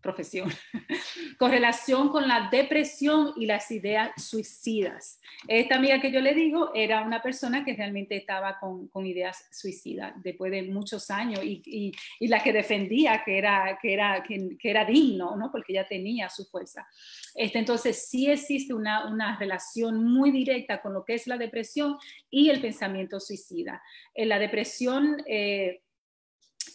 profesión, 0.00 0.50
correlación 1.38 2.08
con 2.08 2.28
la 2.28 2.48
depresión 2.50 3.32
y 3.36 3.46
las 3.46 3.70
ideas 3.70 4.10
suicidas. 4.16 5.20
Esta 5.46 5.76
amiga 5.76 6.00
que 6.00 6.10
yo 6.10 6.20
le 6.20 6.34
digo 6.34 6.72
era 6.74 7.02
una 7.02 7.22
persona 7.22 7.64
que 7.64 7.74
realmente 7.74 8.16
estaba 8.16 8.58
con, 8.58 8.88
con 8.88 9.06
ideas 9.06 9.46
suicidas 9.52 10.12
después 10.22 10.50
de 10.50 10.62
muchos 10.62 11.10
años 11.10 11.40
y, 11.44 11.62
y, 11.64 11.92
y, 12.20 12.28
la 12.28 12.42
que 12.42 12.52
defendía 12.52 13.22
que 13.24 13.38
era, 13.38 13.78
que 13.80 13.92
era, 13.92 14.22
que, 14.22 14.56
era 14.62 14.84
digno, 14.84 15.36
¿no? 15.36 15.50
porque 15.52 15.72
ya 15.72 15.86
tenía 15.86 16.28
su 16.28 16.44
fuerza. 16.46 16.86
Este, 17.34 17.58
entonces 17.58 18.08
sí 18.08 18.30
existe 18.30 18.74
una, 18.74 19.06
una 19.06 19.38
relación 19.38 20.04
muy 20.04 20.30
directa 20.30 20.80
con 20.80 20.92
lo 20.92 21.04
que 21.04 21.14
es 21.14 21.26
la 21.26 21.38
depresión 21.38 21.96
y 22.30 22.50
el 22.50 22.60
pensamiento 22.60 23.20
suicida. 23.20 23.82
En 24.14 24.28
la 24.28 24.38
depresión... 24.38 25.22
Eh, 25.26 25.82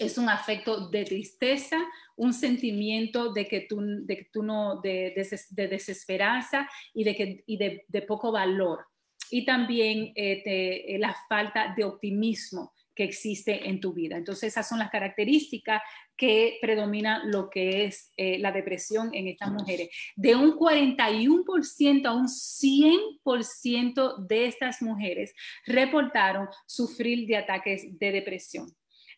es 0.05 0.17
un 0.17 0.29
afecto 0.29 0.89
de 0.89 1.05
tristeza, 1.05 1.77
un 2.15 2.33
sentimiento 2.33 3.33
de 3.33 3.47
que 3.47 3.61
tú, 3.61 3.81
de 3.81 4.17
que 4.17 4.29
tú 4.31 4.43
no, 4.43 4.79
de, 4.81 5.13
de, 5.49 5.67
desesperanza 5.67 6.69
y 6.93 7.03
de, 7.03 7.15
que, 7.15 7.43
y 7.45 7.57
de, 7.57 7.85
de 7.87 8.01
poco 8.01 8.31
valor. 8.31 8.85
Y 9.29 9.45
también 9.45 10.13
eh, 10.15 10.43
eh, 10.45 10.97
la 10.99 11.15
falta 11.27 11.73
de 11.75 11.83
optimismo 11.83 12.73
que 12.95 13.03
existe 13.03 13.67
en 13.67 13.79
tu 13.79 13.93
vida. 13.93 14.17
Entonces, 14.17 14.49
esas 14.49 14.69
son 14.69 14.79
las 14.79 14.91
características 14.91 15.81
que 16.15 16.59
predominan 16.61 17.31
lo 17.31 17.49
que 17.49 17.85
es 17.85 18.11
eh, 18.17 18.37
la 18.37 18.51
depresión 18.51 19.09
en 19.13 19.27
estas 19.27 19.51
mujeres. 19.51 19.89
De 20.15 20.35
un 20.35 20.53
41% 20.53 22.05
a 22.05 22.13
un 22.13 22.27
100% 22.27 24.27
de 24.27 24.45
estas 24.45 24.81
mujeres 24.81 25.33
reportaron 25.65 26.47
sufrir 26.67 27.27
de 27.27 27.37
ataques 27.37 27.97
de 27.97 28.11
depresión. 28.11 28.67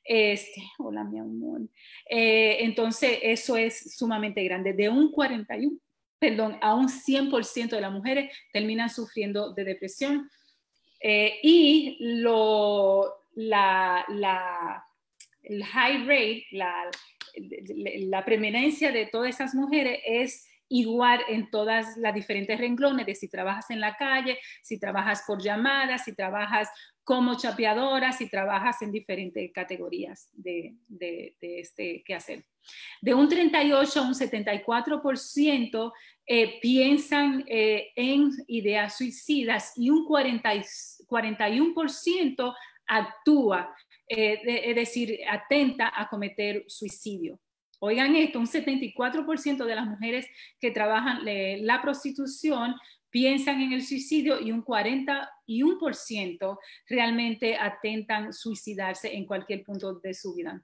Este, 0.05 0.61
hola, 0.77 1.03
mi 1.03 1.17
amor. 1.17 1.61
Eh, 2.07 2.57
entonces, 2.59 3.17
eso 3.23 3.57
es 3.57 3.97
sumamente 3.97 4.43
grande. 4.43 4.73
De 4.73 4.87
un 4.87 5.11
41, 5.11 5.77
perdón, 6.19 6.59
a 6.61 6.75
un 6.75 6.87
100% 6.87 7.69
de 7.69 7.81
las 7.81 7.91
mujeres 7.91 8.31
terminan 8.53 8.89
sufriendo 8.89 9.53
de 9.53 9.63
depresión. 9.63 10.29
Eh, 10.99 11.39
y 11.41 11.97
lo, 11.99 13.15
la, 13.33 14.05
la, 14.09 14.85
el 15.41 15.63
high 15.63 16.05
rate, 16.05 16.45
la, 16.51 16.89
la 18.07 18.23
preeminencia 18.23 18.91
de 18.91 19.07
todas 19.07 19.29
esas 19.29 19.55
mujeres 19.55 19.99
es 20.05 20.47
igual 20.69 21.21
en 21.27 21.49
todas 21.49 21.97
las 21.97 22.13
diferentes 22.13 22.57
renglones 22.57 23.05
de 23.05 23.15
si 23.15 23.29
trabajas 23.29 23.69
en 23.69 23.79
la 23.79 23.95
calle, 23.95 24.39
si 24.63 24.79
trabajas 24.79 25.23
por 25.25 25.41
llamadas, 25.41 26.05
si 26.05 26.13
trabajas 26.13 26.69
como 27.03 27.37
chapeadora, 27.37 28.11
si 28.11 28.27
trabajas 28.29 28.81
en 28.81 28.91
diferentes 28.91 29.51
categorías 29.53 30.27
de, 30.33 30.75
de, 30.87 31.35
de 31.39 31.59
este 31.59 32.03
quehacer. 32.03 32.43
De 32.99 33.13
un 33.13 33.29
38 33.29 33.99
a 33.99 34.03
un 34.03 34.15
74% 34.15 35.93
eh, 36.25 36.59
piensan 36.59 37.45
eh, 37.47 37.91
en 37.95 38.31
ideas 38.47 38.97
suicidas 38.97 39.73
y 39.77 39.91
un 39.91 40.05
40, 40.05 40.51
41% 41.07 42.55
actúa, 42.87 43.75
eh, 44.07 44.39
es 44.43 44.75
decir, 44.75 45.19
atenta 45.29 45.91
a 45.95 46.09
cometer 46.09 46.63
suicidio. 46.67 47.39
Oigan 47.79 48.15
esto, 48.15 48.39
un 48.39 48.47
74% 48.47 49.65
de 49.65 49.75
las 49.75 49.87
mujeres 49.87 50.27
que 50.59 50.71
trabajan 50.71 51.19
la 51.23 51.81
prostitución 51.81 52.75
piensan 53.09 53.61
en 53.61 53.71
el 53.71 53.81
suicidio 53.81 54.41
y 54.41 54.51
un 54.51 54.63
41% 54.63 56.59
realmente 56.89 57.55
atentan 57.55 58.33
suicidarse 58.33 59.15
en 59.15 59.25
cualquier 59.25 59.63
punto 59.63 59.99
de 59.99 60.13
su 60.13 60.35
vida. 60.35 60.61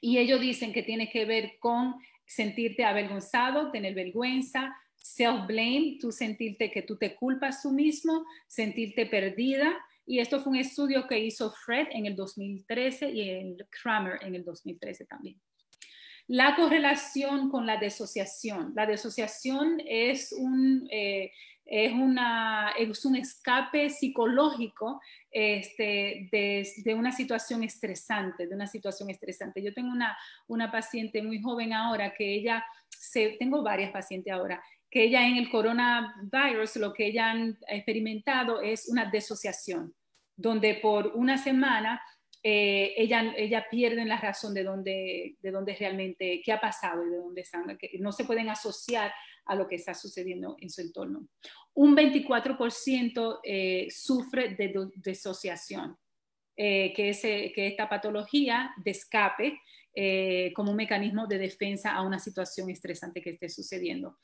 Y 0.00 0.18
ellos 0.18 0.40
dicen 0.40 0.72
que 0.72 0.82
tiene 0.82 1.10
que 1.10 1.24
ver 1.24 1.58
con 1.58 1.96
sentirte 2.24 2.84
avergonzado, 2.84 3.72
tener 3.72 3.94
vergüenza, 3.94 4.72
self-blame, 4.96 5.98
tú 6.00 6.12
sentirte 6.12 6.70
que 6.70 6.82
tú 6.82 6.96
te 6.96 7.16
culpas 7.16 7.62
tú 7.62 7.72
mismo, 7.72 8.24
sentirte 8.46 9.06
perdida. 9.06 9.76
Y 10.06 10.20
esto 10.20 10.40
fue 10.40 10.52
un 10.52 10.58
estudio 10.58 11.08
que 11.08 11.18
hizo 11.18 11.50
Fred 11.50 11.88
en 11.90 12.06
el 12.06 12.14
2013 12.14 13.10
y 13.10 13.28
el 13.28 13.66
Kramer 13.70 14.20
en 14.22 14.36
el 14.36 14.44
2013 14.44 15.04
también. 15.06 15.40
La 16.32 16.54
correlación 16.54 17.50
con 17.50 17.66
la 17.66 17.76
desociación. 17.76 18.72
La 18.76 18.86
desociación 18.86 19.82
es 19.84 20.30
un, 20.30 20.86
eh, 20.88 21.32
es, 21.64 21.92
una, 21.92 22.70
es 22.78 23.04
un 23.04 23.16
escape 23.16 23.90
psicológico 23.90 25.00
este, 25.28 26.28
de, 26.30 26.68
de, 26.84 26.94
una 26.94 27.10
situación 27.10 27.64
estresante, 27.64 28.46
de 28.46 28.54
una 28.54 28.68
situación 28.68 29.10
estresante. 29.10 29.60
Yo 29.60 29.74
tengo 29.74 29.90
una, 29.90 30.16
una 30.46 30.70
paciente 30.70 31.20
muy 31.20 31.42
joven 31.42 31.72
ahora 31.72 32.14
que 32.14 32.32
ella, 32.32 32.64
se, 32.88 33.30
tengo 33.30 33.64
varias 33.64 33.90
pacientes 33.90 34.32
ahora, 34.32 34.62
que 34.88 35.02
ella 35.02 35.26
en 35.26 35.34
el 35.34 35.50
coronavirus 35.50 36.76
lo 36.76 36.92
que 36.92 37.08
ella 37.08 37.32
han 37.32 37.58
experimentado 37.66 38.60
es 38.60 38.88
una 38.88 39.10
desociación, 39.10 39.96
donde 40.36 40.74
por 40.74 41.08
una 41.08 41.38
semana 41.38 42.00
eh, 42.42 42.94
ella, 42.96 43.34
ella 43.36 43.66
pierden 43.70 44.08
la 44.08 44.18
razón 44.18 44.54
de 44.54 44.64
dónde, 44.64 45.36
de 45.40 45.50
dónde 45.50 45.74
realmente, 45.74 46.40
qué 46.42 46.52
ha 46.52 46.60
pasado 46.60 47.06
y 47.06 47.10
de 47.10 47.18
dónde 47.18 47.42
están, 47.42 47.76
que 47.76 47.90
no 47.98 48.12
se 48.12 48.24
pueden 48.24 48.48
asociar 48.48 49.12
a 49.44 49.54
lo 49.54 49.68
que 49.68 49.76
está 49.76 49.92
sucediendo 49.92 50.56
en 50.60 50.70
su 50.70 50.80
entorno. 50.80 51.26
Un 51.74 51.94
24% 51.94 53.40
eh, 53.44 53.88
sufre 53.90 54.54
de 54.54 54.72
disociación, 54.96 55.96
eh, 56.56 56.94
que, 56.94 57.10
es, 57.10 57.20
que 57.20 57.66
esta 57.66 57.88
patología 57.88 58.72
de 58.82 58.90
escape 58.90 59.60
como 60.54 60.70
un 60.70 60.76
mecanismo 60.76 61.26
de 61.26 61.36
defensa 61.36 61.92
a 61.92 62.02
una 62.02 62.20
situación 62.20 62.70
estresante 62.70 63.20
que 63.20 63.30
esté 63.30 63.48
sucediendo. 63.48 64.18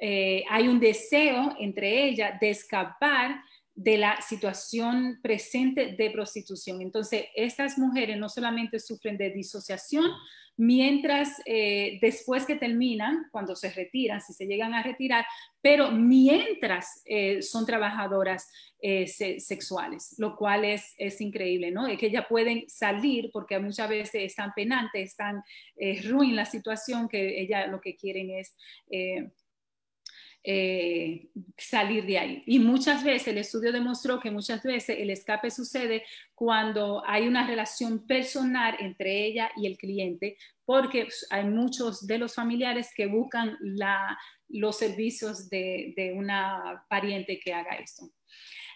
hay 0.00 0.68
un 0.68 0.80
deseo 0.80 1.54
entre 1.60 2.08
ellas 2.08 2.40
de 2.40 2.48
escapar 2.48 3.42
de 3.74 3.96
la 3.96 4.20
situación 4.20 5.18
presente 5.22 5.94
de 5.96 6.10
prostitución. 6.10 6.82
Entonces, 6.82 7.24
estas 7.34 7.78
mujeres 7.78 8.18
no 8.18 8.28
solamente 8.28 8.78
sufren 8.78 9.16
de 9.16 9.30
disociación, 9.30 10.10
mientras 10.56 11.40
eh, 11.46 11.98
después 12.02 12.44
que 12.44 12.56
terminan, 12.56 13.24
cuando 13.30 13.56
se 13.56 13.70
retiran, 13.70 14.20
si 14.20 14.34
se 14.34 14.46
llegan 14.46 14.74
a 14.74 14.82
retirar, 14.82 15.24
pero 15.62 15.90
mientras 15.90 17.02
eh, 17.06 17.40
son 17.40 17.64
trabajadoras 17.64 18.50
eh, 18.80 19.06
sexuales, 19.06 20.14
lo 20.18 20.36
cual 20.36 20.64
es, 20.64 20.94
es 20.98 21.20
increíble, 21.20 21.70
¿no? 21.70 21.86
Es 21.86 21.98
que 21.98 22.06
ellas 22.06 22.26
pueden 22.28 22.68
salir 22.68 23.30
porque 23.32 23.58
muchas 23.58 23.88
veces 23.88 24.22
están 24.22 24.52
penantes, 24.54 25.10
están 25.10 25.42
ruin 26.04 26.36
la 26.36 26.44
situación, 26.44 27.08
que 27.08 27.40
ellas 27.40 27.70
lo 27.70 27.80
que 27.80 27.96
quieren 27.96 28.30
es 28.30 28.54
eh, 30.44 31.28
salir 31.56 32.04
de 32.04 32.18
ahí. 32.18 32.42
Y 32.46 32.58
muchas 32.58 33.04
veces 33.04 33.28
el 33.28 33.38
estudio 33.38 33.70
demostró 33.70 34.18
que 34.18 34.32
muchas 34.32 34.60
veces 34.64 34.98
el 34.98 35.10
escape 35.10 35.52
sucede 35.52 36.02
cuando 36.34 37.00
hay 37.06 37.28
una 37.28 37.46
relación 37.46 38.04
personal 38.08 38.74
entre 38.80 39.24
ella 39.24 39.52
y 39.56 39.68
el 39.68 39.78
cliente, 39.78 40.36
porque 40.64 41.06
hay 41.30 41.44
muchos 41.44 42.08
de 42.08 42.18
los 42.18 42.34
familiares 42.34 42.90
que 42.92 43.06
buscan 43.06 43.56
los 44.48 44.76
servicios 44.76 45.48
de, 45.48 46.12
una 46.16 46.84
pariente 46.88 47.38
que 47.38 47.54
haga 47.54 47.76
esto. 47.76 48.10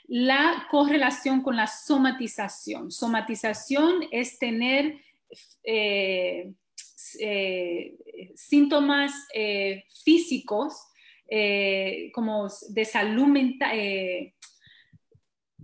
La 0.04 0.68
correlación 0.70 1.42
con 1.42 1.56
la 1.56 1.66
somatización. 1.66 2.92
Somatización 2.92 4.06
es 4.12 4.38
tener 4.38 5.00
eh, 5.64 6.52
eh, 7.18 7.96
síntomas 8.36 9.12
físicos 10.04 10.92
eh, 11.28 12.10
como 12.12 12.48
de 12.68 12.84
salud 12.84 13.26
mental, 13.26 13.70
eh, 13.72 14.34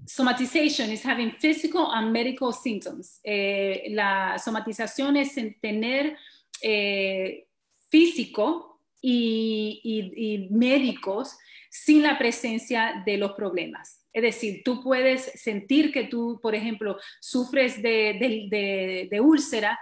somatization 0.07 0.91
is 0.91 1.05
having 1.05 1.33
physical 1.33 1.91
and 1.93 2.13
medical 2.13 2.53
symptoms. 2.53 3.21
Eh, 3.23 3.87
la 3.91 4.39
somatización 4.39 5.17
es 5.17 5.35
tener 5.61 6.17
eh, 6.61 7.47
físico 7.89 8.81
y, 9.01 9.81
y, 9.83 10.35
y, 10.35 10.49
médicos 10.51 11.37
sin 11.71 12.03
la 12.03 12.19
presencia 12.19 13.03
de 13.05 13.17
los 13.17 13.33
problemas. 13.33 14.05
Es 14.13 14.23
decir, 14.23 14.63
tú 14.65 14.83
puedes 14.83 15.23
sentir 15.41 15.91
que 15.93 16.05
tú, 16.05 16.39
por 16.43 16.55
ejemplo, 16.55 16.99
sufres 17.21 17.83
de, 17.83 18.19
de, 18.21 18.47
de, 18.51 19.09
de 19.11 19.21
úlcera 19.21 19.79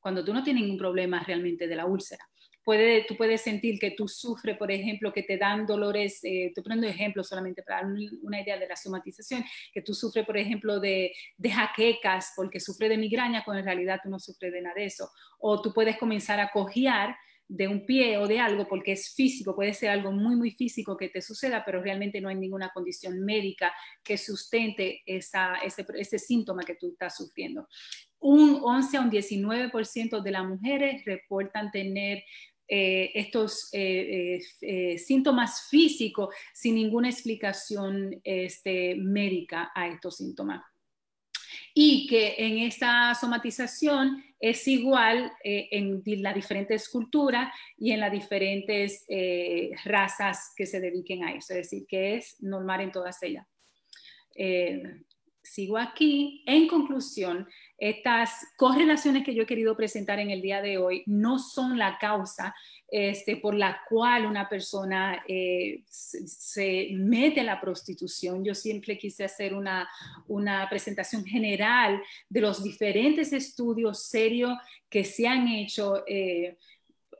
cuando 0.00 0.24
tú 0.24 0.32
no 0.32 0.42
tienes 0.42 0.62
ningún 0.62 0.78
problema 0.78 1.22
realmente 1.22 1.66
de 1.66 1.76
la 1.76 1.86
úlcera 1.86 2.26
puede, 2.64 3.04
tú 3.04 3.16
puedes 3.16 3.42
sentir 3.42 3.78
que 3.78 3.90
tú 3.92 4.08
sufres, 4.08 4.56
por 4.56 4.70
ejemplo, 4.70 5.12
que 5.12 5.22
te 5.22 5.36
dan 5.36 5.66
dolores, 5.66 6.24
eh, 6.24 6.46
estoy 6.46 6.62
poniendo 6.62 6.86
ejemplos 6.86 7.28
solamente 7.28 7.62
para 7.62 7.82
dar 7.82 7.92
una 8.22 8.40
idea 8.40 8.58
de 8.58 8.66
la 8.66 8.76
somatización, 8.76 9.44
que 9.72 9.82
tú 9.82 9.94
sufres, 9.94 10.24
por 10.24 10.36
ejemplo, 10.36 10.80
de, 10.80 11.12
de 11.36 11.50
jaquecas 11.50 12.32
porque 12.34 12.60
sufres 12.60 12.90
de 12.90 12.96
migraña, 12.96 13.44
cuando 13.44 13.60
en 13.60 13.66
realidad 13.66 14.00
tú 14.02 14.08
no 14.08 14.18
sufres 14.18 14.52
de 14.52 14.62
nada 14.62 14.74
de 14.74 14.86
eso. 14.86 15.10
O 15.38 15.60
tú 15.60 15.72
puedes 15.72 15.96
comenzar 15.98 16.40
a 16.40 16.50
cojear 16.50 17.14
de 17.48 17.68
un 17.68 17.84
pie 17.84 18.16
o 18.18 18.26
de 18.26 18.40
algo 18.40 18.66
porque 18.66 18.92
es 18.92 19.14
físico, 19.14 19.54
puede 19.54 19.74
ser 19.74 19.90
algo 19.90 20.12
muy, 20.12 20.34
muy 20.34 20.50
físico 20.50 20.96
que 20.96 21.08
te 21.08 21.20
suceda, 21.20 21.62
pero 21.64 21.82
realmente 21.82 22.20
no 22.20 22.28
hay 22.28 22.36
ninguna 22.36 22.70
condición 22.72 23.24
médica 23.24 23.72
que 24.02 24.16
sustente 24.16 25.02
esa, 25.04 25.56
ese, 25.56 25.84
ese 25.96 26.18
síntoma 26.18 26.62
que 26.62 26.76
tú 26.76 26.88
estás 26.88 27.16
sufriendo. 27.16 27.68
Un 28.18 28.60
11 28.62 28.96
a 28.96 29.00
un 29.02 29.10
19% 29.10 30.22
de 30.22 30.30
las 30.30 30.46
mujeres 30.46 31.04
reportan 31.04 31.70
tener 31.70 32.24
eh, 32.66 33.10
estos 33.14 33.68
eh, 33.72 34.40
eh, 34.62 34.96
síntomas 34.96 35.68
físicos 35.68 36.34
sin 36.54 36.76
ninguna 36.76 37.10
explicación 37.10 38.20
este, 38.24 38.94
médica 38.94 39.70
a 39.74 39.88
estos 39.88 40.16
síntomas. 40.16 40.62
Y 41.74 42.06
que 42.06 42.36
en 42.38 42.58
esta 42.58 43.14
somatización 43.14 44.24
es 44.38 44.66
igual 44.68 45.32
en 45.42 46.02
las 46.22 46.34
diferentes 46.34 46.88
culturas 46.88 47.52
y 47.76 47.90
en 47.90 48.00
las 48.00 48.12
diferentes 48.12 49.04
razas 49.84 50.52
que 50.56 50.66
se 50.66 50.80
dediquen 50.80 51.24
a 51.24 51.32
eso, 51.32 51.52
es 51.52 51.70
decir, 51.70 51.84
que 51.88 52.16
es 52.16 52.36
normal 52.40 52.80
en 52.80 52.92
todas 52.92 53.20
ellas 53.22 53.46
sigo 55.44 55.78
aquí. 55.78 56.42
En 56.46 56.66
conclusión, 56.66 57.46
estas 57.78 58.30
correlaciones 58.56 59.24
que 59.24 59.34
yo 59.34 59.42
he 59.42 59.46
querido 59.46 59.76
presentar 59.76 60.18
en 60.18 60.30
el 60.30 60.42
día 60.42 60.62
de 60.62 60.78
hoy 60.78 61.02
no 61.06 61.38
son 61.38 61.78
la 61.78 61.98
causa 61.98 62.54
este, 62.88 63.36
por 63.36 63.54
la 63.54 63.80
cual 63.88 64.26
una 64.26 64.48
persona 64.48 65.22
eh, 65.26 65.82
se, 65.88 66.90
mete 66.92 67.40
a 67.40 67.44
la 67.44 67.60
prostitución. 67.60 68.44
Yo 68.44 68.54
siempre 68.54 68.96
quise 68.96 69.24
hacer 69.24 69.54
una, 69.54 69.88
una 70.28 70.68
presentación 70.68 71.24
general 71.24 72.02
de 72.28 72.40
los 72.40 72.62
diferentes 72.62 73.32
estudios 73.32 74.04
serios 74.04 74.56
que 74.88 75.04
se 75.04 75.26
han 75.26 75.48
hecho. 75.48 76.04
Eh, 76.06 76.56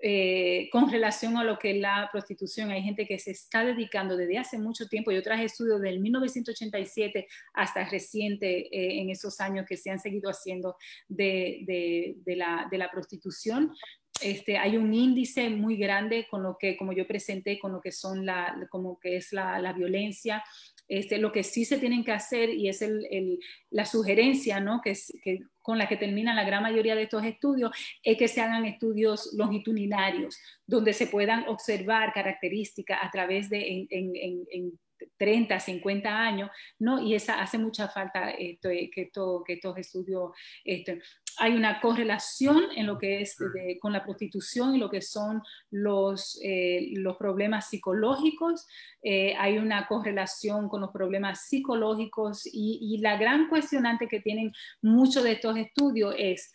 eh, 0.07 0.69
con 0.71 0.91
relación 0.91 1.39
a 1.39 1.45
lo 1.45 1.59
que 1.59 1.71
es 1.71 1.81
la 1.81 2.11
prostitución. 2.13 2.71
Hay 2.71 2.83
gente 2.83 3.07
que 3.07 3.19
se 3.19 3.31
está 3.31 3.65
dedicando 3.65 4.19
desde 4.19 4.37
hace 4.37 4.59
mucho 4.59 4.87
tiempo. 4.87 5.11
Yo 5.11 5.23
traje 5.23 5.45
estudios 5.45 5.81
del 5.81 5.99
1987 5.99 7.27
hasta 7.55 7.89
reciente 7.89 8.67
eh, 8.67 9.01
en 9.01 9.09
esos 9.09 9.41
años 9.41 9.65
que 9.67 9.79
se 9.79 9.91
han 9.91 9.99
seguido 9.99 10.29
haciendo 10.29 10.77
de, 11.09 12.15
la, 12.27 12.91
prostitución. 12.93 13.73
Este, 14.21 14.57
hay 14.57 14.77
un 14.77 14.95
índice 14.95 15.51
muy 15.51 15.77
grande 15.77 16.27
con 16.31 16.43
lo 16.43 16.57
que, 16.59 16.77
como 16.77 16.93
yo 16.93 17.07
presenté, 17.07 17.59
con 17.59 17.73
lo 17.73 17.81
que 17.81 17.93
son 17.93 18.25
la, 18.25 18.57
como 18.71 18.99
que 18.99 19.17
es 19.17 19.33
la, 19.33 19.59
la 19.59 19.73
violencia, 19.73 20.43
este, 20.87 21.19
lo 21.19 21.33
que 21.33 21.43
sí 21.43 21.65
se 21.65 21.79
tienen 21.79 22.05
que 22.05 22.12
hacer 22.12 22.51
y 22.51 22.69
es 22.69 22.83
el, 22.83 23.39
la 23.71 23.87
sugerencia 23.87 24.61
¿no? 24.61 24.81
que, 24.83 24.93
que, 25.23 25.41
con 25.62 25.79
la 25.79 25.89
que 25.89 25.97
terminan 25.97 26.37
la 26.37 26.45
gran 26.45 26.62
mayoría 26.62 26.95
de 26.95 27.05
estos 27.05 27.25
estudios 27.25 27.71
es 28.03 28.19
que 28.19 28.29
se 28.29 28.43
hagan 28.43 28.67
estudios 28.67 29.33
longitudinarios 29.35 30.39
donde 30.67 30.93
se 30.93 31.07
puedan 31.07 31.49
observar 31.49 32.12
características 32.12 32.99
a 33.03 33.11
través 33.11 33.49
de 33.49 33.87
en, 33.89 34.79
30, 35.19 35.61
50 35.61 36.09
años, 36.09 36.51
¿no? 36.79 37.01
Y 37.01 37.15
esa 37.15 37.41
hace 37.41 37.59
mucha 37.59 37.89
falta 37.89 38.31
esto, 38.31 38.69
que, 38.71 39.03
esto, 39.03 39.43
que 39.47 39.55
estos 39.55 39.77
estudios 39.77 40.31
esto, 40.65 40.93
hay 41.39 41.55
una 41.55 41.80
correlación 41.80 42.64
en 42.76 42.87
lo 42.87 42.99
que 42.99 43.20
es 43.20 43.37
con 43.80 43.93
la 43.93 44.05
prostitución 44.05 44.74
y 44.74 44.78
lo 44.78 44.91
que 44.91 45.01
son 45.01 45.43
los, 45.70 46.39
eh, 46.43 46.93
los 46.97 47.16
problemas 47.16 47.68
psicológicos. 47.68 48.66
Eh, 49.03 49.35
hay 49.39 49.59
una 49.59 49.87
correlación 49.87 50.68
con 50.68 50.80
los 50.80 50.91
problemas 50.91 51.47
psicológicos 51.47 52.43
y, 52.47 52.99
la 52.99 53.16
gran 53.16 53.49
cuestionante 53.49 54.09
que 54.09 54.20
tienen 54.20 54.53
muchos 54.80 55.24
de 55.24 55.32
estos 55.32 55.57
estudios 55.57 56.14
es 56.16 56.53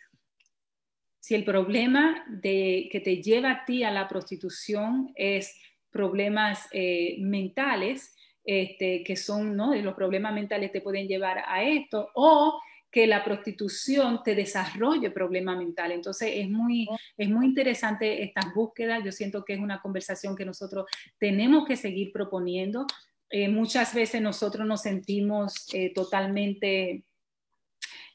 si 1.20 1.34
el 1.34 1.44
problema 1.44 2.24
de, 2.28 2.88
que 2.90 3.00
te 3.00 3.22
lleva 3.22 3.50
a 3.50 3.64
ti 3.64 3.84
a 3.84 3.90
la 3.90 4.08
prostitución 4.08 5.12
es 5.14 5.54
problemas 5.90 6.66
eh, 6.72 7.16
mentales, 7.20 8.14
este, 8.42 9.04
que 9.04 9.16
son, 9.16 9.54
¿no? 9.54 9.74
Los 9.74 9.94
problemas 9.94 10.32
mentales 10.32 10.72
te 10.72 10.80
pueden 10.80 11.06
llevar 11.06 11.44
a 11.46 11.62
esto, 11.62 12.10
o 12.14 12.58
que 12.90 13.06
la 13.06 13.24
prostitución 13.24 14.22
te 14.22 14.34
desarrolle 14.34 15.10
problema 15.10 15.56
mental. 15.56 15.92
Entonces 15.92 16.30
es 16.34 16.48
muy, 16.48 16.88
es 17.16 17.28
muy 17.28 17.46
interesante 17.46 18.22
estas 18.22 18.52
búsquedas. 18.54 19.04
Yo 19.04 19.12
siento 19.12 19.44
que 19.44 19.54
es 19.54 19.60
una 19.60 19.80
conversación 19.80 20.34
que 20.36 20.44
nosotros 20.44 20.86
tenemos 21.18 21.66
que 21.66 21.76
seguir 21.76 22.12
proponiendo. 22.12 22.86
Eh, 23.30 23.48
muchas 23.48 23.94
veces 23.94 24.20
nosotros 24.20 24.66
nos 24.66 24.82
sentimos 24.82 25.72
eh, 25.72 25.92
totalmente 25.94 27.04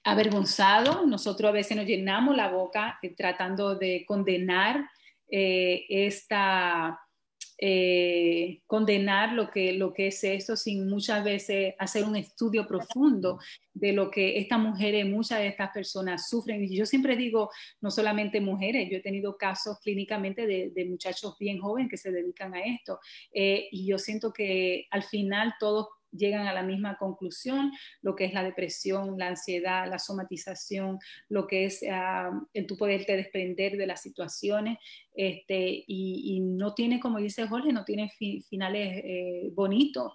avergonzados. 0.03 1.07
Nosotros 1.07 1.49
a 1.49 1.53
veces 1.53 1.77
nos 1.77 1.85
llenamos 1.85 2.35
la 2.35 2.49
boca 2.49 2.99
eh, 3.01 3.15
tratando 3.15 3.75
de 3.75 4.03
condenar 4.05 4.89
esta 5.27 6.99
eh, 7.57 8.61
condenar 8.67 9.33
lo 9.33 9.49
que, 9.49 9.73
lo 9.73 9.93
que 9.93 10.07
es 10.07 10.23
esto 10.23 10.55
sin 10.55 10.89
muchas 10.89 11.23
veces 11.23 11.73
hacer 11.79 12.03
un 12.03 12.15
estudio 12.15 12.67
profundo 12.67 13.39
de 13.73 13.93
lo 13.93 14.11
que 14.11 14.37
estas 14.39 14.59
mujeres, 14.59 15.05
muchas 15.05 15.39
de 15.39 15.47
estas 15.47 15.71
personas 15.71 16.29
sufren. 16.29 16.63
Y 16.63 16.75
yo 16.75 16.85
siempre 16.85 17.15
digo, 17.15 17.49
no 17.81 17.91
solamente 17.91 18.41
mujeres, 18.41 18.89
yo 18.89 18.97
he 18.97 19.01
tenido 19.01 19.37
casos 19.37 19.79
clínicamente 19.79 20.45
de, 20.47 20.85
muchachos 20.85 21.37
bien 21.39 21.59
jóvenes 21.59 21.89
que 21.89 21.97
se 21.97 22.11
dedican 22.11 22.53
a 22.53 22.61
esto. 22.61 22.99
Eh, 23.33 23.67
y 23.71 23.87
yo 23.87 23.97
siento 23.97 24.31
que 24.31 24.87
al 24.91 25.03
final 25.03 25.53
todos 25.59 25.87
llegan 26.17 26.47
a 26.47 26.53
la 26.53 26.63
misma 26.63 26.97
conclusión, 26.97 27.71
lo 28.01 28.15
que 28.15 28.25
es 28.25 28.33
la 28.33 28.43
depresión, 28.43 29.17
la 29.17 29.27
ansiedad, 29.27 29.87
la 29.89 29.99
somatización, 29.99 30.99
lo 31.29 31.47
que 31.47 31.65
es 31.65 31.83
ah, 31.89 32.31
el 32.53 32.67
tu 32.67 32.77
poderte 32.77 33.15
desprender 33.15 33.77
de 33.77 33.87
las 33.87 34.01
situaciones, 34.01 34.77
este, 35.13 35.83
y, 35.87 36.39
no 36.41 36.73
tiene, 36.73 36.99
como 36.99 37.19
dice 37.19 37.47
Jorge, 37.47 37.71
no 37.71 37.85
tiene 37.85 38.11
finales 38.49 39.01
eh, 39.03 39.49
bonitos. 39.53 40.13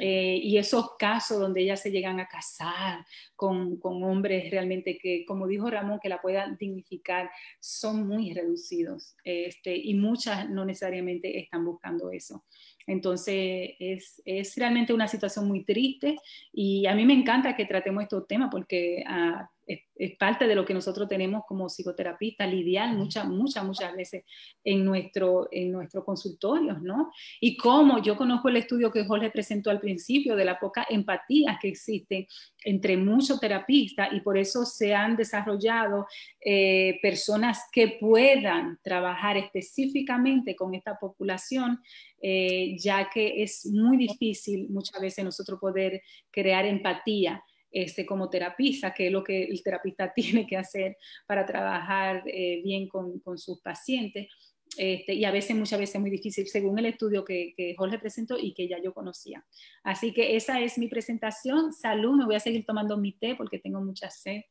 Eh, 0.00 0.40
y 0.42 0.58
esos 0.58 0.96
casos 0.98 1.38
donde 1.38 1.60
ellas 1.60 1.80
se 1.80 1.90
llegan 1.92 2.18
a 2.18 2.26
casar 2.26 3.04
con, 3.36 3.78
con, 3.78 4.02
hombres 4.02 4.50
realmente 4.50 4.98
que, 4.98 5.24
como 5.24 5.46
dijo 5.46 5.70
Ramón, 5.70 6.00
que 6.02 6.08
la 6.08 6.20
puedan 6.20 6.56
dignificar, 6.56 7.30
son 7.60 8.08
muy 8.08 8.32
reducidos 8.32 9.14
este, 9.22 9.76
y 9.76 9.94
muchas 9.94 10.48
no 10.50 10.64
necesariamente 10.64 11.38
están 11.38 11.64
buscando 11.64 12.10
eso. 12.10 12.44
Entonces, 12.86 13.70
es, 13.78 14.22
es, 14.24 14.56
realmente 14.56 14.92
una 14.92 15.08
situación 15.08 15.48
muy 15.48 15.64
triste 15.64 16.16
y 16.52 16.86
a 16.86 16.94
mí 16.94 17.06
me 17.06 17.14
encanta 17.14 17.56
que 17.56 17.64
tratemos 17.64 18.02
estos 18.02 18.26
temas 18.26 18.48
porque 18.50 19.02
ah, 19.06 19.48
es, 19.66 20.16
parte 20.18 20.46
de 20.46 20.54
lo 20.54 20.64
que 20.64 20.74
nosotros 20.74 21.08
tenemos 21.08 21.42
como 21.46 21.68
psicoterapistas, 21.68 22.50
lidiar 22.50 22.94
muchas, 22.94 23.26
muchas, 23.26 23.64
muchas 23.64 23.94
veces 23.94 24.24
en 24.62 24.84
nuestro, 24.84 25.48
en 25.50 25.72
nuestros 25.72 26.04
consultorios, 26.04 26.82
¿no? 26.82 27.10
Y 27.40 27.56
como 27.56 28.02
yo 28.02 28.16
conozco 28.16 28.48
el 28.48 28.56
estudio 28.56 28.90
que 28.90 29.04
Jorge 29.04 29.30
presentó 29.30 29.70
al 29.70 29.80
principio 29.80 30.36
de 30.36 30.44
la 30.44 30.58
poca 30.58 30.86
empatía 30.88 31.58
que 31.60 31.68
existe 31.68 32.26
entre 32.64 32.96
muchos 32.96 33.40
terapistas 33.40 34.12
y 34.12 34.20
por 34.20 34.36
eso 34.36 34.64
se 34.64 34.94
han 34.94 35.16
desarrollado 35.16 36.06
eh, 36.40 36.98
personas 37.02 37.64
que 37.72 37.98
puedan 38.00 38.78
trabajar 38.82 39.36
específicamente 39.36 40.56
con 40.56 40.74
esta 40.74 40.98
población, 40.98 41.80
eh, 42.20 42.76
ya 42.78 43.08
que 43.10 43.42
es 43.42 43.66
muy 43.66 43.96
difícil 43.96 44.68
muchas 44.70 45.00
veces 45.00 45.24
nosotros 45.24 45.60
poder 45.60 46.02
crear 46.30 46.64
empatía 46.66 47.42
este, 47.74 48.06
como 48.06 48.30
terapista, 48.30 48.94
que 48.94 49.08
es 49.08 49.12
lo 49.12 49.24
que 49.24 49.44
el 49.44 49.60
terapista 49.62 50.12
tiene 50.14 50.46
que 50.46 50.56
hacer 50.56 50.96
para 51.26 51.44
trabajar 51.44 52.22
eh, 52.26 52.62
bien 52.62 52.88
con, 52.88 53.20
sus 53.36 53.60
pacientes. 53.60 54.28
Este, 54.76 55.14
y 55.14 55.24
a 55.24 55.30
veces, 55.30 55.56
muchas 55.56 55.78
veces 55.78 55.96
es 55.96 56.00
muy 56.00 56.10
difícil, 56.10 56.46
según 56.46 56.78
el 56.78 56.86
estudio 56.86 57.24
que, 57.24 57.52
que, 57.56 57.74
Jorge 57.76 57.98
presentó 57.98 58.38
y 58.38 58.54
que 58.54 58.68
ya 58.68 58.80
yo 58.82 58.94
conocía. 58.94 59.44
Así 59.82 60.12
que 60.12 60.36
esa 60.36 60.60
es 60.60 60.78
mi 60.78 60.88
presentación. 60.88 61.72
Salud, 61.72 62.16
me 62.16 62.24
voy 62.24 62.36
a 62.36 62.40
seguir 62.40 62.64
tomando 62.64 62.96
mi 62.96 63.12
té 63.12 63.34
porque 63.34 63.58
tengo 63.58 63.80
mucha 63.80 64.08
sed 64.08 64.42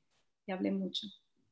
y 0.45 0.51
hablé 0.51 0.71
mucho. 0.71 1.07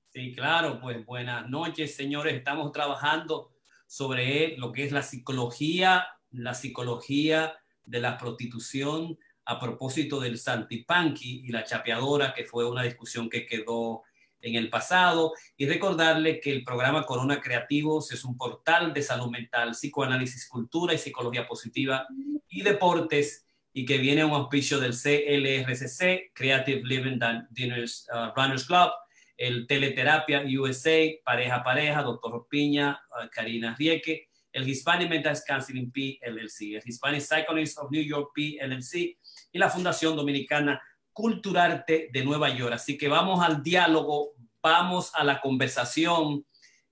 Sí, 0.09 0.33
claro, 0.33 0.79
pues 0.81 1.05
buenas 1.05 1.49
noches, 1.49 1.95
señores. 1.95 2.33
Estamos 2.33 2.73
trabajando 2.73 3.53
sobre 3.87 4.57
lo 4.57 4.73
que 4.73 4.83
es 4.83 4.91
la 4.91 5.03
psicología, 5.03 6.05
la 6.31 6.53
psicología 6.53 7.53
de 7.85 7.99
la 8.01 8.17
prostitución, 8.17 9.17
a 9.51 9.59
propósito 9.59 10.19
del 10.19 10.37
Santipanqui 10.37 11.43
y 11.45 11.49
la 11.49 11.63
chapeadora, 11.63 12.33
que 12.33 12.45
fue 12.45 12.67
una 12.69 12.83
discusión 12.83 13.29
que 13.29 13.45
quedó 13.45 14.03
en 14.41 14.55
el 14.55 14.69
pasado, 14.69 15.33
y 15.55 15.65
recordarle 15.67 16.39
que 16.39 16.51
el 16.51 16.63
programa 16.63 17.05
Corona 17.05 17.41
Creativos 17.41 18.11
es 18.11 18.23
un 18.23 18.37
portal 18.37 18.93
de 18.93 19.03
salud 19.03 19.29
mental, 19.29 19.71
psicoanálisis, 19.71 20.47
cultura 20.47 20.93
y 20.93 20.97
psicología 20.97 21.45
positiva 21.45 22.07
y 22.49 22.61
deportes, 22.61 23.45
y 23.73 23.85
que 23.85 23.97
viene 23.97 24.21
a 24.21 24.25
un 24.25 24.33
auspicio 24.33 24.79
del 24.79 24.93
CLRCC, 24.93 26.33
Creative 26.33 26.81
Living 26.83 27.19
Dinners, 27.51 28.07
uh, 28.13 28.33
Runners 28.35 28.65
Club, 28.65 28.91
el 29.37 29.65
Teleterapia 29.67 30.43
USA, 30.59 31.07
Pareja 31.23 31.63
Pareja, 31.63 32.03
Doctor 32.03 32.47
Piña, 32.49 33.01
uh, 33.11 33.27
Karina 33.31 33.75
Rieke, 33.77 34.27
el 34.51 34.67
Hispanic 34.67 35.09
Mental 35.09 35.37
Counseling 35.47 35.91
PLLC, 35.91 36.75
el 36.75 36.83
Hispanic 36.85 37.21
Psychologist 37.21 37.77
of 37.77 37.91
New 37.91 38.03
York 38.03 38.31
PLLC, 38.35 39.17
y 39.51 39.59
la 39.59 39.69
Fundación 39.69 40.15
Dominicana 40.15 40.81
Culturarte 41.13 42.09
de 42.11 42.23
Nueva 42.23 42.49
York. 42.49 42.73
Así 42.73 42.97
que 42.97 43.07
vamos 43.07 43.43
al 43.43 43.61
diálogo, 43.61 44.31
vamos 44.61 45.11
a 45.13 45.23
la 45.23 45.41
conversación. 45.41 46.45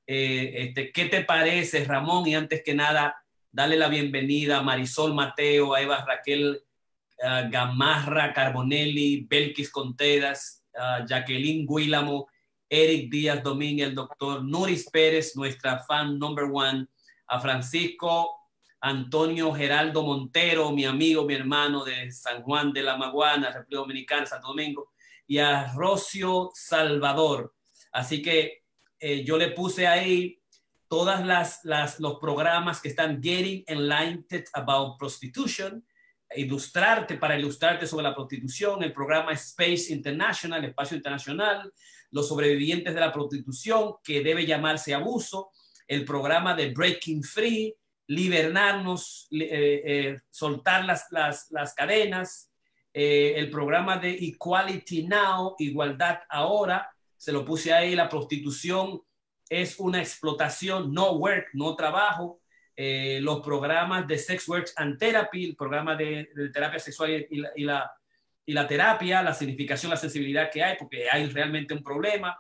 Eh, 0.05 0.51
este, 0.55 0.91
¿Qué 0.91 1.05
te 1.05 1.23
parece, 1.23 1.85
Ramón? 1.85 2.27
Y 2.27 2.35
antes 2.35 2.61
que 2.63 2.73
nada, 2.73 3.15
dale 3.51 3.77
la 3.77 3.87
bienvenida 3.87 4.57
a 4.57 4.63
Marisol 4.63 5.13
Mateo, 5.13 5.73
a 5.73 5.81
Eva 5.81 6.03
Raquel 6.05 6.61
Gamarra 7.49 8.33
Carbonelli, 8.33 9.25
Belkis 9.29 9.69
Contreras, 9.69 10.63
Jacqueline 11.05 11.67
Guílamo, 11.67 12.29
Eric 12.69 13.09
Díaz 13.09 13.43
Domínguez, 13.43 13.89
el 13.89 13.95
doctor 13.95 14.43
Nuris 14.43 14.89
Pérez, 14.89 15.35
nuestra 15.35 15.79
fan 15.79 16.17
number 16.17 16.45
one, 16.51 16.87
a 17.27 17.39
Francisco 17.39 18.38
Antonio 18.81 19.53
Geraldo 19.53 20.03
Montero, 20.03 20.71
mi 20.71 20.85
amigo, 20.85 21.25
mi 21.25 21.33
hermano 21.33 21.83
de 21.83 22.11
San 22.11 22.41
Juan 22.43 22.71
de 22.71 22.83
la 22.83 22.97
Maguana, 22.97 23.51
República 23.51 23.79
Dominicana, 23.81 24.25
Santo 24.25 24.47
Domingo, 24.47 24.91
y 25.27 25.37
a 25.37 25.73
Rocio 25.73 26.51
Salvador. 26.53 27.53
Así 27.91 28.21
que 28.21 28.63
eh, 28.99 29.23
yo 29.23 29.37
le 29.37 29.51
puse 29.51 29.87
ahí 29.87 30.39
todas 30.87 31.25
las, 31.25 31.59
las, 31.63 31.99
los 31.99 32.19
programas 32.19 32.81
que 32.81 32.89
están 32.89 33.21
Getting 33.21 33.63
Enlightened 33.67 34.45
About 34.53 34.97
Prostitution, 34.97 35.85
ilustrarte 36.35 37.17
para 37.17 37.37
ilustrarte 37.37 37.85
sobre 37.85 38.03
la 38.03 38.15
prostitución, 38.15 38.81
el 38.83 38.93
programa 38.93 39.31
Space 39.33 39.93
International, 39.93 40.63
Espacio 40.63 40.97
Internacional, 40.97 41.71
los 42.11 42.27
sobrevivientes 42.27 42.93
de 42.93 42.99
la 42.99 43.11
prostitución, 43.11 43.95
que 44.03 44.21
debe 44.21 44.45
llamarse 44.45 44.93
abuso, 44.93 45.51
el 45.87 46.05
programa 46.05 46.55
de 46.55 46.71
Breaking 46.71 47.23
Free, 47.23 47.75
liberarnos, 48.09 49.27
eh, 49.29 49.81
eh, 49.85 50.19
soltar 50.31 50.83
las, 50.83 51.05
las, 51.11 51.51
las 51.51 51.75
cadenas, 51.75 52.51
eh, 52.91 53.33
el 53.35 53.51
programa 53.51 53.97
de 53.97 54.09
Equality 54.09 55.03
Now, 55.03 55.55
Igualdad 55.59 56.21
Ahora, 56.27 56.89
se 57.15 57.31
lo 57.31 57.45
puse 57.45 57.71
ahí, 57.71 57.95
la 57.95 58.09
prostitución 58.09 58.99
es 59.47 59.79
una 59.79 59.99
explotación, 59.99 60.91
no 60.91 61.13
work, 61.13 61.49
no 61.53 61.75
trabajo, 61.75 62.41
los 62.75 63.41
programas 63.41 64.07
de 64.07 64.17
Sex 64.17 64.47
Works 64.47 64.73
and 64.77 64.97
Therapy, 64.97 65.49
el 65.49 65.55
programa 65.57 65.97
de, 65.97 66.29
terapia 66.53 66.79
sexual 66.79 67.27
y 67.29 67.37
la, 67.37 67.49
y 67.53 67.63
la, 67.65 67.91
y 68.45 68.53
la 68.53 68.65
terapia, 68.65 69.21
la 69.21 69.33
significación, 69.33 69.89
la 69.89 69.97
sensibilidad 69.97 70.49
que 70.49 70.63
hay, 70.63 70.77
porque 70.77 71.09
hay 71.11 71.27
realmente 71.27 71.73
un 71.73 71.83
problema. 71.83 72.39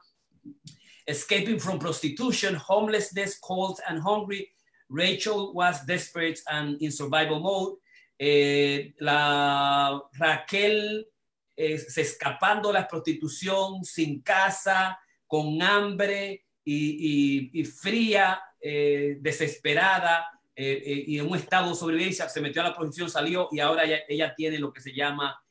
Escaping 1.05 1.59
from 1.59 1.77
prostitution, 1.77 2.57
homelessness, 2.69 3.37
cold 3.41 3.79
and 3.85 3.99
hungry. 4.01 4.49
Rachel 4.89 5.53
was 5.53 5.85
desperate 5.85 6.41
and 6.47 6.81
in 6.81 6.91
survival 6.91 7.39
mode. 7.39 7.77
Eh, 8.17 8.93
la 8.99 10.01
Raquel 10.13 11.07
eh, 11.55 11.77
se 11.77 12.01
escapando 12.01 12.69
de 12.69 12.73
la 12.73 12.87
prostitución, 12.87 13.83
sin 13.85 14.21
casa, 14.21 14.99
con 15.25 15.61
hambre 15.61 16.45
y, 16.65 17.51
y, 17.53 17.63
fría, 17.63 18.41
eh, 18.59 19.17
desesperada 19.21 20.27
y 20.55 21.17
en 21.17 21.29
un 21.29 21.37
estado 21.37 21.69
de 21.69 21.75
sobrevivencia, 21.75 22.27
se 22.27 22.41
metió 22.41 22.61
a 22.61 22.65
la 22.65 22.75
prostitución, 22.75 23.09
salió 23.09 23.47
y 23.49 23.61
ahora 23.61 23.85
ella, 23.85 24.01
ella 24.09 24.35
tiene 24.35 24.59
lo 24.59 24.73
que 24.73 24.81
se 24.81 24.93
llama 24.93 25.41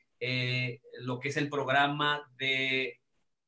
lo 1.00 1.18
que 1.18 1.30
es 1.30 1.36
el 1.38 1.48
programa 1.48 2.30
de 2.36 3.00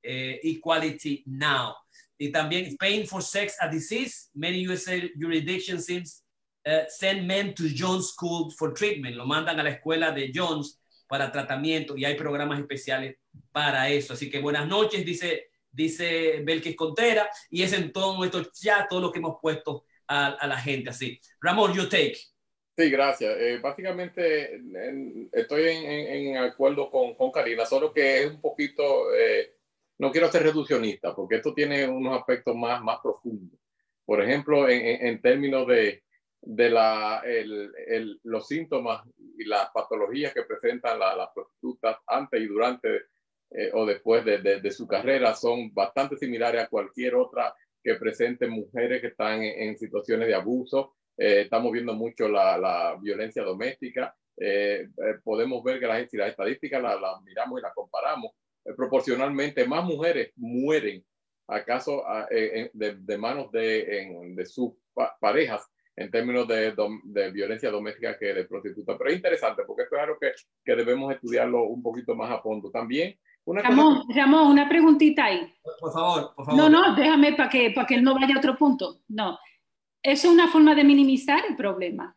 Equality 0.02 1.24
Now. 1.26 1.74
Y 2.20 2.30
también 2.30 2.66
Spain 2.66 3.06
for 3.06 3.22
Sex 3.22 3.56
a 3.60 3.68
Disease, 3.68 4.28
many 4.34 4.66
USA 4.68 5.00
jurisdictions 5.18 5.88
uh, 6.66 6.84
send 6.88 7.26
men 7.26 7.54
to 7.54 7.64
Jones 7.74 8.08
School 8.08 8.50
for 8.58 8.74
treatment, 8.74 9.16
lo 9.16 9.24
mandan 9.24 9.58
a 9.58 9.62
la 9.62 9.70
escuela 9.70 10.12
de 10.12 10.30
Jones 10.34 10.78
para 11.08 11.32
tratamiento 11.32 11.96
y 11.96 12.04
hay 12.04 12.16
programas 12.16 12.60
especiales 12.60 13.16
para 13.50 13.88
eso. 13.88 14.12
Así 14.12 14.28
que 14.28 14.38
buenas 14.38 14.68
noches, 14.68 15.04
dice, 15.04 15.48
dice 15.72 16.42
Belkis 16.44 16.76
Contera, 16.76 17.30
y 17.48 17.62
es 17.62 17.72
en 17.72 17.90
todo 17.90 18.22
esto 18.22 18.50
ya 18.60 18.86
todo 18.86 19.00
lo 19.00 19.10
que 19.10 19.18
hemos 19.18 19.38
puesto 19.40 19.86
a, 20.06 20.26
a 20.26 20.46
la 20.46 20.58
gente. 20.58 20.90
Así, 20.90 21.18
Ramón, 21.40 21.72
you 21.72 21.88
take. 21.88 22.18
Sí, 22.76 22.88
gracias. 22.88 23.36
Eh, 23.38 23.58
básicamente 23.62 24.60
estoy 25.32 25.68
en, 25.68 25.84
en, 25.86 26.36
acuerdo 26.38 26.90
con, 26.90 27.14
con, 27.14 27.30
Karina, 27.30 27.66
solo 27.66 27.92
que 27.92 28.22
es 28.22 28.30
un 28.30 28.40
poquito, 28.40 29.14
eh, 29.14 29.54
no 30.00 30.10
quiero 30.10 30.32
ser 30.32 30.44
reduccionista, 30.44 31.14
porque 31.14 31.36
esto 31.36 31.52
tiene 31.52 31.86
unos 31.86 32.18
aspectos 32.18 32.56
más, 32.56 32.82
más 32.82 33.00
profundos. 33.02 33.60
Por 34.06 34.22
ejemplo, 34.22 34.66
en, 34.66 35.06
en 35.06 35.20
términos 35.20 35.66
de, 35.66 36.02
de 36.40 36.70
la, 36.70 37.22
el, 37.22 38.18
los 38.24 38.48
síntomas 38.48 39.06
y 39.18 39.44
las 39.44 39.68
patologías 39.74 40.32
que 40.32 40.44
presentan 40.44 40.98
las 40.98 41.28
prostitutas 41.34 41.98
antes 42.06 42.40
y 42.40 42.46
durante 42.46 42.88
eh, 43.50 43.70
o 43.74 43.84
después 43.84 44.24
de, 44.24 44.38
de, 44.38 44.70
su 44.70 44.86
carrera 44.86 45.34
son 45.34 45.74
bastante 45.74 46.16
similares 46.16 46.62
a 46.62 46.68
cualquier 46.68 47.16
otra 47.16 47.54
que 47.82 47.96
presente 47.96 48.46
mujeres 48.46 49.02
que 49.02 49.08
están 49.08 49.42
en, 49.42 49.76
situaciones 49.76 50.28
de 50.28 50.34
abuso. 50.34 50.94
Eh, 51.18 51.42
estamos 51.42 51.72
viendo 51.72 51.92
mucho 51.92 52.26
la, 52.26 52.56
la 52.56 52.96
violencia 52.98 53.42
doméstica. 53.42 54.16
Eh, 54.34 54.88
podemos 55.22 55.62
ver 55.62 55.78
que 55.78 55.86
la, 55.86 56.06
si 56.08 56.16
las 56.16 56.30
estadísticas 56.30 56.82
las 56.82 56.98
la 56.98 57.20
miramos 57.20 57.58
y 57.58 57.62
las 57.62 57.74
comparamos, 57.74 58.32
proporcionalmente 58.76 59.66
más 59.66 59.84
mujeres 59.84 60.32
mueren 60.36 61.04
acaso 61.46 62.04
de, 62.30 62.70
de, 63.00 63.18
manos 63.18 63.50
de, 63.50 64.32
de 64.34 64.46
sus 64.46 64.72
parejas 65.20 65.68
en 65.96 66.10
términos 66.10 66.46
de, 66.48 66.74
de, 67.04 67.30
violencia 67.30 67.70
doméstica 67.70 68.16
que 68.18 68.32
de 68.32 68.44
prostituta. 68.44 68.96
Pero 68.96 69.10
es 69.10 69.16
interesante 69.16 69.62
porque 69.66 69.82
esto 69.82 69.96
es 69.96 70.02
algo 70.02 70.18
que, 70.18 70.32
que 70.64 70.74
debemos 70.74 71.12
estudiarlo 71.12 71.64
un 71.64 71.82
poquito 71.82 72.14
más 72.14 72.30
a 72.30 72.40
fondo. 72.40 72.70
También, 72.70 73.18
una 73.44 73.62
Ramón, 73.62 74.04
Ramón, 74.14 74.46
una 74.52 74.68
preguntita 74.68 75.26
ahí. 75.26 75.52
Por 75.80 75.92
favor, 75.92 76.34
por 76.34 76.46
favor. 76.46 76.60
No, 76.60 76.68
no, 76.68 76.94
déjame 76.94 77.34
para 77.34 77.50
que, 77.50 77.70
para 77.72 77.86
que 77.86 77.96
él 77.96 78.04
no 78.04 78.14
vaya 78.14 78.34
a 78.34 78.38
otro 78.38 78.56
punto. 78.56 79.00
No, 79.08 79.38
eso 80.02 80.28
es 80.28 80.34
una 80.34 80.48
forma 80.48 80.74
de 80.74 80.84
minimizar 80.84 81.42
el 81.48 81.56
problema. 81.56 82.16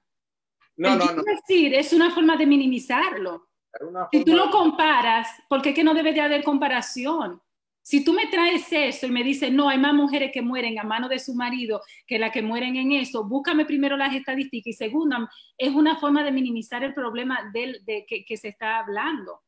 No, 0.77 0.95
no, 0.95 1.05
no. 1.05 1.21
Es 1.21 1.41
decir, 1.47 1.73
es 1.73 1.93
una 1.93 2.11
forma 2.11 2.37
de 2.37 2.45
minimizarlo. 2.45 3.49
Si 4.11 4.23
tú 4.23 4.35
lo 4.35 4.49
comparas, 4.51 5.27
¿por 5.49 5.61
qué 5.61 5.73
que 5.73 5.83
no 5.83 5.93
debe 5.93 6.13
de 6.13 6.21
haber 6.21 6.43
comparación? 6.43 7.41
Si 7.81 8.05
tú 8.05 8.13
me 8.13 8.27
traes 8.27 8.71
eso 8.71 9.07
y 9.07 9.11
me 9.11 9.23
dices, 9.23 9.51
no, 9.51 9.67
hay 9.67 9.77
más 9.77 9.93
mujeres 9.93 10.31
que 10.31 10.41
mueren 10.41 10.79
a 10.79 10.83
mano 10.83 11.09
de 11.09 11.19
su 11.19 11.35
marido 11.35 11.81
que 12.07 12.17
las 12.17 12.31
que 12.31 12.41
mueren 12.41 12.77
en 12.77 12.93
eso, 12.93 13.27
búscame 13.27 13.65
primero 13.65 13.97
las 13.97 14.15
estadísticas 14.15 14.67
y 14.67 14.73
segundo, 14.73 15.27
es 15.57 15.73
una 15.73 15.97
forma 15.97 16.23
de 16.23 16.31
minimizar 16.31 16.83
el 16.83 16.93
problema 16.93 17.51
del, 17.53 17.83
de 17.83 18.05
que, 18.07 18.23
que 18.23 18.37
se 18.37 18.49
está 18.49 18.79
hablando. 18.79 19.41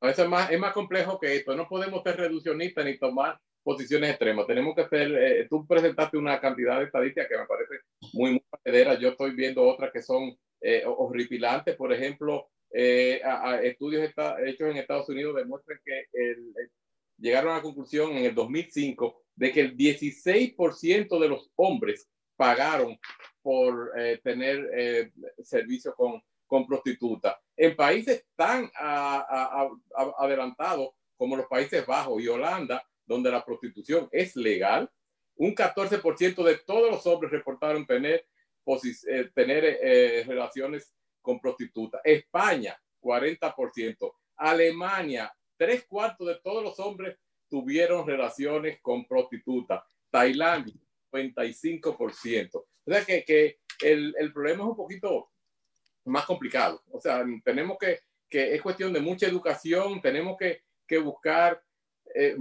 Eso 0.00 0.22
es 0.24 0.28
más, 0.28 0.50
es 0.50 0.58
más 0.58 0.72
complejo 0.72 1.18
que 1.18 1.36
esto. 1.36 1.54
No 1.54 1.68
podemos 1.68 2.02
ser 2.02 2.16
reduccionistas 2.16 2.84
ni 2.84 2.98
tomar 2.98 3.38
posiciones 3.62 4.10
extremas. 4.10 4.46
Tenemos 4.46 4.74
que 4.74 4.86
ser, 4.88 5.12
eh, 5.14 5.46
tú 5.48 5.66
presentaste 5.66 6.16
una 6.16 6.40
cantidad 6.40 6.78
de 6.78 6.84
estadísticas 6.84 7.28
que 7.28 7.38
me 7.38 7.46
parece 7.46 7.74
muy, 8.12 8.32
muy 8.32 8.98
Yo 9.00 9.10
estoy 9.10 9.34
viendo 9.34 9.62
otras 9.62 9.90
que 9.92 10.02
son 10.02 10.36
eh, 10.60 10.84
horripilantes. 10.86 11.76
Por 11.76 11.92
ejemplo, 11.92 12.50
eh, 12.70 13.20
estudios 13.62 14.04
hechos 14.04 14.70
en 14.70 14.76
Estados 14.76 15.08
Unidos 15.08 15.36
demuestran 15.36 15.78
que 15.84 16.06
llegaron 17.18 17.52
a 17.52 17.56
la 17.56 17.62
conclusión 17.62 18.12
en 18.12 18.24
el 18.24 18.34
2005 18.34 19.22
de 19.36 19.52
que 19.52 19.60
el 19.60 19.76
16% 19.76 21.18
de 21.18 21.28
los 21.28 21.50
hombres 21.56 22.08
pagaron 22.36 22.98
por 23.42 23.92
eh, 23.98 24.20
tener 24.22 24.70
eh, 24.74 25.12
servicio 25.42 25.94
con, 25.94 26.22
con 26.46 26.66
prostitutas. 26.66 27.36
En 27.56 27.76
países 27.76 28.24
tan 28.36 28.70
adelantados 30.18 30.90
como 31.16 31.36
los 31.36 31.46
Países 31.46 31.86
Bajos 31.86 32.22
y 32.22 32.28
Holanda, 32.28 32.82
donde 33.06 33.30
la 33.30 33.44
prostitución 33.44 34.08
es 34.10 34.34
legal, 34.34 34.90
un 35.36 35.54
14% 35.54 36.42
de 36.42 36.56
todos 36.58 36.90
los 36.90 37.06
hombres 37.06 37.32
reportaron 37.32 37.86
tener, 37.86 38.26
eh, 38.66 39.30
tener 39.34 40.26
relaciones 40.26 40.94
con 41.24 41.40
prostitutas. 41.40 42.02
España, 42.04 42.78
40%. 43.00 44.12
Alemania, 44.36 45.32
tres 45.56 45.86
cuartos 45.86 46.28
de 46.28 46.36
todos 46.36 46.62
los 46.62 46.78
hombres 46.78 47.16
tuvieron 47.48 48.06
relaciones 48.06 48.78
con 48.82 49.06
prostitutas. 49.06 49.82
Tailandia, 50.10 50.74
95%. 51.10 52.54
O 52.54 52.66
sea 52.86 53.04
que, 53.04 53.24
que 53.24 53.58
el, 53.82 54.14
el, 54.18 54.32
problema 54.32 54.64
es 54.64 54.70
un 54.70 54.76
poquito 54.76 55.30
más 56.04 56.26
complicado. 56.26 56.82
O 56.90 57.00
sea, 57.00 57.24
tenemos 57.42 57.78
que, 57.78 58.00
que 58.28 58.54
es 58.54 58.60
cuestión 58.60 58.92
de 58.92 59.00
mucha 59.00 59.26
educación, 59.26 60.02
tenemos 60.02 60.36
que, 60.36 60.62
que 60.86 60.98
buscar 60.98 61.60
eh, 62.14 62.36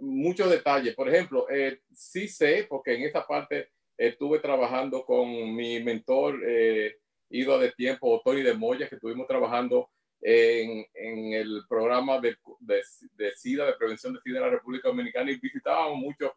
muchos 0.00 0.50
detalles. 0.50 0.94
Por 0.94 1.08
ejemplo, 1.08 1.48
eh, 1.48 1.80
sí 1.92 2.26
sé, 2.26 2.66
porque 2.68 2.94
en 2.94 3.02
esa 3.02 3.26
parte 3.26 3.68
estuve 3.96 4.40
trabajando 4.40 5.04
con 5.04 5.54
mi 5.54 5.80
mentor, 5.80 6.40
eh, 6.46 6.96
ido 7.34 7.58
de 7.58 7.72
tiempo, 7.72 8.20
Tony 8.24 8.42
de 8.42 8.54
Moya, 8.54 8.88
que 8.88 8.94
estuvimos 8.96 9.26
trabajando 9.26 9.90
en, 10.20 10.86
el 11.34 11.62
programa 11.68 12.20
de, 12.20 12.36
de, 12.60 13.32
SIDA, 13.34 13.66
de 13.66 13.74
prevención 13.74 14.14
de 14.14 14.20
SIDA 14.20 14.38
en 14.38 14.44
la 14.44 14.50
República 14.50 14.88
Dominicana 14.88 15.30
y 15.30 15.36
visitábamos 15.36 15.98
muchos 15.98 16.32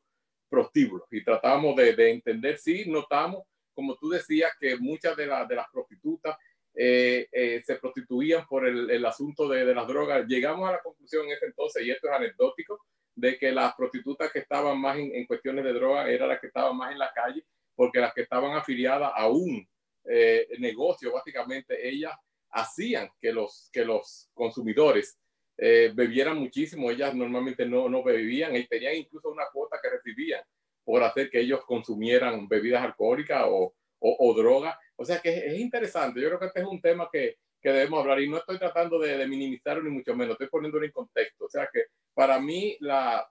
prostíbulos 0.50 1.08
y 1.12 1.24
tratábamos 1.24 1.76
de, 1.76 1.94
de, 1.94 2.12
entender, 2.12 2.58
sí, 2.58 2.90
notamos, 2.90 3.44
como 3.74 3.96
tú 3.96 4.10
decías, 4.10 4.52
que 4.60 4.78
muchas 4.78 5.16
de, 5.16 5.26
de 5.26 5.56
las 5.56 5.68
prostitutas 5.72 6.36
eh, 6.80 7.28
eh, 7.32 7.64
se 7.66 7.76
prostituían 7.78 8.46
por 8.46 8.68
el, 8.68 9.04
asunto 9.06 9.48
de, 9.48 9.74
las 9.74 9.88
drogas. 9.88 10.28
Llegamos 10.28 10.70
a 10.70 10.74
la 10.74 10.82
conclusión 10.82 11.26
en 11.26 11.32
ese 11.32 11.48
entonces, 11.48 11.84
y 11.84 11.90
esto 11.90 12.08
es 12.08 12.14
anecdótico, 12.14 12.80
de 13.16 13.36
que 13.38 13.52
las 13.52 13.74
prostitutas 13.74 14.32
que 14.32 14.40
estaban 14.40 14.80
más 14.80 14.96
en, 14.98 15.26
cuestiones 15.26 15.66
de 15.66 15.74
droga 15.74 16.08
eran 16.08 16.30
las 16.30 16.40
que 16.40 16.48
estaban 16.48 16.78
más 16.78 16.92
en 16.92 17.00
la 17.00 17.12
calle, 17.14 17.44
porque 17.76 18.00
las 18.00 18.14
que 18.14 18.22
estaban 18.22 18.56
afiliadas 18.56 19.12
a 19.16 19.28
un 19.28 19.68
eh, 20.10 20.48
negocio, 20.60 21.12
básicamente, 21.12 21.88
ellas 21.88 22.14
hacían 22.52 23.10
que 23.20 23.32
los, 23.32 23.70
que 23.72 23.86
los 23.86 24.30
consumidores 24.34 25.20
eh, 25.58 25.92
bebieran 25.94 26.38
muchísimo. 26.38 26.92
Ellas 26.92 27.14
normalmente 27.16 27.66
no, 27.66 27.90
no 27.90 28.04
bebían 28.04 28.56
y 28.56 28.68
tenían 28.68 28.96
incluso 28.96 29.30
una 29.30 29.46
cuota 29.52 29.80
que 29.82 29.90
recibían 29.90 30.42
por 30.84 31.04
hacer 31.04 31.30
que 31.30 31.42
ellos 31.42 31.66
consumieran 31.66 32.48
bebidas 32.48 32.84
alcohólicas 32.84 33.44
o, 33.48 33.74
o, 34.00 34.34
droga. 34.34 34.80
O 34.96 35.04
sea 35.04 35.20
que 35.20 35.36
es, 35.36 35.60
interesante. 35.60 36.22
Yo 36.22 36.28
creo 36.28 36.40
que 36.40 36.46
este 36.46 36.62
es 36.62 36.66
un 36.66 36.80
tema 36.80 37.10
que, 37.12 37.38
que 37.62 37.70
debemos 37.72 38.00
hablar 38.00 38.22
y 38.22 38.30
no 38.30 38.38
estoy 38.38 38.58
tratando 38.58 39.00
de, 39.00 39.18
de, 39.18 39.28
minimizarlo 39.28 39.84
ni 39.84 39.90
mucho 39.90 40.16
menos, 40.16 40.34
estoy 40.34 40.48
poniéndolo 40.48 40.86
en 40.86 40.92
contexto. 40.92 41.46
O 41.46 41.50
sea 41.50 41.68
que 41.72 41.86
para 42.14 42.40
mí 42.40 42.78
la, 42.80 43.28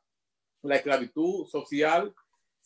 la 0.62 0.76
esclavitud 0.76 1.46
social, 1.46 2.14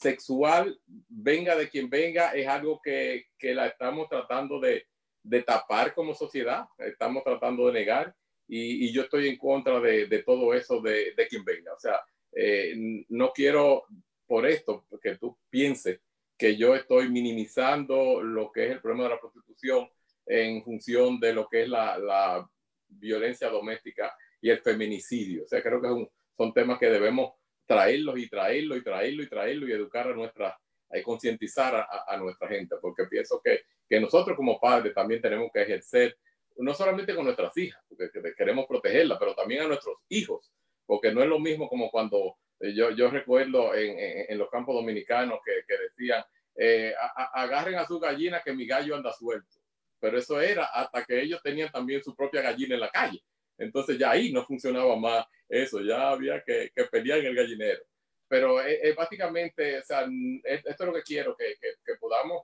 sexual, 0.00 0.80
venga 1.08 1.54
de 1.56 1.68
quien 1.68 1.90
venga, 1.90 2.32
es 2.32 2.46
algo 2.46 2.80
que, 2.82 3.26
que 3.38 3.54
la 3.54 3.66
estamos 3.66 4.08
tratando 4.08 4.58
de, 4.58 4.86
de, 5.22 5.42
tapar 5.42 5.94
como 5.94 6.14
sociedad, 6.14 6.64
estamos 6.78 7.22
tratando 7.22 7.66
de 7.66 7.72
negar 7.72 8.14
y, 8.48 8.90
yo 8.92 9.02
estoy 9.02 9.28
en 9.28 9.36
contra 9.36 9.78
de, 9.78 10.06
de 10.06 10.22
todo 10.22 10.54
eso 10.54 10.80
de, 10.80 11.12
de, 11.14 11.26
quien 11.28 11.44
venga. 11.44 11.74
O 11.74 11.78
sea, 11.78 12.00
eh, 12.32 13.04
no 13.08 13.32
quiero 13.32 13.84
por 14.26 14.46
esto 14.46 14.86
que 15.02 15.16
tú 15.16 15.36
pienses 15.50 16.00
que 16.36 16.56
yo 16.56 16.74
estoy 16.74 17.10
minimizando 17.10 18.22
lo 18.22 18.50
que 18.50 18.66
es 18.66 18.72
el 18.72 18.80
problema 18.80 19.04
de 19.04 19.10
la 19.10 19.20
prostitución 19.20 19.88
en 20.24 20.64
función 20.64 21.20
de 21.20 21.34
lo 21.34 21.46
que 21.48 21.62
es 21.62 21.68
la, 21.68 21.98
la 21.98 22.48
violencia 22.88 23.48
doméstica 23.50 24.14
y 24.40 24.48
el 24.48 24.60
feminicidio. 24.60 25.44
O 25.44 25.46
sea, 25.46 25.62
creo 25.62 25.82
que 25.82 26.08
son 26.36 26.54
temas 26.54 26.78
que 26.78 26.88
debemos 26.88 27.34
traerlos 27.70 28.18
y 28.18 28.28
traerlos 28.28 28.78
y 28.78 28.82
traerlos 28.82 29.26
y 29.26 29.28
traerlos 29.28 29.68
y 29.68 29.72
educar 29.72 30.08
a 30.08 30.12
nuestra, 30.12 30.58
y 30.92 31.02
concientizar 31.02 31.76
a, 31.76 32.04
a, 32.08 32.16
nuestra 32.16 32.48
gente, 32.48 32.74
porque 32.82 33.04
pienso 33.04 33.40
que, 33.40 33.60
que 33.88 34.00
nosotros 34.00 34.36
como 34.36 34.58
padres 34.58 34.92
también 34.92 35.22
tenemos 35.22 35.50
que 35.54 35.62
ejercer, 35.62 36.18
no 36.56 36.74
solamente 36.74 37.14
con 37.14 37.26
nuestras 37.26 37.56
hijas, 37.56 37.80
porque 37.88 38.10
queremos 38.36 38.66
protegerlas, 38.66 39.20
pero 39.20 39.36
también 39.36 39.62
a 39.62 39.68
nuestros 39.68 39.98
hijos, 40.08 40.50
porque 40.84 41.14
no 41.14 41.22
es 41.22 41.28
lo 41.28 41.38
mismo 41.38 41.68
como 41.68 41.92
cuando 41.92 42.38
eh, 42.58 42.74
yo, 42.74 42.90
yo 42.90 43.08
recuerdo 43.08 43.72
en, 43.76 44.26
en, 44.28 44.36
los 44.36 44.50
campos 44.50 44.74
dominicanos 44.74 45.38
que, 45.44 45.62
que 45.68 45.80
decían, 45.80 46.24
eh, 46.56 46.92
agarren 47.34 47.76
a 47.76 47.86
su 47.86 48.00
gallina 48.00 48.42
que 48.44 48.52
mi 48.52 48.66
gallo 48.66 48.96
anda 48.96 49.12
suelto. 49.12 49.60
Pero 50.00 50.18
eso 50.18 50.40
era 50.40 50.64
hasta 50.64 51.04
que 51.04 51.22
ellos 51.22 51.40
tenían 51.40 51.70
también 51.70 52.02
su 52.02 52.16
propia 52.16 52.42
gallina 52.42 52.74
en 52.74 52.80
la 52.80 52.90
calle. 52.90 53.22
Entonces 53.60 53.98
ya 53.98 54.10
ahí 54.10 54.32
no 54.32 54.44
funcionaba 54.44 54.96
más 54.96 55.26
eso, 55.48 55.80
ya 55.82 56.10
había 56.10 56.42
que, 56.42 56.70
que 56.74 56.84
pelear 56.84 57.18
en 57.18 57.26
el 57.26 57.34
gallinero. 57.34 57.82
Pero 58.28 58.60
es, 58.60 58.78
es 58.82 58.96
básicamente, 58.96 59.78
o 59.78 59.82
sea, 59.82 60.06
esto 60.44 60.70
es 60.70 60.80
lo 60.80 60.92
que 60.94 61.02
quiero, 61.02 61.36
que, 61.36 61.56
que, 61.60 61.74
que 61.84 61.94
podamos 61.98 62.42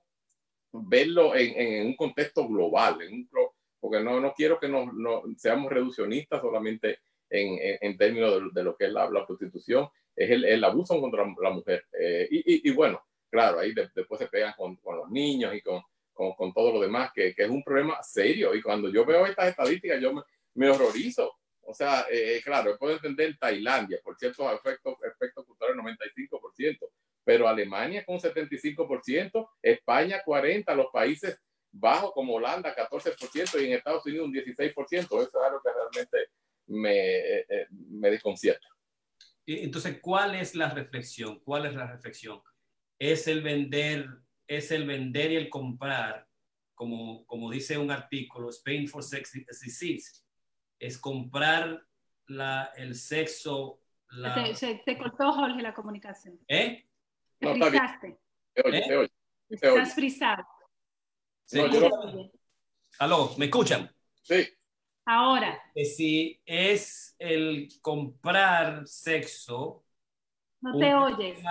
verlo 0.72 1.34
en, 1.34 1.58
en, 1.60 1.86
un 1.86 1.96
contexto 1.96 2.46
global, 2.46 3.00
en 3.02 3.14
un, 3.14 3.28
porque 3.80 4.00
no, 4.00 4.20
no 4.20 4.32
quiero 4.34 4.58
que 4.58 4.68
nos, 4.68 4.92
no, 4.92 5.22
seamos 5.36 5.70
reduccionistas 5.70 6.40
solamente 6.40 6.98
en, 7.30 7.78
en, 7.80 7.96
términos 7.96 8.34
de, 8.34 8.50
de, 8.52 8.64
lo 8.64 8.76
que 8.76 8.86
es 8.86 8.92
la, 8.92 9.08
la 9.10 9.26
prostitución, 9.26 9.88
es 10.14 10.30
el, 10.30 10.44
el, 10.44 10.64
abuso 10.64 11.00
contra 11.00 11.24
la 11.24 11.50
mujer. 11.50 11.86
Eh, 11.98 12.26
y, 12.30 12.38
y, 12.38 12.70
y, 12.70 12.72
bueno, 12.72 13.00
claro, 13.30 13.60
ahí 13.60 13.72
de, 13.72 13.88
después 13.94 14.18
se 14.20 14.28
pegan 14.28 14.54
con, 14.56 14.76
con, 14.76 14.96
los 14.96 15.10
niños 15.10 15.54
y 15.54 15.60
con, 15.60 15.82
con, 16.12 16.32
con 16.32 16.52
todo 16.52 16.72
lo 16.72 16.80
demás, 16.80 17.10
que, 17.14 17.34
que, 17.34 17.44
es 17.44 17.50
un 17.50 17.62
problema 17.62 18.02
serio. 18.02 18.54
Y 18.54 18.62
cuando 18.62 18.88
yo 18.88 19.04
veo 19.04 19.26
estas 19.26 19.48
estadísticas, 19.48 20.00
yo 20.00 20.12
me, 20.12 20.22
me 20.56 20.68
horrorizo. 20.68 21.32
O 21.62 21.74
sea, 21.74 22.06
eh, 22.10 22.40
claro, 22.44 22.76
puedo 22.78 22.94
entender 22.94 23.36
Tailandia, 23.38 23.98
por 24.02 24.16
cierto, 24.16 24.50
efectos 24.52 24.94
efecto 25.04 25.44
culturales 25.44 25.82
95%, 25.82 26.78
pero 27.24 27.48
Alemania 27.48 28.04
con 28.04 28.18
75%, 28.18 29.48
España 29.62 30.22
40%, 30.24 30.76
los 30.76 30.86
países 30.92 31.40
bajos 31.72 32.12
como 32.12 32.34
Holanda 32.34 32.74
14% 32.74 33.60
y 33.60 33.66
en 33.66 33.72
Estados 33.72 34.06
Unidos 34.06 34.28
un 34.28 34.34
16%. 34.34 35.04
Eso 35.04 35.22
es 35.22 35.34
algo 35.34 35.60
que 35.60 35.70
realmente 35.72 36.30
me, 36.66 36.96
eh, 36.96 37.46
eh, 37.48 37.66
me 37.70 38.10
desconcierta. 38.10 38.66
Entonces, 39.44 39.98
¿cuál 40.00 40.34
es 40.34 40.54
la 40.54 40.70
reflexión? 40.70 41.40
¿Cuál 41.40 41.66
es 41.66 41.74
la 41.74 41.86
reflexión? 41.86 42.40
Es 42.98 43.28
el 43.28 43.42
vender, 43.42 44.08
es 44.46 44.70
el 44.70 44.86
vender 44.86 45.32
y 45.32 45.36
el 45.36 45.48
comprar, 45.48 46.26
como, 46.74 47.24
como 47.26 47.50
dice 47.50 47.78
un 47.78 47.90
artículo, 47.90 48.50
Spain 48.50 48.88
for 48.88 49.02
Sex 49.02 49.32
Disease, 49.62 50.25
es 50.78 50.98
comprar 50.98 51.86
la, 52.26 52.72
el 52.76 52.94
sexo. 52.94 53.80
La... 54.10 54.54
Se, 54.54 54.82
te 54.84 54.98
cortó, 54.98 55.32
Jorge, 55.32 55.62
la 55.62 55.74
comunicación. 55.74 56.38
¿Eh? 56.48 56.86
Te 57.38 57.46
no, 57.54 57.66
frisaste. 57.66 58.18
Te 58.54 58.62
oye, 58.66 58.78
¿Eh? 58.78 58.84
te 58.86 58.96
oye. 58.96 59.12
Te 59.48 59.54
Estás 59.54 59.94
frisado. 59.94 60.46
¿Se 61.44 61.62
no, 61.62 61.68
no... 61.68 62.30
Aló, 62.98 63.34
¿me 63.38 63.46
escuchan? 63.46 63.94
Sí. 64.22 64.48
Ahora. 65.04 65.60
Si 65.74 66.40
es 66.44 67.14
el 67.18 67.68
comprar 67.80 68.86
sexo. 68.86 69.84
No 70.60 70.78
te 70.78 70.94
oyes. 70.94 71.42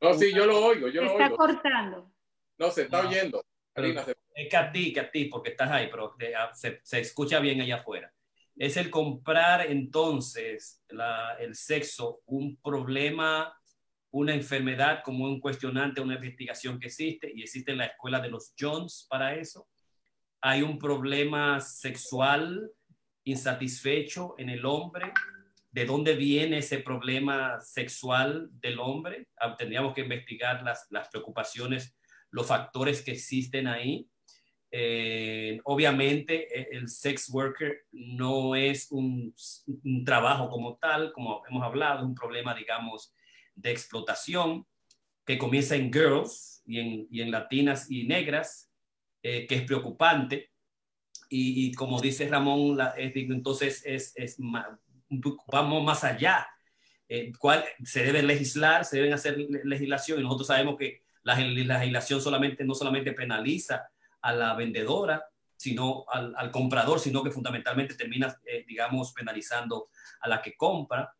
No, 0.00 0.14
sí, 0.14 0.32
yo 0.32 0.46
lo 0.46 0.64
oigo, 0.64 0.88
yo 0.88 1.00
te 1.00 1.06
lo 1.06 1.12
está 1.12 1.24
oigo. 1.26 1.36
cortando. 1.36 2.12
No, 2.56 2.70
se 2.70 2.82
está 2.82 3.06
oyendo. 3.06 3.44
Pero, 3.74 4.00
es 4.36 4.48
que 4.48 4.56
a 4.56 4.70
ti, 4.70 4.92
que 4.92 5.00
a 5.00 5.10
ti, 5.10 5.24
porque 5.26 5.50
estás 5.50 5.70
ahí, 5.70 5.88
pero 5.90 6.14
se, 6.52 6.80
se 6.82 7.00
escucha 7.00 7.40
bien 7.40 7.60
allá 7.60 7.76
afuera 7.76 8.13
es 8.56 8.76
el 8.76 8.90
comprar 8.90 9.66
entonces 9.66 10.82
el 11.40 11.54
sexo 11.54 12.20
un 12.26 12.56
problema, 12.56 13.52
una 14.10 14.34
enfermedad 14.34 15.02
como 15.04 15.24
un 15.24 15.40
cuestionante, 15.40 16.00
una 16.00 16.14
investigación 16.14 16.78
que 16.78 16.86
existe 16.86 17.32
y 17.34 17.42
existe 17.42 17.72
en 17.72 17.78
la 17.78 17.86
escuela 17.86 18.20
de 18.20 18.30
los 18.30 18.54
Jones 18.58 19.06
para 19.10 19.34
eso. 19.34 19.68
Hay 20.40 20.62
un 20.62 20.78
problema 20.78 21.60
sexual 21.60 22.70
insatisfecho 23.24 24.34
en 24.38 24.50
el 24.50 24.64
hombre. 24.66 25.12
¿De 25.72 25.86
dónde 25.86 26.14
viene 26.14 26.58
ese 26.58 26.78
problema 26.78 27.60
sexual 27.60 28.48
del 28.52 28.78
hombre? 28.78 29.26
Ah, 29.36 29.56
tendríamos 29.56 29.94
que 29.94 30.02
investigar 30.02 30.62
las, 30.62 30.86
las 30.90 31.08
preocupaciones, 31.08 31.96
los 32.30 32.46
factores 32.46 33.02
que 33.02 33.12
existen 33.12 33.66
ahí 33.66 34.08
eh, 34.76 35.60
obviamente 35.62 36.48
e, 36.52 36.76
el 36.76 36.88
sex 36.88 37.30
worker 37.30 37.86
no 37.92 38.56
es 38.56 38.90
un, 38.90 39.32
trabajo 40.04 40.48
como 40.48 40.76
tal, 40.78 41.12
como 41.12 41.44
hemos 41.48 41.62
hablado, 41.62 42.04
un 42.04 42.12
problema, 42.12 42.56
digamos, 42.56 43.14
de 43.54 43.70
explotación 43.70 44.66
que 45.24 45.38
comienza 45.38 45.76
en 45.76 45.92
girls 45.92 46.60
y 46.66 46.80
en, 46.80 47.06
y 47.08 47.20
en 47.20 47.30
latinas 47.30 47.88
y 47.88 48.02
negras, 48.08 48.68
eh, 49.22 49.46
que 49.46 49.54
es 49.54 49.62
preocupante. 49.62 50.50
Y, 51.28 51.72
como 51.74 52.00
dice 52.00 52.28
Ramón, 52.28 52.76
la, 52.76 52.88
es, 52.98 53.12
entonces 53.14 53.80
es, 53.86 54.12
es 54.16 54.38
vamos 55.52 55.84
más 55.84 56.02
allá. 56.02 56.48
Eh, 57.08 57.30
¿cuál, 57.38 57.64
se 57.84 58.02
debe 58.02 58.24
legislar, 58.24 58.84
se 58.84 58.96
deben 58.96 59.12
hacer 59.12 59.38
legislación 59.38 60.18
y 60.18 60.24
nosotros 60.24 60.48
sabemos 60.48 60.76
que 60.76 61.04
la, 61.22 61.38
la 61.38 61.78
legislación 61.78 62.20
solamente, 62.20 62.64
no 62.64 62.74
solamente 62.74 63.12
penaliza 63.12 63.88
a 64.24 64.32
la 64.32 64.54
vendedora, 64.54 65.22
sino 65.54 66.06
al, 66.08 66.34
al 66.36 66.50
comprador, 66.50 66.98
sino 66.98 67.22
que 67.22 67.30
fundamentalmente 67.30 67.94
termina, 67.94 68.34
eh, 68.46 68.64
digamos, 68.66 69.12
penalizando 69.12 69.88
a 70.20 70.28
la 70.28 70.40
que 70.40 70.56
compra. 70.56 71.14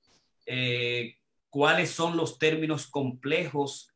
Eh, 0.47 1.19
¿Cuáles 1.51 1.91
son 1.91 2.17
los 2.17 2.39
términos 2.39 2.87
complejos 2.87 3.91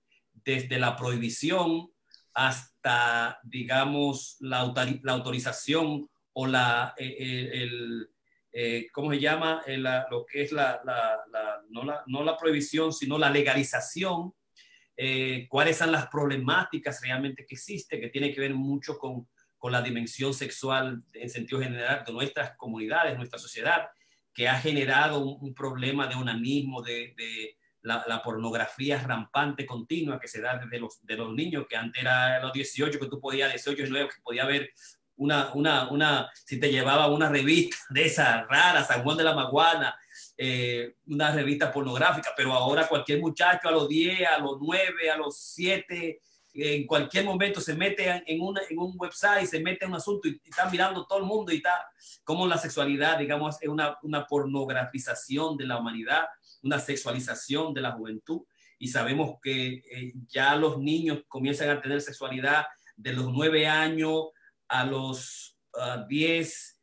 desde 0.45 0.79
la 0.79 0.95
prohibición 0.95 1.91
hasta, 2.35 3.41
digamos, 3.43 4.37
la, 4.41 4.73
la 5.03 5.13
autorización 5.13 6.09
o 6.35 6.47
la, 6.47 6.95
eh, 6.99 7.51
el, 7.53 8.11
¿cómo 8.93 9.11
se 9.11 9.21
llama? 9.21 9.63
La, 9.67 10.07
lo 10.11 10.25
que 10.25 10.43
es 10.43 10.53
la, 10.53 10.81
la, 10.85 11.19
no, 11.71 11.83
la, 11.83 12.05
no 12.07 12.23
la 12.23 12.37
prohibición, 12.37 12.93
sino 12.93 13.19
la 13.19 13.31
legalización 13.31 14.35
eh, 15.01 15.47
cuáles 15.49 15.77
son 15.77 15.93
las 15.93 16.09
problemáticas 16.09 17.01
realmente 17.01 17.47
que 17.47 17.55
existen, 17.55 18.01
que 18.01 18.09
tiene 18.09 18.35
que 18.35 18.41
ver 18.41 18.53
mucho 18.53 18.99
con, 18.99 19.29
con 19.57 19.71
la 19.71 19.81
dimensión 19.81 20.35
sexual 20.35 21.05
en 21.13 21.31
sentido 21.31 21.61
general 21.61 22.03
de 22.05 22.13
nuestras 22.13 22.57
comunidades, 22.57 23.17
nuestra 23.17 23.39
sociedad, 23.39 23.91
que 24.35 24.49
ha 24.49 24.59
generado 24.59 25.21
un, 25.21 25.39
un 25.41 25.55
problema 25.55 26.09
de 26.09 26.17
onanismo, 26.17 26.83
de, 26.83 27.15
de 27.17 27.57
la, 27.83 28.05
la, 28.09 28.21
pornografía 28.25 29.01
rampante 29.01 29.65
continua 29.65 30.19
que 30.19 30.27
se 30.27 30.41
da 30.41 30.59
desde 30.59 30.81
los, 30.81 30.99
de 31.07 31.17
los 31.17 31.33
niños, 31.33 31.67
que 31.69 31.77
antes 31.77 32.03
era 32.03 32.41
los 32.41 32.53
18, 32.53 32.99
que 32.99 33.07
tú 33.07 33.21
podías, 33.21 33.53
18 33.53 33.85
y 33.85 33.91
9, 33.91 34.09
que 34.13 34.21
podía 34.21 34.47
ver 34.47 34.73
una, 35.15 35.53
una, 35.55 35.89
una, 35.93 36.29
si 36.35 36.59
te 36.59 36.73
llevaba 36.73 37.07
una 37.07 37.29
revista 37.29 37.77
de 37.91 38.07
esas 38.07 38.49
raras, 38.49 38.89
San 38.89 39.05
Juan 39.05 39.17
de 39.17 39.23
la 39.23 39.35
Maguana, 39.35 39.97
eh, 40.41 40.95
una 41.09 41.33
revista 41.33 41.73
pornográfica, 41.73 42.31
pero 42.37 42.53
ahora 42.53 42.87
cualquier 42.87 43.19
muchacho 43.19 43.69
a 43.69 43.73
los 43.73 43.89
10, 43.89 44.29
a 44.29 44.39
los 44.39 44.59
9, 44.61 45.11
a 45.11 45.17
los 45.17 45.37
7, 45.37 46.21
en 46.55 46.87
cualquier 46.87 47.25
momento 47.25 47.61
se 47.61 47.75
mete 47.75 48.23
en, 48.25 48.41
una, 48.41 48.61
en 48.71 48.79
un 48.79 48.95
website, 48.97 49.49
se 49.49 49.59
mete 49.59 49.85
en 49.85 49.91
un 49.91 49.97
asunto 49.97 50.29
y, 50.29 50.41
está 50.45 50.71
mirando 50.71 51.07
todo 51.07 51.19
el 51.19 51.25
mundo 51.25 51.53
y 51.53 51.57
está 51.57 51.91
como 52.23 52.47
la 52.47 52.57
sexualidad, 52.57 53.19
digamos, 53.19 53.61
es 53.61 53.69
una, 53.69 53.99
una 54.03 54.27
pornografización 54.27 55.57
de 55.57 55.67
la 55.67 55.79
humanidad, 55.79 56.27
una 56.63 56.79
sexualización 56.79 57.75
de 57.75 57.81
la 57.81 57.93
juventud. 57.93 58.43
Y 58.79 58.87
sabemos 58.87 59.39
que 59.43 59.83
eh, 59.91 60.13
ya 60.29 60.55
los 60.55 60.79
niños 60.79 61.25
comienzan 61.27 61.71
a 61.71 61.81
tener 61.81 62.01
sexualidad 62.01 62.67
de 62.97 63.13
los 63.13 63.33
9 63.33 63.67
años 63.67 64.27
a 64.69 64.85
los 64.85 65.59
uh, 65.75 66.07
10, 66.07 66.81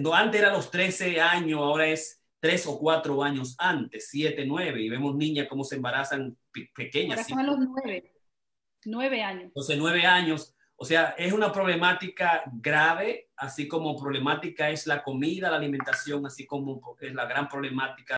no, 0.00 0.12
antes 0.12 0.40
era 0.40 0.52
los 0.52 0.70
13 0.72 1.20
años, 1.20 1.60
ahora 1.60 1.86
es 1.86 2.20
tres 2.46 2.64
o 2.66 2.78
cuatro 2.78 3.24
años 3.24 3.56
antes, 3.58 4.08
siete, 4.08 4.44
nueve, 4.46 4.80
y 4.80 4.88
vemos 4.88 5.16
niñas 5.16 5.48
cómo 5.48 5.64
se 5.64 5.74
embarazan 5.76 6.36
pe 6.52 6.70
pequeñas. 6.72 7.26
Son 7.26 7.40
a 7.40 7.42
los 7.42 7.58
nueve, 7.58 8.12
nueve 8.84 9.20
años. 9.20 9.46
Entonces, 9.46 9.76
nueve 9.76 10.06
años, 10.06 10.54
O 10.78 10.84
sea, 10.84 11.14
es 11.16 11.32
una 11.32 11.50
problemática 11.50 12.44
grave, 12.52 13.30
así 13.36 13.66
como 13.66 13.96
problemática 13.96 14.68
es 14.68 14.86
la 14.86 15.02
comida, 15.02 15.50
la 15.50 15.56
alimentación, 15.56 16.26
así 16.26 16.44
como 16.44 16.80
es 17.00 17.14
la 17.14 17.24
gran 17.24 17.48
problemática 17.48 18.14